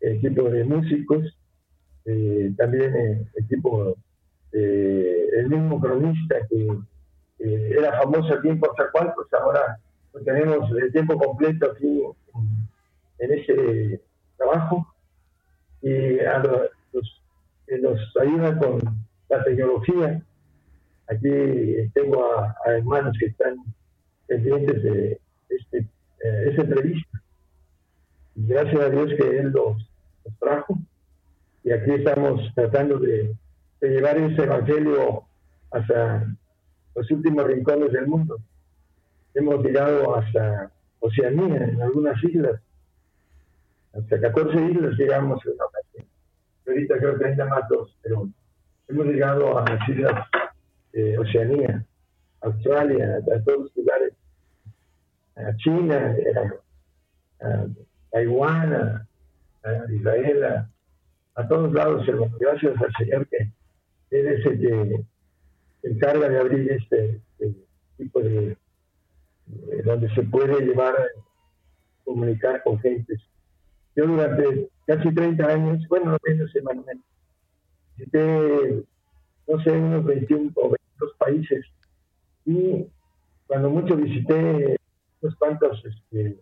equipo 0.00 0.50
de 0.50 0.64
músicos, 0.64 1.36
eh, 2.04 2.52
también 2.56 2.96
eh, 2.96 3.26
equipo 3.36 3.96
el 4.52 5.48
mismo 5.48 5.80
cronista 5.80 6.34
que 6.48 6.66
era 7.38 7.96
famoso 8.02 8.34
aquí 8.34 8.48
en 8.48 8.58
Coatzacoalcos, 8.58 9.32
ahora 9.32 9.78
lo 10.12 10.20
tenemos 10.22 10.70
de 10.72 10.90
tiempo 10.90 11.16
completo 11.16 11.70
aquí 11.70 12.02
en 13.20 13.32
ese 13.32 14.00
trabajo 14.36 14.89
y 15.82 16.20
a 16.20 16.38
lo- 16.40 16.70
los 17.82 18.16
ayudan 18.20 18.58
con 18.58 18.80
la 19.28 19.44
tecnología. 19.44 20.22
Aquí 21.08 21.28
tengo 21.94 22.24
a, 22.38 22.56
hermanos 22.66 23.16
que 23.18 23.26
están 23.26 23.56
pendientes 24.26 24.82
de 24.82 25.20
este, 25.48 25.78
eh, 25.78 26.44
esta 26.50 26.62
entrevista. 26.62 27.22
Y 28.36 28.46
gracias 28.46 28.80
a 28.82 28.90
Dios 28.90 29.10
que 29.18 29.38
Él 29.38 29.48
los, 29.50 29.76
los 30.24 30.38
trajo. 30.38 30.78
Y 31.64 31.72
aquí 31.72 31.90
estamos 31.92 32.40
tratando 32.54 32.98
de, 32.98 33.34
de 33.80 33.88
llevar 33.88 34.18
ese 34.18 34.42
evangelio 34.44 35.24
hasta 35.70 36.26
los 36.94 37.10
últimos 37.10 37.46
rincones 37.46 37.92
del 37.92 38.06
mundo. 38.08 38.38
Hemos 39.34 39.64
llegado 39.64 40.16
hasta 40.16 40.72
Oceanía, 41.00 41.64
en 41.64 41.82
algunas 41.82 42.22
islas. 42.24 42.60
Hasta 43.92 44.20
14 44.20 44.56
islas 44.70 44.94
llegamos 44.98 45.44
en 45.46 45.52
una. 45.52 46.04
Ahorita 46.66 46.98
creo 46.98 47.18
que 47.18 47.24
hay 47.26 47.36
nada 47.36 47.50
más 47.50 47.68
dos, 47.68 47.96
pero 48.02 48.28
hemos 48.88 49.06
llegado 49.06 49.58
a 49.58 49.64
las 49.68 49.88
islas 49.88 50.26
de 50.92 51.18
Oceanía, 51.18 51.84
Australia, 52.42 53.18
a 53.18 53.42
todos 53.44 53.60
los 53.64 53.76
lugares, 53.76 54.12
a 55.36 55.56
China, 55.56 56.14
a, 57.42 57.46
a 57.46 57.66
Taiwán, 58.10 58.72
a, 58.74 59.06
Israel, 59.92 60.44
a, 61.34 61.48
todos 61.48 61.72
lados, 61.72 62.06
hermano. 62.08 62.36
Gracias 62.38 62.74
al 62.80 62.92
Señor 62.98 63.26
que 63.28 63.38
Él 64.10 64.26
es 64.28 64.46
el 64.46 64.60
que 64.60 65.04
se 65.82 65.88
encarga 65.90 66.28
de 66.28 66.38
abrir 66.38 66.70
este, 66.72 67.20
este 67.38 67.54
tipo 67.96 68.20
de, 68.20 68.56
de- 69.46 69.82
donde 69.82 70.08
se 70.14 70.22
puede 70.22 70.60
llevar 70.64 70.94
comunicar 72.04 72.62
con 72.62 72.78
gentes. 72.80 73.20
Yo 74.00 74.06
durante 74.06 74.70
casi 74.86 75.14
30 75.14 75.46
años, 75.46 75.86
bueno, 75.88 76.12
no 76.12 76.18
menos 76.26 76.56
hermano, 76.56 76.82
menos, 76.86 77.04
visité, 77.98 78.82
no 79.46 79.62
sé, 79.62 79.72
unos 79.72 80.06
21 80.06 80.52
o 80.54 80.70
22 80.70 81.14
países 81.18 81.66
y 82.46 82.86
cuando 83.46 83.68
mucho 83.68 83.96
visité 83.96 84.78
unos 85.20 85.36
cuantos 85.36 85.84
este, 85.84 86.40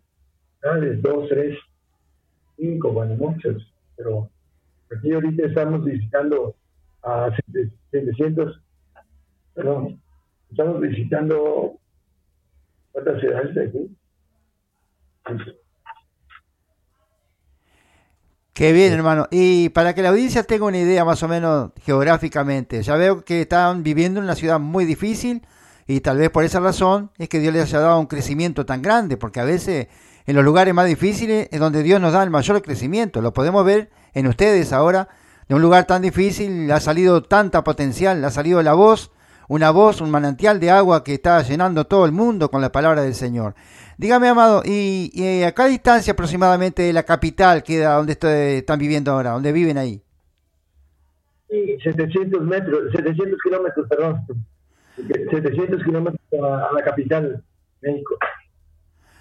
ciudades, 0.61 1.03
dos, 1.03 1.29
tres, 1.29 1.59
cinco, 2.57 2.93
bueno, 2.93 3.17
muchos, 3.17 3.75
pero 3.97 4.31
aquí 4.97 5.13
ahorita 5.13 5.47
estamos 5.47 5.85
visitando 5.85 6.55
a 7.03 7.37
700, 7.91 8.61
perdón, 9.55 10.01
estamos 10.49 10.81
visitando 10.81 11.77
¿cuántas 12.93 13.21
ciudades 13.21 13.53
de 13.57 13.65
aquí? 13.65 13.97
Qué 18.59 18.73
bien, 18.73 18.93
hermano. 18.93 19.29
Y 19.31 19.69
para 19.69 19.95
que 19.95 20.03
la 20.03 20.09
audiencia 20.09 20.43
tenga 20.43 20.65
una 20.65 20.79
idea 20.79 21.05
más 21.05 21.23
o 21.23 21.29
menos 21.29 21.71
geográficamente, 21.85 22.83
ya 22.83 22.97
veo 22.97 23.25
que 23.25 23.43
están 23.43 23.85
viviendo 23.85 24.19
en 24.19 24.25
una 24.25 24.35
ciudad 24.35 24.59
muy 24.59 24.85
difícil 24.85 25.47
y 25.87 26.01
tal 26.01 26.19
vez 26.19 26.29
por 26.31 26.43
esa 26.43 26.59
razón 26.59 27.13
es 27.19 27.29
que 27.29 27.39
Dios 27.39 27.55
les 27.55 27.63
haya 27.63 27.79
dado 27.79 28.01
un 28.01 28.07
crecimiento 28.07 28.67
tan 28.67 28.83
grande, 28.83 29.17
porque 29.17 29.39
a 29.39 29.45
veces 29.45 29.87
en 30.27 30.35
los 30.35 30.45
lugares 30.45 30.75
más 30.75 30.89
difíciles 30.89 31.47
es 31.53 31.61
donde 31.61 31.85
Dios 31.85 32.01
nos 32.01 32.13
da 32.13 32.25
el 32.25 32.31
mayor 32.31 32.61
crecimiento. 32.61 33.21
Lo 33.23 33.33
podemos 33.33 33.65
ver 33.65 33.91
en 34.13 34.27
ustedes 34.27 34.73
ahora, 34.73 35.09
de 35.49 35.55
un 35.55 35.63
lugar 35.63 35.87
tan 35.87 36.03
difícil 36.03 36.69
ha 36.73 36.81
salido 36.81 37.23
tanta 37.23 37.63
potencial, 37.63 38.25
ha 38.25 38.33
salido 38.33 38.61
la 38.65 38.73
voz, 38.73 39.13
una 39.49 39.71
voz, 39.71 40.01
un 40.01 40.11
manantial 40.11 40.61
de 40.61 40.71
agua 40.71 41.03
que 41.03 41.15
está 41.15 41.43
llenando 41.43 41.87
todo 41.87 42.05
el 42.07 42.13
mundo 42.13 42.51
con 42.51 42.61
la 42.61 42.71
palabra 42.71 43.03
del 43.03 43.15
Señor. 43.15 43.55
Dígame, 43.97 44.29
amado, 44.29 44.63
¿y, 44.65 45.11
y 45.13 45.43
a 45.43 45.53
qué 45.53 45.65
distancia 45.69 46.13
aproximadamente 46.13 46.83
de 46.83 46.93
la 46.93 47.03
capital 47.03 47.63
queda 47.63 47.95
donde 47.95 48.13
estoy- 48.13 48.59
están 48.59 48.79
viviendo 48.79 49.11
ahora, 49.13 49.31
donde 49.33 49.51
viven 49.53 49.79
ahí? 49.79 50.03
Sí, 51.51 51.79
700 51.83 52.43
metros, 52.43 52.93
700 52.95 53.39
kilómetros, 53.43 53.89
perdón. 53.89 54.21
700 54.97 55.83
kilómetros 55.83 56.21
a 56.33 56.73
la 56.75 56.83
capital, 56.85 57.43
México. 57.81 58.17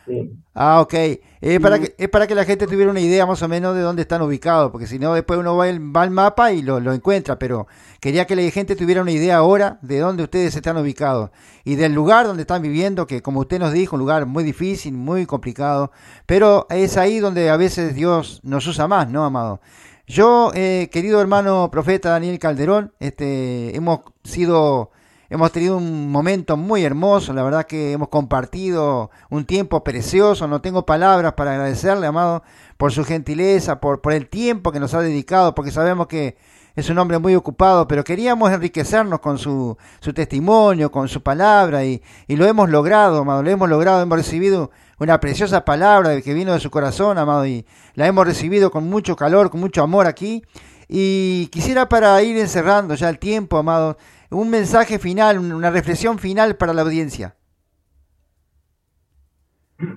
Sí. 0.07 0.31
Ah, 0.53 0.79
ok. 0.81 0.93
Es 1.41 1.59
para, 1.59 1.79
que, 1.79 1.93
es 1.97 2.09
para 2.09 2.25
que 2.27 2.33
la 2.33 2.45
gente 2.45 2.65
tuviera 2.65 2.89
una 2.89 3.01
idea 3.01 3.25
más 3.25 3.41
o 3.43 3.47
menos 3.47 3.75
de 3.75 3.81
dónde 3.81 4.03
están 4.03 4.21
ubicados, 4.21 4.71
porque 4.71 4.87
si 4.87 4.97
no, 4.97 5.13
después 5.13 5.37
uno 5.39 5.55
va, 5.57 5.65
al- 5.65 5.95
va 5.95 6.01
al 6.03 6.11
mapa 6.11 6.51
y 6.53 6.61
lo, 6.61 6.79
lo 6.79 6.93
encuentra, 6.93 7.37
pero 7.37 7.67
quería 7.99 8.25
que 8.25 8.35
la 8.35 8.49
gente 8.49 8.75
tuviera 8.75 9.01
una 9.01 9.11
idea 9.11 9.37
ahora 9.37 9.77
de 9.81 9.99
dónde 9.99 10.23
ustedes 10.23 10.55
están 10.55 10.77
ubicados 10.77 11.29
y 11.65 11.75
del 11.75 11.93
lugar 11.93 12.25
donde 12.25 12.41
están 12.41 12.61
viviendo, 12.61 13.05
que 13.05 13.21
como 13.21 13.41
usted 13.41 13.59
nos 13.59 13.73
dijo, 13.73 13.97
un 13.97 13.99
lugar 13.99 14.25
muy 14.25 14.43
difícil, 14.43 14.93
muy 14.93 15.25
complicado, 15.25 15.91
pero 16.25 16.65
es 16.69 16.95
ahí 16.97 17.19
donde 17.19 17.49
a 17.49 17.57
veces 17.57 17.93
Dios 17.93 18.39
nos 18.43 18.65
usa 18.65 18.87
más, 18.87 19.09
¿no, 19.09 19.25
amado? 19.25 19.59
Yo, 20.07 20.51
eh, 20.55 20.89
querido 20.91 21.19
hermano 21.21 21.69
profeta 21.69 22.11
Daniel 22.11 22.39
Calderón, 22.39 22.93
este, 22.99 23.75
hemos 23.75 23.99
sido 24.23 24.89
Hemos 25.29 25.51
tenido 25.51 25.75
un 25.75 26.09
momento 26.09 26.55
muy 26.55 26.85
hermoso, 26.85 27.33
la 27.33 27.43
verdad 27.43 27.65
que 27.65 27.91
hemos 27.91 28.07
compartido 28.07 29.11
un 29.29 29.43
tiempo 29.43 29.83
precioso, 29.83 30.47
no 30.47 30.61
tengo 30.61 30.85
palabras 30.85 31.33
para 31.33 31.51
agradecerle, 31.51 32.07
amado, 32.07 32.43
por 32.77 32.93
su 32.93 33.03
gentileza, 33.03 33.81
por, 33.81 33.99
el 34.13 34.29
tiempo 34.29 34.71
que 34.71 34.79
nos 34.79 34.93
ha 34.93 35.01
dedicado, 35.01 35.53
porque 35.53 35.71
sabemos 35.71 36.07
que 36.07 36.37
es 36.77 36.89
un 36.89 36.97
hombre 36.97 37.19
muy 37.19 37.35
ocupado, 37.35 37.89
pero 37.89 38.05
queríamos 38.05 38.53
enriquecernos 38.53 39.19
con 39.19 39.37
su, 39.37 39.75
su 39.99 40.13
testimonio, 40.13 40.91
con 40.91 41.09
su 41.09 41.21
palabra, 41.21 41.83
y, 41.83 42.01
y 42.27 42.37
lo 42.37 42.45
hemos 42.45 42.69
logrado, 42.69 43.19
amado, 43.19 43.43
lo 43.43 43.49
hemos 43.49 43.67
logrado, 43.67 44.01
hemos 44.01 44.17
recibido 44.17 44.71
una 44.97 45.19
preciosa 45.19 45.65
palabra 45.65 46.21
que 46.21 46.33
vino 46.33 46.53
de 46.53 46.61
su 46.61 46.71
corazón, 46.71 47.17
amado, 47.17 47.45
y 47.45 47.65
la 47.95 48.07
hemos 48.07 48.25
recibido 48.25 48.71
con 48.71 48.89
mucho 48.89 49.17
calor, 49.17 49.49
con 49.49 49.59
mucho 49.59 49.83
amor 49.83 50.07
aquí. 50.07 50.41
Y 50.87 51.47
quisiera 51.47 51.89
para 51.89 52.21
ir 52.23 52.37
encerrando 52.37 52.95
ya 52.95 53.09
el 53.09 53.19
tiempo, 53.19 53.57
amado, 53.57 53.97
un 54.29 54.49
mensaje 54.49 54.99
final, 54.99 55.39
un- 55.39 55.51
una 55.53 55.71
reflexión 55.71 56.19
final 56.19 56.55
para 56.57 56.73
la 56.73 56.81
audiencia. 56.83 57.35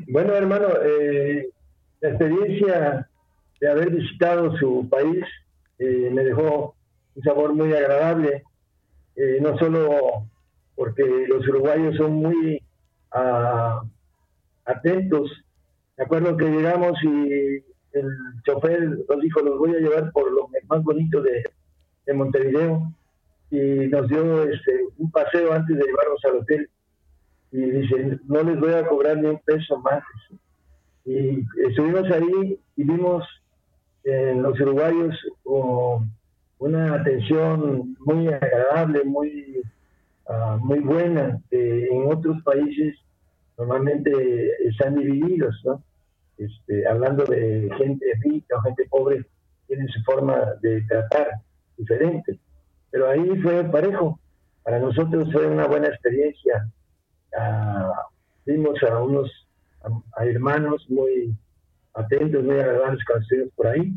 Bueno, 0.09 0.35
hermano, 0.35 0.67
eh, 0.85 1.49
la 2.01 2.09
experiencia 2.11 3.09
de 3.61 3.69
haber 3.71 3.91
visitado 3.91 4.57
su 4.59 4.87
país 4.91 5.25
eh, 5.79 6.11
me 6.13 6.23
dejó 6.25 6.75
un 7.15 7.23
sabor 7.23 7.55
muy 7.55 7.73
agradable, 7.73 8.43
eh, 9.17 9.39
no 9.41 9.57
solo 9.59 10.27
porque 10.77 11.03
los 11.29 11.47
uruguayos 11.49 11.97
son 11.97 12.13
muy 12.15 12.63
ah, 13.13 13.83
atentos. 14.67 15.31
Me 15.97 16.05
acuerdo 16.05 16.37
que 16.37 16.45
llegamos 16.45 16.93
y 17.03 17.65
el 17.93 18.09
chofer 18.45 18.81
nos 19.09 19.21
dijo, 19.21 19.41
los 19.41 19.59
voy 19.59 19.75
a 19.75 19.79
llevar 19.81 20.13
por 20.13 20.31
lo 20.31 20.49
más 20.69 20.83
bonito 20.83 21.21
de, 21.23 21.43
de 22.07 22.15
Montevideo 22.15 22.93
y 23.51 23.89
nos 23.89 24.09
dio 24.09 24.45
este, 24.45 24.85
un 24.99 25.11
paseo 25.11 25.53
antes 25.53 25.77
de 25.77 25.85
llevarnos 25.85 26.25
al 26.25 26.37
hotel 26.39 26.71
y 27.53 27.59
dice, 27.59 28.19
no 28.27 28.43
les 28.43 28.61
voy 28.61 28.73
a 28.75 28.87
cobrar 28.87 29.17
ni 29.19 29.29
un 29.29 29.41
peso 29.41 29.79
más. 29.79 30.03
Y 31.05 31.45
estuvimos 31.67 32.09
ahí 32.11 32.61
y 32.77 32.85
vimos 32.85 33.25
en 34.05 34.43
los 34.43 34.59
uruguayos 34.61 35.17
oh, 35.45 36.03
una 36.59 36.95
atención 36.95 37.97
muy 38.01 38.29
agradable, 38.29 39.03
muy, 39.05 39.63
ah, 40.29 40.59
muy 40.61 40.79
buena. 40.79 41.41
que 41.51 41.87
en 41.87 42.13
otros 42.13 42.41
países 42.45 42.97
normalmente 43.59 44.13
están 44.65 44.95
divididos, 44.95 45.61
¿no? 45.65 45.83
Este, 46.39 46.87
hablando 46.87 47.25
de 47.25 47.69
gente 47.77 48.07
rica 48.23 48.57
o 48.57 48.63
gente 48.63 48.87
pobre, 48.89 49.27
tienen 49.67 49.89
su 49.89 50.03
forma 50.05 50.55
de 50.63 50.81
tratar 50.83 51.29
diferente. 51.77 52.39
Pero 52.91 53.09
ahí 53.09 53.41
fue 53.43 53.65
parejo. 53.65 54.19
Para 54.63 54.79
nosotros 54.79 55.33
fue 55.33 55.47
una 55.47 55.67
buena 55.67 55.89
experiencia 55.89 56.69
ah, 57.37 58.07
vimos 58.47 58.83
a 58.83 59.03
unos 59.03 59.31
a, 60.17 60.25
hermanos 60.25 60.85
muy 60.89 61.35
atentos, 61.95 62.45
muy 62.45 62.59
agradables 62.59 63.01
estuvimos 63.21 63.53
por 63.55 63.67
ahí. 63.69 63.93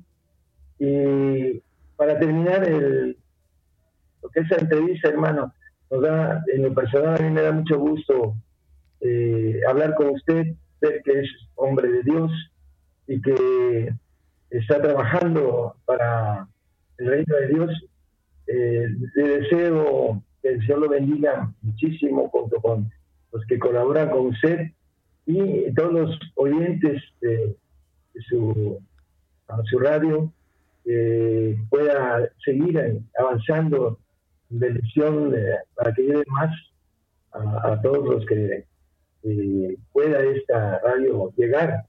Y 0.80 1.62
para 1.96 2.20
terminar 2.20 2.68
el, 2.68 3.18
lo 4.22 4.30
que 4.30 4.42
es 4.42 4.50
la 4.50 4.58
entrevista, 4.58 5.10
hermano, 5.10 5.54
nos 5.92 6.02
da, 6.02 6.44
en 6.54 6.64
lo 6.64 6.74
personal 6.74 7.18
a 7.18 7.24
mí 7.24 7.30
me 7.30 7.42
da 7.42 7.52
mucho 7.52 7.78
gusto 7.78 8.36
eh, 9.02 9.62
hablar 9.68 9.96
con 9.96 10.10
usted, 10.10 10.56
ver 10.82 11.02
que 11.04 11.22
es 11.22 11.30
hombre 11.56 11.92
de 11.92 12.04
Dios 12.04 12.32
y 13.08 13.22
que 13.22 13.94
está 14.50 14.82
trabajando 14.82 15.76
para 15.86 16.48
el 16.98 17.08
reino 17.08 17.36
de 17.36 17.48
Dios. 17.48 17.86
Eh, 18.48 18.88
le 19.16 19.40
deseo 19.40 20.22
que 20.42 20.50
el 20.50 20.62
Señor 20.62 20.80
lo 20.80 20.90
bendiga 20.90 21.52
muchísimo 21.62 22.30
junto 22.30 22.58
con 22.62 22.92
los 23.32 23.46
que 23.46 23.58
colaboran 23.58 24.10
con 24.10 24.28
usted 24.28 24.72
y 25.26 25.74
todos 25.74 25.94
los 25.94 26.20
oyentes 26.36 27.02
de, 27.22 27.56
su, 28.30 28.80
radio 29.80 30.32
pueda 31.70 32.30
seguir 32.44 33.02
avanzando 33.18 33.98
en 34.52 34.60
bendición 34.60 35.34
eh, 35.36 35.56
para 35.76 35.94
que 35.94 36.04
lleve 36.04 36.24
más 36.28 36.52
a, 37.32 37.74
a 37.74 37.82
todos 37.82 38.06
los 38.06 38.26
que 38.26 38.66
eh, 39.24 39.78
pueda 39.94 40.20
esta 40.20 40.80
radio 40.80 41.32
llegar, 41.38 41.86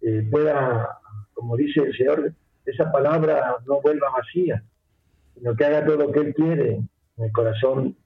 eh, 0.00 0.26
pueda, 0.30 0.98
como 1.34 1.56
dice 1.56 1.80
el 1.80 1.96
Señor, 1.96 2.32
esa 2.64 2.90
palabra 2.90 3.56
no 3.66 3.82
vuelva 3.82 4.10
vacía, 4.16 4.62
sino 5.34 5.54
que 5.56 5.64
haga 5.64 5.84
todo 5.84 5.96
lo 5.96 6.12
que 6.12 6.20
Él 6.20 6.34
quiere 6.34 6.74
en 7.16 7.24
el 7.24 7.32
corazón 7.32 7.96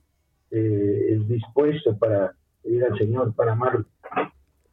eh, 0.51 1.09
es 1.11 1.29
dispuesto 1.29 1.97
para 1.97 2.35
ir 2.65 2.85
al 2.85 2.97
Señor, 2.99 3.35
para 3.35 3.53
amarlo. 3.53 3.85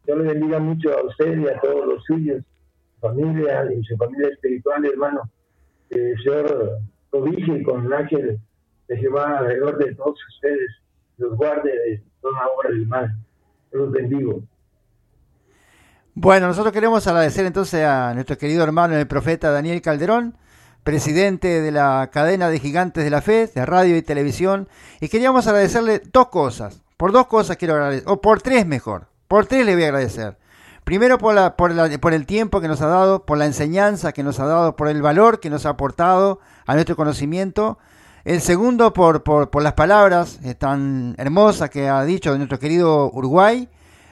Dios 0.05 0.17
le 0.17 0.33
bendiga 0.33 0.59
mucho 0.59 0.91
a 0.97 1.03
usted 1.03 1.37
y 1.37 1.47
a 1.47 1.59
todos 1.59 1.85
los 1.85 2.03
suyos, 2.03 2.43
su 2.95 3.01
familia 3.01 3.67
y 3.73 3.83
su 3.83 3.95
familia 3.97 4.29
espiritual, 4.29 4.85
hermano. 4.85 5.21
El 5.89 6.17
Señor 6.23 6.79
prodigie 7.09 7.63
con 7.63 7.85
el 7.85 7.93
ángel 7.93 8.39
de 8.87 8.97
Jehová 8.97 9.37
alrededor 9.37 9.77
de 9.77 9.95
todos 9.95 10.19
ustedes, 10.35 10.71
los 11.17 11.37
guarde 11.37 11.71
de 11.71 12.01
toda 12.21 12.39
obra 12.57 12.69
del 12.69 12.87
mal. 12.87 13.15
Los 13.71 13.91
bendigo. 13.91 14.43
Bueno, 16.15 16.47
nosotros 16.47 16.73
queremos 16.73 17.07
agradecer 17.07 17.45
entonces 17.45 17.83
a 17.83 18.13
nuestro 18.13 18.37
querido 18.37 18.63
hermano 18.63 18.95
el 18.95 19.07
profeta 19.07 19.51
Daniel 19.51 19.81
Calderón, 19.81 20.35
presidente 20.83 21.61
de 21.61 21.71
la 21.71 22.09
cadena 22.11 22.49
de 22.49 22.59
gigantes 22.59 23.03
de 23.03 23.09
la 23.09 23.21
fe, 23.21 23.49
de 23.53 23.65
radio 23.65 23.95
y 23.97 24.01
televisión, 24.01 24.67
y 24.99 25.07
queríamos 25.09 25.47
agradecerle 25.47 26.01
dos 26.11 26.27
cosas. 26.29 26.81
Por 26.97 27.11
dos 27.11 27.27
cosas 27.27 27.57
quiero 27.57 27.75
agradecer, 27.75 28.07
o 28.07 28.21
por 28.21 28.41
tres 28.41 28.65
mejor. 28.65 29.07
Por 29.27 29.45
tres 29.45 29.65
le 29.65 29.73
voy 29.75 29.83
a 29.83 29.87
agradecer. 29.87 30.37
Primero 30.83 31.17
por, 31.17 31.33
la, 31.33 31.55
por, 31.55 31.71
la- 31.73 31.89
por 31.97 32.13
el 32.13 32.25
tiempo 32.25 32.59
que 32.59 32.67
nos 32.67 32.81
ha 32.81 32.87
dado, 32.87 33.25
por 33.25 33.37
la 33.37 33.45
enseñanza 33.45 34.11
que 34.11 34.23
nos 34.23 34.39
ha 34.39 34.45
dado, 34.45 34.75
por 34.75 34.89
el 34.89 35.01
valor 35.01 35.39
que 35.39 35.49
nos 35.49 35.65
ha 35.65 35.69
aportado 35.69 36.39
a 36.65 36.73
nuestro 36.73 36.95
conocimiento. 36.95 37.77
El 38.25 38.41
segundo 38.41 38.93
por, 38.93 39.23
por, 39.23 39.61
las 39.63 39.73
palabras 39.73 40.39
eh, 40.43 40.55
tan 40.55 41.15
hermosas 41.17 41.69
que 41.69 41.89
ha 41.89 42.03
dicho 42.03 42.31
de 42.31 42.37
nuestro 42.37 42.59
querido 42.59 43.09
Uruguay. 43.11 43.69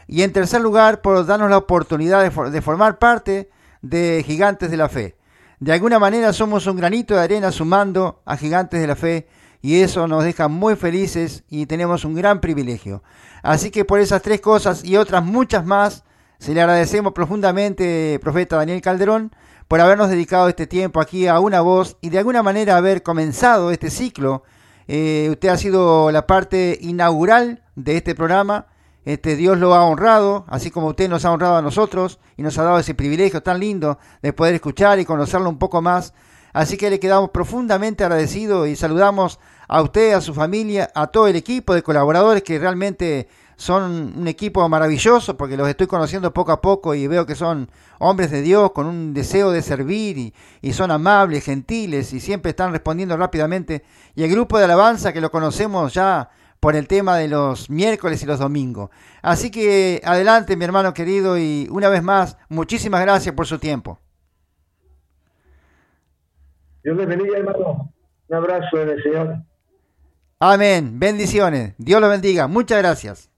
Y 0.07 0.24
en 0.24 0.34
tercer 0.34 0.61
lugar, 0.61 1.01
por 1.01 1.26
darnos 1.26 1.49
la 1.49 1.57
oportunidad 1.57 2.24
de 2.24 2.61
formar 2.61 2.97
parte 2.99 3.49
de 3.82 4.24
Gigantes 4.26 4.69
de 4.69 4.78
la 4.78 4.89
Fe. 4.89 5.15
De 5.62 5.72
alguna 5.72 5.99
manera 5.99 6.34
somos 6.34 6.66
un 6.66 6.76
granito 6.76 7.14
de 7.14 7.22
arena 7.22 7.51
sumando 7.51 8.24
a 8.26 8.36
Gigantes 8.36 8.82
de 8.82 8.88
la 8.88 8.95
Fe 8.95 9.28
y 9.62 9.82
eso 9.82 10.07
nos 10.07 10.24
deja 10.24 10.47
muy 10.47 10.76
felices 10.76 11.43
y 11.51 11.68
tenemos 11.68 12.03
un 12.03 12.16
gran 12.16 12.41
privilegio. 12.41 13.03
Así 13.43 13.70
que 13.70 13.86
por 13.86 13.99
esas 13.99 14.24
tres 14.24 14.41
cosas 14.41 14.84
y 14.84 14.97
otras 14.97 15.24
muchas 15.24 15.64
más, 15.64 16.03
se 16.39 16.55
le 16.55 16.62
agradecemos 16.62 17.14
profundamente, 17.14 18.18
profeta 18.24 18.55
Daniel 18.55 18.82
Calderón, 18.82 19.36
por 19.68 19.80
habernos 19.80 20.09
dedicado 20.09 20.49
este 20.49 20.66
tiempo 20.66 20.99
aquí 20.99 21.28
a 21.28 21.39
una 21.39 21.62
voz 21.62 21.95
y 22.01 22.09
de 22.09 22.18
alguna 22.18 22.41
manera 22.41 22.78
haber 22.78 23.03
comenzado 23.03 23.70
este 23.70 23.91
ciclo. 23.91 24.41
Eh, 24.88 25.28
usted 25.30 25.49
ha 25.49 25.57
sido 25.57 26.09
la 26.09 26.26
parte 26.26 26.80
inaugural 26.82 27.62
de 27.76 27.97
este 27.97 28.16
programa. 28.16 28.66
Este 29.04 29.36
Dios 29.36 29.58
lo 29.58 29.74
ha 29.74 29.84
honrado, 29.84 30.45
así 30.47 30.70
como 30.70 30.88
usted 30.88 31.10
nos 31.10 31.26
ha 31.26 31.32
honrado 31.32 31.58
a 31.58 31.62
nosotros 31.62 32.20
y 32.38 32.43
nos 32.43 32.58
ha 32.60 32.64
dado 32.64 32.78
ese 32.78 32.93
privilegio 32.93 33.41
tan 33.41 33.60
lindo 33.60 33.97
de 34.22 34.32
poder 34.32 34.54
escuchar 34.54 34.99
y 34.99 35.06
conocerlo 35.06 35.49
un 35.49 35.58
poco 35.58 35.82
más. 35.82 36.14
Así 36.54 36.78
que 36.78 36.89
le 36.89 36.99
quedamos 36.99 37.32
profundamente 37.32 38.04
agradecidos 38.04 38.68
y 38.68 38.76
saludamos 38.76 39.39
a 39.68 39.82
usted, 39.82 40.14
a 40.14 40.22
su 40.22 40.34
familia, 40.34 40.91
a 40.93 41.08
todo 41.08 41.28
el 41.28 41.36
equipo 41.36 41.74
de 41.74 41.82
colaboradores 41.82 42.43
que 42.43 42.60
realmente 42.60 43.28
son 43.56 44.14
un 44.18 44.28
equipo 44.28 44.68
maravilloso 44.68 45.38
porque 45.38 45.56
los 45.56 45.70
estoy 45.70 45.88
conociendo 45.88 46.34
poco 46.34 46.52
a 46.52 46.62
poco 46.62 46.93
y 46.93 47.08
veo 47.08 47.26
que 47.26 47.36
son 47.36 47.70
hombres 47.99 48.32
de 48.32 48.41
Dios 48.41 48.72
con 48.72 48.86
un 48.86 49.14
deseo 49.14 49.52
de 49.52 49.62
servir 49.62 50.18
y, 50.18 50.34
y 50.62 50.74
son 50.74 50.91
amables, 50.91 51.45
gentiles 51.45 52.12
y 52.12 52.20
siempre 52.20 52.49
están 52.52 52.72
respondiendo 52.72 53.16
rápidamente. 53.18 53.84
Y 54.14 54.24
el 54.24 54.32
grupo 54.32 54.58
de 54.58 54.66
alabanza 54.66 55.14
que 55.14 55.22
lo 55.22 55.32
conocemos 55.32 55.93
ya 55.93 56.30
por 56.62 56.76
el 56.76 56.88
tema 56.88 57.18
de 57.18 57.28
los 57.28 57.70
miércoles 57.72 58.22
y 58.22 58.28
los 58.28 58.39
domingos. 58.39 58.91
Así 59.24 59.49
que 59.49 59.99
adelante 60.05 60.55
mi 60.55 60.64
hermano 60.64 60.93
querido 60.93 61.38
y 61.38 61.68
una 61.72 61.89
vez 61.89 62.03
más, 62.03 62.38
muchísimas 62.49 63.01
gracias 63.01 63.34
por 63.36 63.47
su 63.47 63.57
tiempo. 63.57 63.99
Dios 66.84 66.95
les 66.95 67.07
bendiga, 67.07 67.38
hermano. 67.38 67.91
Un 68.28 68.36
abrazo 68.36 68.80
en 68.80 68.89
el 68.89 69.03
Señor. 69.03 69.38
Amén. 70.39 70.99
Bendiciones. 70.99 71.74
Dios 71.80 71.99
los 71.99 72.09
bendiga. 72.09 72.47
Muchas 72.47 72.78
gracias. 72.78 73.30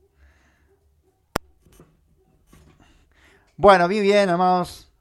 Bueno, 3.55 3.87
bien, 3.87 4.03
bien, 4.03 4.29
amados. 4.29 4.91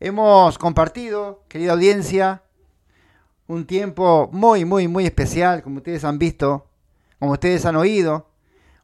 Hemos 0.00 0.58
compartido, 0.58 1.44
querida 1.48 1.72
audiencia, 1.72 2.43
un 3.46 3.66
tiempo 3.66 4.28
muy, 4.32 4.64
muy, 4.64 4.88
muy 4.88 5.04
especial, 5.04 5.62
como 5.62 5.78
ustedes 5.78 6.04
han 6.04 6.18
visto, 6.18 6.66
como 7.18 7.32
ustedes 7.32 7.64
han 7.66 7.76
oído, 7.76 8.28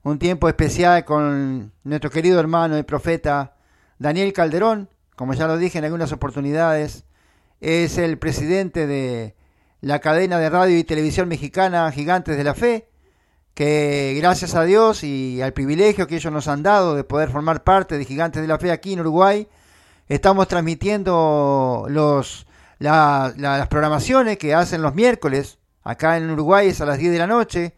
un 0.02 0.18
tiempo 0.18 0.48
especial 0.48 1.04
con 1.04 1.72
nuestro 1.84 2.10
querido 2.10 2.40
hermano 2.40 2.78
y 2.78 2.82
profeta 2.82 3.54
Daniel 3.98 4.32
Calderón, 4.32 4.88
como 5.16 5.34
ya 5.34 5.46
lo 5.46 5.58
dije 5.58 5.78
en 5.78 5.84
algunas 5.84 6.12
oportunidades, 6.12 7.04
es 7.60 7.98
el 7.98 8.18
presidente 8.18 8.86
de 8.86 9.34
la 9.82 9.98
cadena 9.98 10.38
de 10.38 10.48
radio 10.48 10.78
y 10.78 10.84
televisión 10.84 11.28
mexicana 11.28 11.90
Gigantes 11.92 12.36
de 12.36 12.44
la 12.44 12.54
Fe, 12.54 12.88
que 13.54 14.14
gracias 14.18 14.54
a 14.54 14.64
Dios 14.64 15.04
y 15.04 15.42
al 15.42 15.52
privilegio 15.52 16.06
que 16.06 16.16
ellos 16.16 16.32
nos 16.32 16.48
han 16.48 16.62
dado 16.62 16.94
de 16.94 17.04
poder 17.04 17.30
formar 17.30 17.64
parte 17.64 17.98
de 17.98 18.04
Gigantes 18.04 18.40
de 18.40 18.48
la 18.48 18.58
Fe 18.58 18.70
aquí 18.70 18.94
en 18.94 19.00
Uruguay, 19.00 19.48
estamos 20.08 20.48
transmitiendo 20.48 21.86
los, 21.88 22.46
las 22.80 23.68
programaciones 23.68 24.38
que 24.38 24.54
hacen 24.54 24.82
los 24.82 24.94
miércoles. 24.94 25.58
Acá 25.84 26.16
en 26.16 26.30
Uruguay 26.30 26.68
es 26.68 26.80
a 26.80 26.86
las 26.86 26.98
10 26.98 27.12
de 27.12 27.18
la 27.18 27.26
noche, 27.26 27.74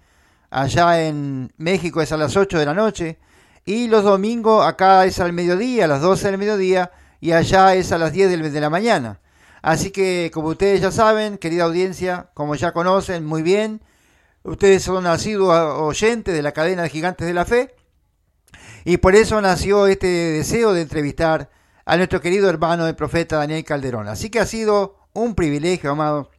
allá 0.50 1.02
en 1.06 1.52
México 1.56 2.00
es 2.00 2.12
a 2.12 2.16
las 2.16 2.36
8 2.36 2.58
de 2.58 2.66
la 2.66 2.74
noche, 2.74 3.18
y 3.64 3.88
los 3.88 4.04
domingos 4.04 4.66
acá 4.66 5.04
es 5.04 5.20
al 5.20 5.32
mediodía, 5.32 5.84
a 5.84 5.88
las 5.88 6.00
12 6.00 6.30
del 6.30 6.38
mediodía, 6.38 6.90
y 7.20 7.32
allá 7.32 7.74
es 7.74 7.92
a 7.92 7.98
las 7.98 8.12
10 8.12 8.52
de 8.52 8.60
la 8.60 8.70
mañana. 8.70 9.20
Así 9.60 9.90
que, 9.90 10.30
como 10.34 10.48
ustedes 10.48 10.80
ya 10.80 10.90
saben, 10.90 11.38
querida 11.38 11.64
audiencia, 11.64 12.30
como 12.34 12.54
ya 12.56 12.72
conocen 12.72 13.24
muy 13.24 13.42
bien, 13.42 13.82
ustedes 14.42 14.82
son 14.82 15.04
nacidos 15.04 15.48
oyentes 15.78 16.34
de 16.34 16.42
la 16.42 16.52
cadena 16.52 16.82
de 16.82 16.90
gigantes 16.90 17.26
de 17.26 17.34
la 17.34 17.44
fe, 17.44 17.74
y 18.84 18.96
por 18.96 19.14
eso 19.14 19.40
nació 19.40 19.86
este 19.86 20.08
deseo 20.08 20.72
de 20.72 20.82
entrevistar 20.82 21.50
a 21.92 21.96
nuestro 21.98 22.22
querido 22.22 22.48
hermano 22.48 22.86
el 22.86 22.96
profeta 22.96 23.36
Daniel 23.36 23.66
Calderón. 23.66 24.08
Así 24.08 24.30
que 24.30 24.40
ha 24.40 24.46
sido 24.46 24.96
un 25.12 25.34
privilegio, 25.34 25.90
amado. 25.90 26.30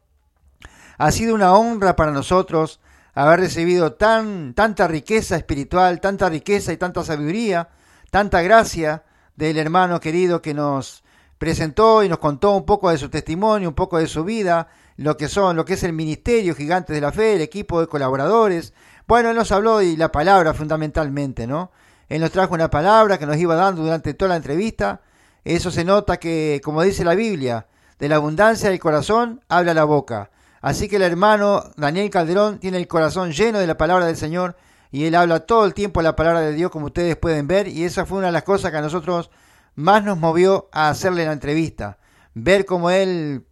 Ha 0.98 1.12
sido 1.12 1.32
una 1.32 1.54
honra 1.54 1.94
para 1.94 2.10
nosotros 2.10 2.80
haber 3.14 3.38
recibido 3.38 3.92
tan, 3.92 4.54
tanta 4.54 4.88
riqueza 4.88 5.36
espiritual, 5.36 6.00
tanta 6.00 6.28
riqueza 6.28 6.72
y 6.72 6.76
tanta 6.76 7.04
sabiduría, 7.04 7.68
tanta 8.10 8.42
gracia 8.42 9.04
del 9.36 9.56
hermano 9.56 10.00
querido 10.00 10.42
que 10.42 10.54
nos 10.54 11.04
presentó 11.38 12.02
y 12.02 12.08
nos 12.08 12.18
contó 12.18 12.50
un 12.56 12.64
poco 12.64 12.90
de 12.90 12.98
su 12.98 13.08
testimonio, 13.08 13.68
un 13.68 13.76
poco 13.76 13.98
de 13.98 14.08
su 14.08 14.24
vida, 14.24 14.66
lo 14.96 15.16
que 15.16 15.28
son, 15.28 15.54
lo 15.54 15.64
que 15.64 15.74
es 15.74 15.84
el 15.84 15.92
ministerio 15.92 16.56
Gigantes 16.56 16.96
de 16.96 17.00
la 17.00 17.12
Fe, 17.12 17.36
el 17.36 17.42
equipo 17.42 17.80
de 17.80 17.86
colaboradores. 17.86 18.74
Bueno, 19.06 19.30
él 19.30 19.36
nos 19.36 19.52
habló 19.52 19.82
y 19.82 19.96
la 19.96 20.10
palabra 20.10 20.52
fundamentalmente, 20.52 21.46
¿no? 21.46 21.70
Él 22.08 22.22
nos 22.22 22.32
trajo 22.32 22.54
una 22.54 22.70
palabra 22.70 23.18
que 23.18 23.26
nos 23.26 23.36
iba 23.36 23.54
dando 23.54 23.82
durante 23.82 24.14
toda 24.14 24.30
la 24.30 24.36
entrevista. 24.36 25.00
Eso 25.44 25.70
se 25.70 25.84
nota 25.84 26.16
que, 26.16 26.60
como 26.64 26.82
dice 26.82 27.04
la 27.04 27.14
Biblia, 27.14 27.66
de 27.98 28.08
la 28.08 28.16
abundancia 28.16 28.70
del 28.70 28.80
corazón 28.80 29.42
habla 29.48 29.74
la 29.74 29.84
boca. 29.84 30.30
Así 30.60 30.88
que 30.88 30.96
el 30.96 31.02
hermano 31.02 31.62
Daniel 31.76 32.08
Calderón 32.10 32.58
tiene 32.58 32.78
el 32.78 32.88
corazón 32.88 33.32
lleno 33.32 33.58
de 33.58 33.66
la 33.66 33.76
palabra 33.76 34.06
del 34.06 34.16
Señor 34.16 34.56
y 34.90 35.04
él 35.04 35.14
habla 35.14 35.40
todo 35.40 35.66
el 35.66 35.74
tiempo 35.74 36.00
la 36.00 36.16
palabra 36.16 36.40
de 36.40 36.54
Dios, 36.54 36.70
como 36.70 36.86
ustedes 36.86 37.16
pueden 37.16 37.46
ver, 37.46 37.68
y 37.68 37.84
esa 37.84 38.06
fue 38.06 38.18
una 38.18 38.28
de 38.28 38.32
las 38.32 38.44
cosas 38.44 38.70
que 38.70 38.78
a 38.78 38.80
nosotros 38.80 39.30
más 39.74 40.02
nos 40.04 40.18
movió 40.18 40.68
a 40.72 40.88
hacerle 40.88 41.26
la 41.26 41.32
entrevista. 41.32 41.98
Ver 42.32 42.64
cómo 42.64 42.90
él 42.90 43.44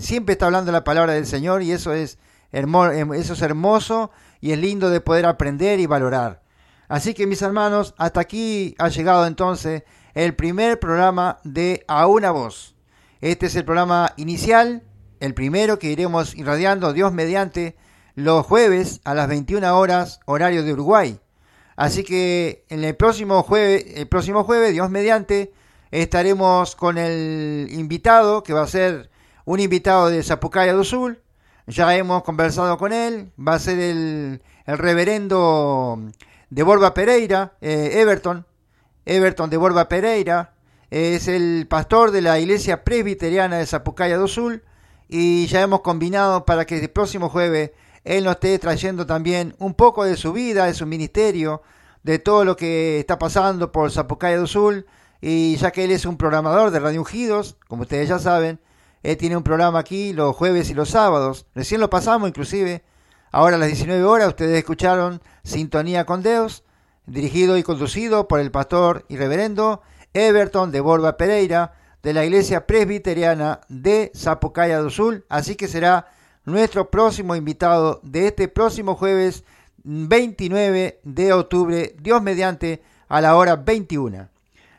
siempre 0.00 0.32
está 0.32 0.46
hablando 0.46 0.72
la 0.72 0.84
palabra 0.84 1.12
del 1.12 1.26
Señor 1.26 1.62
y 1.62 1.72
eso 1.72 1.92
es, 1.92 2.18
em, 2.52 3.12
eso 3.12 3.34
es 3.34 3.42
hermoso 3.42 4.10
y 4.40 4.52
es 4.52 4.58
lindo 4.58 4.90
de 4.90 5.00
poder 5.00 5.26
aprender 5.26 5.78
y 5.78 5.86
valorar. 5.86 6.42
Así 6.88 7.12
que 7.12 7.26
mis 7.26 7.42
hermanos, 7.42 7.94
hasta 7.98 8.20
aquí 8.20 8.74
ha 8.78 8.88
llegado 8.88 9.26
entonces 9.26 9.82
el 10.18 10.34
primer 10.34 10.80
programa 10.80 11.38
de 11.44 11.84
A 11.86 12.08
una 12.08 12.32
voz. 12.32 12.74
Este 13.20 13.46
es 13.46 13.54
el 13.54 13.64
programa 13.64 14.14
inicial, 14.16 14.82
el 15.20 15.32
primero 15.32 15.78
que 15.78 15.92
iremos 15.92 16.34
irradiando 16.34 16.92
Dios 16.92 17.12
mediante 17.12 17.76
los 18.16 18.44
jueves 18.44 19.00
a 19.04 19.14
las 19.14 19.28
21 19.28 19.78
horas 19.78 20.18
horario 20.26 20.64
de 20.64 20.72
Uruguay. 20.72 21.20
Así 21.76 22.02
que 22.02 22.64
en 22.68 22.82
el 22.82 22.96
próximo 22.96 23.44
jueves, 23.44 23.84
el 23.94 24.08
próximo 24.08 24.42
jueves, 24.42 24.72
Dios 24.72 24.90
mediante, 24.90 25.52
estaremos 25.92 26.74
con 26.74 26.98
el 26.98 27.68
invitado, 27.70 28.42
que 28.42 28.54
va 28.54 28.62
a 28.62 28.66
ser 28.66 29.10
un 29.44 29.60
invitado 29.60 30.08
de 30.08 30.24
Zapucaya 30.24 30.72
do 30.72 30.82
Sul. 30.82 31.22
Ya 31.68 31.96
hemos 31.96 32.24
conversado 32.24 32.76
con 32.76 32.92
él. 32.92 33.30
Va 33.38 33.54
a 33.54 33.60
ser 33.60 33.78
el, 33.78 34.42
reverendo 34.66 36.02
de 36.50 36.62
Borba 36.64 36.92
Pereira, 36.92 37.52
eh, 37.60 38.00
Everton. 38.00 38.48
Everton 39.08 39.48
de 39.48 39.56
Borba 39.56 39.88
Pereira. 39.88 40.52
Es 40.90 41.28
el 41.28 41.66
pastor 41.66 42.10
de 42.10 42.20
la 42.20 42.38
iglesia 42.38 42.84
presbiteriana 42.84 43.56
de 43.56 43.66
Zapucaya 43.66 44.18
do 44.18 44.28
Sul. 44.28 44.62
Y 45.08 45.46
ya 45.46 45.62
hemos 45.62 45.80
combinado 45.80 46.44
para 46.44 46.66
que 46.66 46.78
el 46.78 46.90
próximo 46.90 47.30
jueves 47.30 47.70
él 48.04 48.24
nos 48.24 48.34
esté 48.34 48.58
trayendo 48.58 49.06
también 49.06 49.54
un 49.58 49.74
poco 49.74 50.04
de 50.04 50.16
su 50.16 50.32
vida, 50.34 50.66
de 50.66 50.74
su 50.74 50.84
ministerio, 50.84 51.62
de 52.02 52.18
todo 52.18 52.44
lo 52.44 52.56
que 52.56 53.00
está 53.00 53.18
pasando 53.18 53.72
por 53.72 53.90
Zapucaya 53.90 54.36
del 54.36 54.46
Sur. 54.46 54.84
Y 55.22 55.56
ya 55.56 55.70
que 55.70 55.84
él 55.84 55.90
es 55.90 56.04
un 56.04 56.18
programador 56.18 56.70
de 56.70 56.78
Radio 56.78 57.00
Ungidos, 57.00 57.56
como 57.66 57.82
ustedes 57.82 58.10
ya 58.10 58.18
saben, 58.18 58.60
él 59.02 59.16
tiene 59.16 59.38
un 59.38 59.42
programa 59.42 59.78
aquí 59.78 60.12
los 60.12 60.36
jueves 60.36 60.68
y 60.68 60.74
los 60.74 60.90
sábados. 60.90 61.46
Recién 61.54 61.80
lo 61.80 61.88
pasamos 61.88 62.28
inclusive. 62.28 62.84
Ahora 63.32 63.56
a 63.56 63.58
las 63.58 63.68
19 63.68 64.04
horas 64.04 64.28
ustedes 64.28 64.58
escucharon 64.58 65.22
Sintonía 65.44 66.04
con 66.04 66.22
Dios, 66.22 66.64
dirigido 67.08 67.56
y 67.56 67.62
conducido 67.62 68.28
por 68.28 68.40
el 68.40 68.50
pastor 68.50 69.04
y 69.08 69.16
reverendo 69.16 69.82
Everton 70.14 70.70
de 70.70 70.80
Borba 70.80 71.16
Pereira 71.16 71.72
de 72.02 72.12
la 72.12 72.24
iglesia 72.24 72.66
presbiteriana 72.66 73.60
de 73.68 74.12
Zapucaya 74.14 74.80
del 74.80 74.90
Sur. 74.90 75.24
Así 75.28 75.56
que 75.56 75.68
será 75.68 76.08
nuestro 76.44 76.90
próximo 76.90 77.34
invitado 77.34 78.00
de 78.02 78.28
este 78.28 78.48
próximo 78.48 78.94
jueves 78.94 79.44
29 79.84 81.00
de 81.02 81.32
octubre, 81.32 81.94
Dios 82.00 82.22
mediante, 82.22 82.82
a 83.08 83.20
la 83.20 83.36
hora 83.36 83.56
21. 83.56 84.28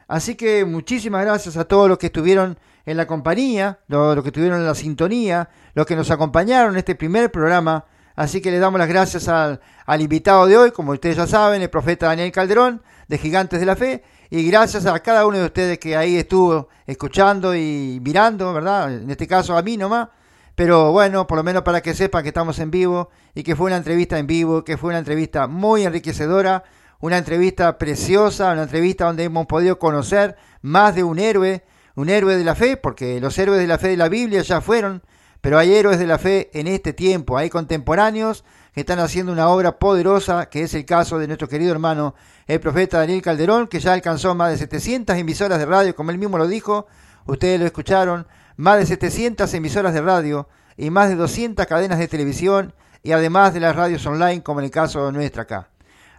Así 0.08 0.36
que 0.36 0.66
muchísimas 0.66 1.24
gracias 1.24 1.58
a 1.58 1.66
todos 1.66 1.90
los 1.90 1.98
que 1.98 2.08
estuvieron 2.08 2.58
en 2.86 2.98
la 2.98 3.06
compañía, 3.06 3.80
los, 3.88 4.22
que 4.24 4.30
estuvieron 4.30 4.60
en 4.60 4.66
la 4.66 4.76
sintonía, 4.76 5.50
los 5.74 5.86
que 5.86 5.96
nos 5.96 6.10
acompañaron 6.12 6.74
en 6.74 6.80
este 6.80 6.96
primer 6.96 7.32
programa. 7.32 7.86
Así 8.20 8.42
que 8.42 8.52
le 8.52 8.60
damos 8.60 8.80
las 8.80 8.90
gracias 8.90 9.30
al, 9.30 9.62
invitado 9.98 10.46
de 10.46 10.58
hoy, 10.58 10.72
como 10.72 10.92
ustedes 10.92 11.16
ya 11.16 11.26
saben, 11.26 11.62
el 11.62 11.70
profeta 11.70 12.08
Daniel 12.08 12.34
Calderón, 12.34 12.82
de 13.08 13.18
Gigantes 13.18 13.62
de 13.62 13.66
la 13.66 13.78
Fe, 13.78 14.04
y 14.30 14.46
gracias 14.52 14.86
a 14.88 15.00
cada 15.00 15.26
uno 15.26 15.38
de 15.38 15.46
ustedes 15.46 15.80
que 15.80 15.96
ahí 15.96 16.18
estuvo 16.18 16.68
escuchando 16.86 17.56
y 17.56 17.98
mirando, 18.04 18.54
¿verdad? 18.54 18.94
En 18.94 19.10
este 19.10 19.26
caso 19.26 19.58
a 19.58 19.62
mí 19.62 19.78
nomás, 19.78 20.10
pero 20.54 20.92
bueno, 20.92 21.28
por 21.28 21.38
lo 21.38 21.46
menos 21.46 21.64
para 21.64 21.80
que 21.80 21.94
sepan 21.94 22.24
que 22.24 22.28
estamos 22.28 22.60
en 22.60 22.70
vivo 22.72 23.10
y 23.34 23.42
que 23.42 23.56
fue 23.56 23.68
una 23.68 23.78
entrevista 23.78 24.20
en 24.20 24.28
vivo, 24.28 24.66
que 24.66 24.76
fue 24.76 24.90
una 24.90 25.00
entrevista 25.00 25.48
muy 25.48 25.86
enriquecedora, 25.86 26.66
una 27.00 27.20
entrevista 27.20 27.78
preciosa, 27.78 28.52
una 28.52 28.64
entrevista 28.64 29.06
donde 29.06 29.24
hemos 29.24 29.46
podido 29.46 29.80
conocer 29.80 30.36
más 30.62 30.94
de 30.94 31.06
un 31.06 31.20
héroe, 31.20 31.64
un 31.96 32.10
héroe 32.10 32.36
de 32.36 32.44
la 32.44 32.56
fe, 32.56 32.76
porque 32.76 33.22
los 33.22 33.38
héroes 33.38 33.62
de 33.62 33.68
la 33.68 33.78
fe 33.78 33.88
de 33.88 33.96
la 33.96 34.10
Biblia 34.10 34.42
ya 34.42 34.60
fueron, 34.60 35.04
pero 35.42 35.58
hay 35.58 35.74
héroes 35.74 36.00
de 36.00 36.08
la 36.08 36.18
fe 36.18 36.50
en 36.54 36.68
este 36.68 36.94
tiempo, 36.94 37.38
hay 37.38 37.50
contemporáneos 37.50 38.44
que 38.74 38.82
están 38.82 39.00
haciendo 39.00 39.32
una 39.32 39.50
obra 39.50 39.80
poderosa, 39.80 40.48
que 40.50 40.64
es 40.64 40.74
el 40.74 40.86
caso 40.86 41.18
de 41.18 41.28
nuestro 41.28 41.48
querido 41.48 41.72
hermano, 41.72 42.16
el 42.48 42.60
profeta 42.60 43.00
Daniel 43.00 43.22
Calderón, 43.22 43.68
que 43.68 43.80
ya 43.80 43.94
alcanzó 43.94 44.36
más 44.36 44.52
de 44.52 44.58
700 44.58 45.16
emisoras 45.18 45.60
de 45.60 45.66
radio, 45.66 45.96
como 45.96 46.12
él 46.12 46.18
mismo 46.18 46.38
lo 46.38 46.48
dijo, 46.48 46.88
ustedes 47.26 47.60
lo 47.60 47.66
escucharon, 47.66 48.28
más 48.58 48.80
de 48.80 48.86
700 48.86 49.54
emisoras 49.54 49.94
de 49.94 50.02
radio 50.02 50.48
y 50.76 50.90
más 50.90 51.10
de 51.10 51.16
200 51.16 51.66
cadenas 51.66 52.00
de 52.00 52.08
televisión 52.08 52.74
y 53.04 53.14
además 53.14 53.54
de 53.54 53.62
las 53.62 53.76
radios 53.76 54.06
online 54.06 54.44
como 54.44 54.60
en 54.60 54.66
el 54.66 54.72
caso 54.72 55.06
de 55.06 55.14
nuestra 55.14 55.44
acá. 55.44 55.70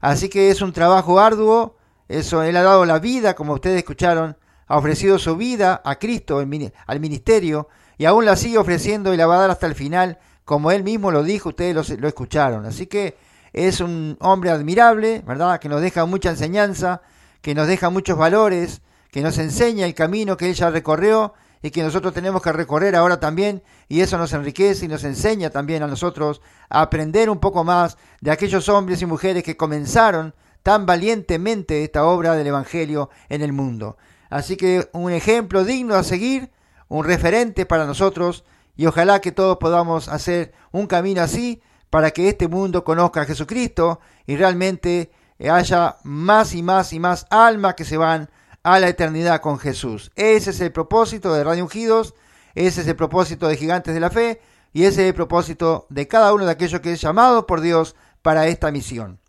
Así 0.00 0.28
que 0.28 0.50
es 0.50 0.62
un 0.62 0.72
trabajo 0.72 1.20
arduo, 1.20 1.76
eso 2.08 2.42
él 2.42 2.56
ha 2.56 2.62
dado 2.62 2.86
la 2.86 2.98
vida, 2.98 3.34
como 3.34 3.52
ustedes 3.52 3.78
escucharon, 3.78 4.36
ha 4.66 4.78
ofrecido 4.78 5.18
su 5.18 5.36
vida 5.36 5.82
a 5.84 5.96
Cristo, 5.96 6.38
al 6.38 7.00
ministerio, 7.00 7.68
y 8.00 8.06
aún 8.06 8.24
la 8.24 8.34
sigue 8.34 8.56
ofreciendo 8.56 9.12
y 9.12 9.18
la 9.18 9.26
va 9.26 9.36
a 9.36 9.40
dar 9.40 9.50
hasta 9.50 9.66
el 9.66 9.74
final, 9.74 10.18
como 10.46 10.70
él 10.70 10.82
mismo 10.82 11.10
lo 11.10 11.22
dijo, 11.22 11.50
ustedes 11.50 11.74
lo, 11.74 11.96
lo 11.98 12.08
escucharon. 12.08 12.64
Así 12.64 12.86
que 12.86 13.18
es 13.52 13.80
un 13.80 14.16
hombre 14.20 14.48
admirable, 14.48 15.22
¿verdad? 15.26 15.60
Que 15.60 15.68
nos 15.68 15.82
deja 15.82 16.06
mucha 16.06 16.30
enseñanza, 16.30 17.02
que 17.42 17.54
nos 17.54 17.68
deja 17.68 17.90
muchos 17.90 18.16
valores, 18.16 18.80
que 19.10 19.20
nos 19.20 19.36
enseña 19.36 19.84
el 19.84 19.94
camino 19.94 20.38
que 20.38 20.48
él 20.48 20.54
ya 20.54 20.70
recorrió 20.70 21.34
y 21.60 21.70
que 21.70 21.82
nosotros 21.82 22.14
tenemos 22.14 22.40
que 22.40 22.52
recorrer 22.52 22.96
ahora 22.96 23.20
también 23.20 23.62
y 23.86 24.00
eso 24.00 24.16
nos 24.16 24.32
enriquece 24.32 24.86
y 24.86 24.88
nos 24.88 25.04
enseña 25.04 25.50
también 25.50 25.82
a 25.82 25.86
nosotros 25.86 26.40
a 26.70 26.80
aprender 26.80 27.28
un 27.28 27.38
poco 27.38 27.64
más 27.64 27.98
de 28.22 28.30
aquellos 28.30 28.70
hombres 28.70 29.02
y 29.02 29.04
mujeres 29.04 29.42
que 29.42 29.58
comenzaron 29.58 30.34
tan 30.62 30.86
valientemente 30.86 31.84
esta 31.84 32.06
obra 32.06 32.34
del 32.34 32.46
Evangelio 32.46 33.10
en 33.28 33.42
el 33.42 33.52
mundo. 33.52 33.98
Así 34.30 34.56
que 34.56 34.88
un 34.94 35.12
ejemplo 35.12 35.64
digno 35.64 35.96
a 35.96 36.02
seguir, 36.02 36.50
un 36.90 37.04
referente 37.04 37.64
para 37.64 37.86
nosotros 37.86 38.44
y 38.76 38.84
ojalá 38.84 39.20
que 39.20 39.32
todos 39.32 39.56
podamos 39.58 40.08
hacer 40.08 40.52
un 40.72 40.86
camino 40.86 41.22
así 41.22 41.62
para 41.88 42.10
que 42.10 42.28
este 42.28 42.48
mundo 42.48 42.84
conozca 42.84 43.22
a 43.22 43.24
Jesucristo 43.24 44.00
y 44.26 44.36
realmente 44.36 45.10
haya 45.48 45.96
más 46.02 46.52
y 46.52 46.62
más 46.62 46.92
y 46.92 47.00
más 47.00 47.26
almas 47.30 47.74
que 47.74 47.84
se 47.84 47.96
van 47.96 48.28
a 48.62 48.78
la 48.80 48.88
eternidad 48.88 49.40
con 49.40 49.58
Jesús. 49.58 50.10
Ese 50.16 50.50
es 50.50 50.60
el 50.60 50.72
propósito 50.72 51.32
de 51.32 51.44
Radio 51.44 51.64
Ungidos, 51.64 52.14
ese 52.54 52.82
es 52.82 52.88
el 52.88 52.96
propósito 52.96 53.48
de 53.48 53.56
Gigantes 53.56 53.94
de 53.94 54.00
la 54.00 54.10
Fe 54.10 54.40
y 54.72 54.82
ese 54.82 55.02
es 55.02 55.08
el 55.08 55.14
propósito 55.14 55.86
de 55.90 56.08
cada 56.08 56.34
uno 56.34 56.44
de 56.44 56.52
aquellos 56.52 56.80
que 56.80 56.92
es 56.92 57.00
llamado 57.00 57.46
por 57.46 57.60
Dios 57.60 57.94
para 58.20 58.48
esta 58.48 58.70
misión. 58.72 59.20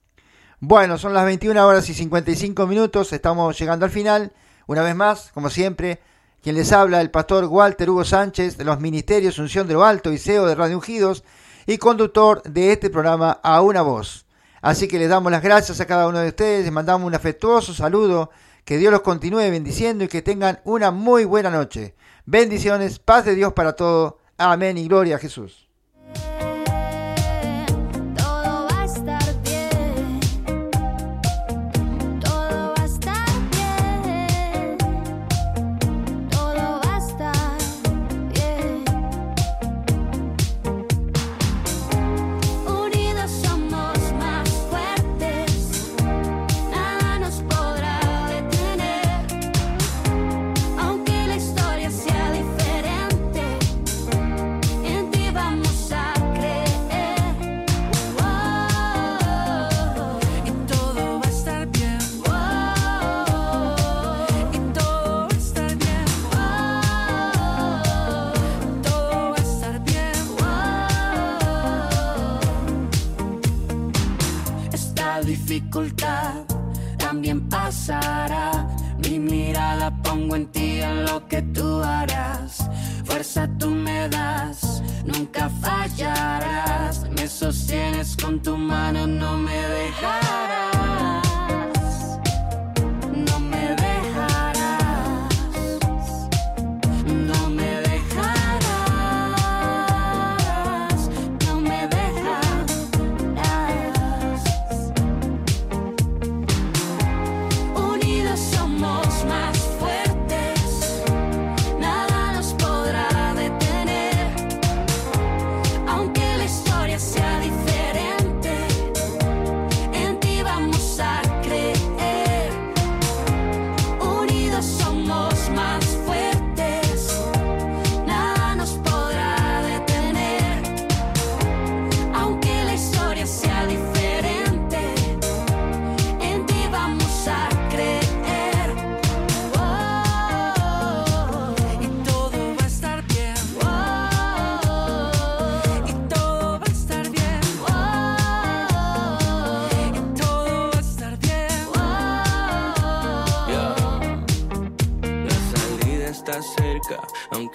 Bueno, 0.59 0.97
son 0.97 1.13
las 1.13 1.25
21 1.25 1.65
horas 1.65 1.87
y 1.89 1.93
55 1.93 2.65
minutos, 2.65 3.13
estamos 3.13 3.57
llegando 3.57 3.85
al 3.85 3.91
final. 3.91 4.33
Una 4.65 4.81
vez 4.81 4.95
más, 4.95 5.31
como 5.33 5.49
siempre, 5.49 5.99
quien 6.41 6.55
les 6.55 6.71
habla, 6.71 7.01
el 7.01 7.11
pastor 7.11 7.45
Walter 7.45 7.89
Hugo 7.89 8.03
Sánchez 8.03 8.57
de 8.57 8.63
los 8.63 8.79
Ministerios 8.79 9.37
Unción 9.37 9.67
de 9.67 9.75
lo 9.75 9.85
Alto 9.85 10.11
y 10.11 10.17
CEO 10.17 10.47
de 10.47 10.55
Radio 10.55 10.77
Ungidos 10.77 11.23
y 11.67 11.77
conductor 11.77 12.41
de 12.43 12.71
este 12.71 12.89
programa 12.89 13.39
A 13.43 13.61
Una 13.61 13.83
Voz. 13.83 14.25
Así 14.59 14.87
que 14.87 14.97
les 14.97 15.09
damos 15.09 15.31
las 15.31 15.43
gracias 15.43 15.79
a 15.79 15.85
cada 15.85 16.07
uno 16.07 16.19
de 16.19 16.29
ustedes, 16.29 16.63
les 16.63 16.73
mandamos 16.73 17.05
un 17.05 17.13
afectuoso 17.13 17.75
saludo, 17.75 18.31
que 18.65 18.77
Dios 18.77 18.91
los 18.91 19.01
continúe 19.01 19.51
bendiciendo 19.51 20.03
y 20.03 20.07
que 20.07 20.23
tengan 20.23 20.61
una 20.63 20.89
muy 20.89 21.25
buena 21.25 21.51
noche. 21.51 21.95
Bendiciones, 22.25 22.97
paz 22.97 23.25
de 23.25 23.35
Dios 23.35 23.53
para 23.53 23.73
todos. 23.73 24.15
Amén 24.37 24.79
y 24.79 24.87
gloria 24.87 25.17
a 25.17 25.19
Jesús. 25.19 25.60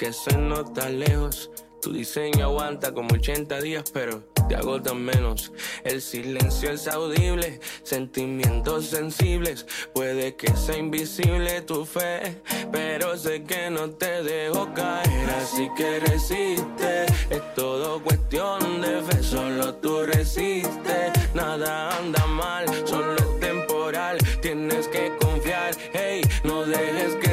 Aunque 0.07 0.13
se 0.13 0.37
nota 0.37 0.89
lejos. 0.89 1.51
Tu 1.83 1.93
diseño 1.93 2.45
aguanta 2.45 2.93
como 2.93 3.15
80 3.15 3.61
días, 3.61 3.91
pero 3.93 4.25
te 4.49 4.57
agotan 4.57 5.03
menos. 5.05 5.53
El 5.85 6.01
silencio 6.01 6.71
es 6.71 6.89
audible, 6.89 7.61
sentimientos 7.83 8.87
sensibles. 8.87 9.67
Puede 9.95 10.37
que 10.37 10.55
sea 10.57 10.79
invisible 10.79 11.61
tu 11.63 11.85
fe, 11.85 12.41
pero 12.73 13.17
sé 13.17 13.43
que 13.45 13.71
no 13.71 13.91
te 13.91 14.23
dejo 14.23 14.73
caer. 14.75 15.31
Así 15.41 15.69
que 15.77 16.01
resiste, 16.01 17.07
es 17.31 17.55
todo 17.55 18.03
cuestión 18.03 18.81
de 18.81 19.03
fe. 19.03 19.23
Solo 19.23 19.75
tú 19.75 20.05
resistes, 20.05 21.13
nada 21.35 21.97
anda 21.99 22.27
mal, 22.27 22.67
solo 22.85 23.17
es 23.17 23.41
temporal. 23.41 24.19
Tienes 24.41 24.89
que 24.89 25.13
confiar, 25.21 25.75
hey, 25.93 26.23
no 26.45 26.65
dejes 26.65 27.15
que 27.17 27.26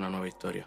una 0.00 0.08
nueva 0.08 0.28
historia. 0.28 0.66